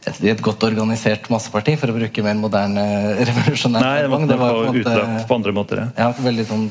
et, 0.06 0.20
et 0.32 0.42
godt 0.44 0.62
organisert 0.64 1.26
masseparti, 1.32 1.74
for 1.80 1.92
å 1.92 1.96
bruke 1.96 2.24
mer 2.24 2.38
moderne 2.38 2.84
revolusjonær 3.28 3.84
Nei, 3.84 3.96
det 4.04 4.12
var, 4.12 4.26
det 4.30 4.38
var 4.40 4.60
på 4.60 4.74
måte- 4.78 5.24
på 5.28 5.38
andre 5.40 5.56
måter. 5.56 5.82
Ja. 5.82 5.88
ja, 6.06 6.10
veldig 6.24 6.46
sånn 6.48 6.68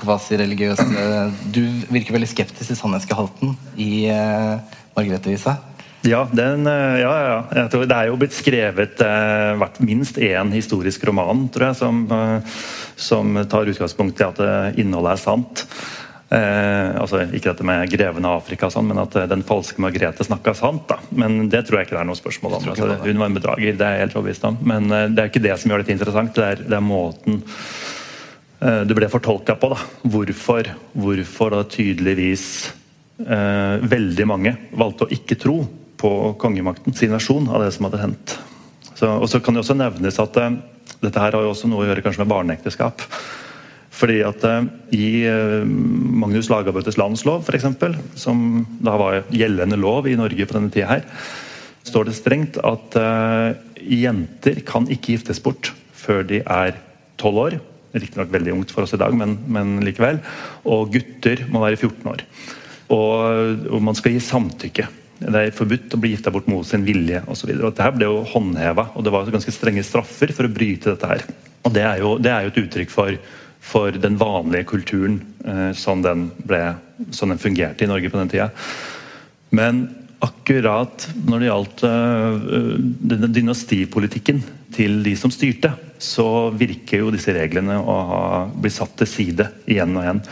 kvasireligiøs 0.00 0.80
eh, 0.88 1.44
Du 1.54 1.62
virker 1.92 2.16
veldig 2.16 2.30
skeptisk 2.32 2.72
til 2.72 2.78
sannhetsgehalten 2.78 3.52
i 3.76 4.08
uh, 4.10 4.56
Margrethe-visa. 4.96 5.58
Ja, 6.02 6.24
den, 6.32 6.66
eh, 6.66 6.98
ja, 7.00 7.12
ja. 7.22 7.38
Jeg 7.54 7.70
tror 7.70 7.86
det 7.86 7.96
er 7.96 8.08
jo 8.10 8.18
blitt 8.18 8.34
skrevet 8.34 9.02
eh, 9.06 9.64
minst 9.86 10.18
én 10.18 10.50
historisk 10.54 11.04
roman, 11.06 11.46
tror 11.54 11.68
jeg, 11.68 11.78
som, 11.78 12.00
eh, 12.10 12.62
som 12.98 13.36
tar 13.50 13.70
utgangspunkt 13.70 14.18
i 14.18 14.26
at 14.26 14.40
eh, 14.42 14.80
innholdet 14.82 15.12
er 15.14 15.20
sant. 15.22 15.62
Eh, 16.32 16.88
altså 16.98 17.20
Ikke 17.28 17.52
dette 17.52 17.66
med 17.66 17.90
greven 17.92 18.26
av 18.26 18.40
Afrika, 18.40 18.70
sånn, 18.72 18.88
men 18.90 18.98
at 19.04 19.14
eh, 19.14 19.28
den 19.30 19.44
falske 19.46 19.82
Margrethe 19.84 20.26
snakka 20.26 20.56
sant. 20.58 20.88
da. 20.90 20.98
Men 21.14 21.46
det 21.52 21.62
tror 21.68 21.78
jeg 21.78 21.86
ikke 21.86 21.96
det 21.98 22.02
er 22.02 22.08
noe 22.10 22.18
spørsmål 22.18 22.56
om. 22.58 22.66
Altså, 22.72 22.88
hun 23.04 23.22
var 23.22 23.30
en 23.30 23.38
bedrager, 23.38 23.76
det 23.78 23.86
er 23.86 23.94
jeg 23.94 24.06
helt 24.08 24.16
overbevist 24.18 24.48
om. 24.48 24.58
Men 24.72 24.90
det 24.90 25.22
er 25.22 25.30
ikke 25.30 25.44
det 25.44 25.54
som 25.60 25.70
gjør 25.70 25.84
dette 25.84 25.94
interessant, 25.94 26.34
det 26.34 26.48
er, 26.48 26.64
det 26.66 26.78
er 26.80 26.82
måten 26.82 27.38
eh, 28.58 28.82
det 28.90 28.98
ble 28.98 29.10
fortolka 29.12 29.54
på. 29.54 29.70
da. 29.76 29.78
Hvorfor, 30.16 30.72
hvorfor 30.98 31.54
da 31.54 31.62
tydeligvis 31.76 32.48
eh, 33.22 33.86
veldig 33.94 34.28
mange 34.32 34.56
valgte 34.74 35.06
å 35.06 35.14
ikke 35.14 35.38
tro 35.38 35.60
på 36.02 36.10
kongemakten 36.42 36.96
sin 36.96 37.14
versjon 37.14 37.46
av 37.52 37.62
det 37.62 37.70
som 37.74 37.86
hadde 37.86 38.02
hendt. 38.02 38.34
Så, 38.98 39.08
og 39.08 39.28
så 39.30 39.40
kan 39.42 39.54
det 39.54 39.62
også 39.62 39.78
nevnes 39.78 40.18
at 40.22 40.36
uh, 40.38 40.50
dette 41.02 41.22
her 41.22 41.34
har 41.34 41.46
jo 41.46 41.52
også 41.52 41.70
noe 41.70 41.84
å 41.84 41.88
gjøre 41.88 42.04
kanskje 42.04 42.24
med 42.24 42.32
barneekteskap. 42.34 43.06
Fordi 43.92 44.20
at 44.26 44.44
uh, 44.48 44.64
I 44.94 45.08
eh, 45.28 45.62
Magnus 45.66 46.48
Lagabøtes 46.50 46.96
landslov, 46.98 47.44
f.eks., 47.44 47.66
som 48.18 48.62
da 48.82 48.96
var 48.98 49.20
gjeldende 49.30 49.78
lov 49.78 50.08
i 50.10 50.16
Norge 50.18 50.46
på 50.48 50.56
denne 50.56 50.72
tida 50.74 50.88
her, 50.94 51.04
står 51.86 52.08
det 52.08 52.14
strengt 52.14 52.56
at 52.62 52.94
jenter 53.82 54.60
kan 54.62 54.84
ikke 54.86 55.16
giftes 55.16 55.40
bort 55.42 55.72
før 55.98 56.22
de 56.26 56.38
er 56.40 56.76
tolv 57.18 57.40
år. 57.42 57.56
Riktignok 57.92 58.30
veldig 58.32 58.54
ungt 58.54 58.72
for 58.72 58.86
oss 58.86 58.94
i 58.94 59.00
dag, 59.02 59.14
men, 59.18 59.34
men 59.50 59.80
likevel. 59.84 60.22
Og 60.62 60.94
gutter 60.94 61.42
må 61.50 61.64
være 61.66 61.80
14 61.80 62.12
år. 62.14 62.22
Og, 62.94 63.66
og 63.66 63.82
man 63.84 63.98
skal 63.98 64.14
gi 64.14 64.22
samtykke. 64.22 64.86
Det 65.22 65.42
er 65.42 65.54
forbudt 65.54 65.94
å 65.94 66.00
bli 66.02 66.12
gifta 66.14 66.32
bort 66.34 66.48
mot 66.50 66.66
sin 66.66 66.84
vilje 66.86 67.22
osv. 67.30 67.52
Dette 67.60 67.90
ble 67.94 68.08
jo 68.08 68.24
håndheva, 68.32 68.88
og 68.96 69.06
det 69.06 69.12
var 69.14 69.30
ganske 69.32 69.54
strenge 69.54 69.84
straffer 69.86 70.34
for 70.34 70.48
å 70.48 70.52
bryte 70.52 70.92
dette 70.92 71.10
her. 71.10 71.24
Og 71.62 71.74
Det 71.74 71.84
er 71.86 72.02
jo, 72.02 72.16
det 72.18 72.32
er 72.32 72.44
jo 72.44 72.52
et 72.52 72.60
uttrykk 72.64 72.92
for, 72.92 73.18
for 73.62 73.94
den 73.94 74.18
vanlige 74.20 74.68
kulturen 74.72 75.20
eh, 75.46 75.70
som, 75.78 76.02
den 76.02 76.30
ble, 76.42 76.62
som 77.14 77.30
den 77.30 77.42
fungerte 77.42 77.86
i 77.86 77.90
Norge 77.90 78.10
på 78.10 78.18
den 78.18 78.32
tida. 78.32 78.50
Men 79.54 79.84
akkurat 80.22 81.08
når 81.26 81.40
det 81.40 81.48
gjaldt 81.48 81.80
denne 83.10 83.30
dynastipolitikken 83.34 84.42
til 84.72 85.00
de 85.04 85.14
som 85.18 85.32
styrte, 85.34 85.72
så 86.02 86.50
virker 86.54 87.02
jo 87.02 87.14
disse 87.14 87.34
reglene 87.34 87.78
å 87.78 87.96
ha 88.08 88.22
bli 88.50 88.70
satt 88.72 88.94
til 89.00 89.10
side 89.10 89.48
igjen 89.70 89.96
og 89.96 90.06
igjen. 90.06 90.22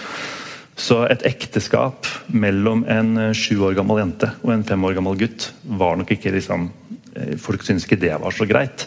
Så 0.80 1.02
et 1.12 1.24
ekteskap 1.28 2.08
mellom 2.32 2.86
en 2.88 3.16
øh, 3.20 3.32
sju 3.36 3.58
år 3.66 3.76
gammel 3.76 4.00
jente 4.00 4.30
og 4.40 4.54
en 4.54 4.64
fem 4.66 4.84
år 4.88 4.96
gammel 4.96 5.18
gutt 5.20 5.50
var 5.80 5.98
nok 6.00 6.12
ikke 6.14 6.32
liksom 6.32 6.70
øh, 7.16 7.34
Folk 7.40 7.66
syntes 7.66 7.84
ikke 7.84 8.00
det 8.00 8.14
var 8.22 8.32
så 8.34 8.46
greit. 8.48 8.86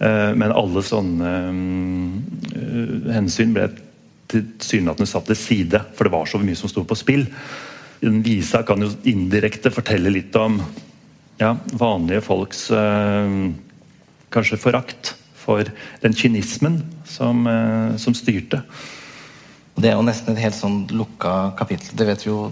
Eh, 0.00 0.32
Men 0.38 0.54
alle 0.54 0.84
sånne 0.86 1.32
øh, 1.52 3.12
hensyn 3.12 3.52
ble 3.56 3.68
tilsynelatende 4.28 5.08
satt 5.08 5.28
til 5.30 5.38
side, 5.40 5.80
for 5.96 6.04
det 6.04 6.12
var 6.12 6.28
så 6.28 6.40
mye 6.40 6.58
som 6.58 6.68
sto 6.70 6.84
på 6.84 6.96
spill. 6.98 7.24
Den 8.02 8.20
visa 8.24 8.62
kan 8.66 8.84
jo 8.84 8.90
indirekte 9.08 9.72
fortelle 9.74 10.12
litt 10.12 10.36
om 10.38 10.60
ja, 11.40 11.54
vanlige 11.80 12.22
folks 12.26 12.68
eh, 12.74 13.38
kanskje 14.34 14.60
forakt 14.60 15.14
for 15.38 15.64
den 16.02 16.14
kynismen 16.14 16.82
som, 17.08 17.46
eh, 17.48 17.96
som 18.00 18.16
styrte. 18.16 18.62
Og 19.78 19.82
Det 19.84 19.92
er 19.92 19.94
jo 19.94 20.02
nesten 20.02 20.34
et 20.34 20.42
helt 20.42 20.56
sånn 20.58 20.80
lukka 20.90 21.52
kapittel. 21.54 21.92
Det 21.94 22.06
vet 22.08 22.24
vi 22.24 22.32
jo 22.32 22.48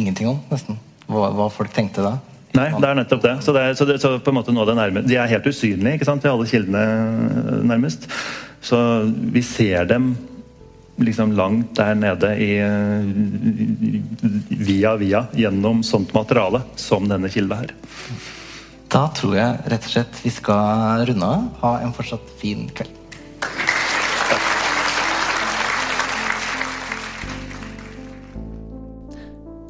ingenting 0.00 0.30
om, 0.30 0.38
nesten. 0.48 0.78
Hva, 1.12 1.26
hva 1.36 1.50
folk 1.52 1.74
tenkte 1.76 2.00
da. 2.06 2.14
Nei, 2.56 2.70
det 2.72 2.88
er 2.88 2.96
nettopp 2.96 3.20
det. 3.20 3.34
Så, 3.44 3.52
det 3.52 3.64
er, 3.66 3.74
så, 3.76 3.84
det, 3.84 3.98
så 4.00 4.14
på 4.16 4.32
en 4.32 4.38
måte 4.38 4.54
nå 4.56 4.64
det 4.64 4.78
nærme, 4.78 5.02
De 5.04 5.18
er 5.20 5.28
helt 5.28 5.44
usynlige 5.44 5.98
ikke 5.98 6.08
sant, 6.08 6.24
til 6.24 6.32
alle 6.32 6.48
kildene, 6.48 6.84
nærmest. 7.68 8.08
Så 8.64 8.78
vi 9.04 9.42
ser 9.44 9.84
dem 9.90 10.14
liksom 11.04 11.34
langt 11.36 11.76
der 11.76 12.00
nede 12.00 12.32
i 12.40 12.48
Via 14.64 14.94
via 15.00 15.26
gjennom 15.36 15.84
sånt 15.84 16.14
materiale 16.16 16.62
som 16.80 17.12
denne 17.12 17.28
kilda 17.32 17.60
her. 17.60 17.74
Da 18.88 19.04
tror 19.20 19.36
jeg 19.36 19.60
rett 19.68 19.84
og 19.84 19.94
slett 19.98 20.24
vi 20.24 20.32
skal 20.32 21.04
runde 21.12 21.28
av. 21.28 21.44
Ha 21.60 21.74
en 21.84 21.92
fortsatt 21.92 22.32
fin 22.40 22.70
kveld. 22.72 22.99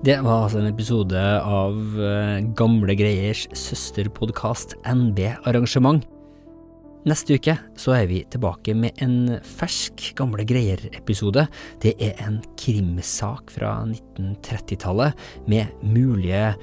Det 0.00 0.14
var 0.24 0.46
altså 0.46 0.62
en 0.62 0.70
episode 0.70 1.22
av 1.44 1.76
eh, 2.00 2.38
Gamle 2.56 2.94
Greiers 2.96 3.42
søsterpodkast 3.52 4.72
NB 4.88 5.20
Arrangement. 5.44 6.06
Neste 7.04 7.36
uke 7.36 7.58
så 7.76 7.98
er 7.98 8.08
vi 8.08 8.22
tilbake 8.32 8.72
med 8.72 8.96
en 9.04 9.36
fersk 9.44 10.14
Gamle 10.16 10.48
Greier-episode. 10.48 11.44
Det 11.84 11.92
er 12.00 12.16
en 12.24 12.40
krimsak 12.56 13.52
fra 13.52 13.74
1930-tallet 13.90 15.20
med 15.52 15.68
mulige 15.84 16.54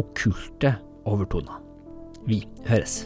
okkulte 0.00 0.78
overtoner. 1.04 1.60
Vi 2.24 2.46
høres. 2.64 3.02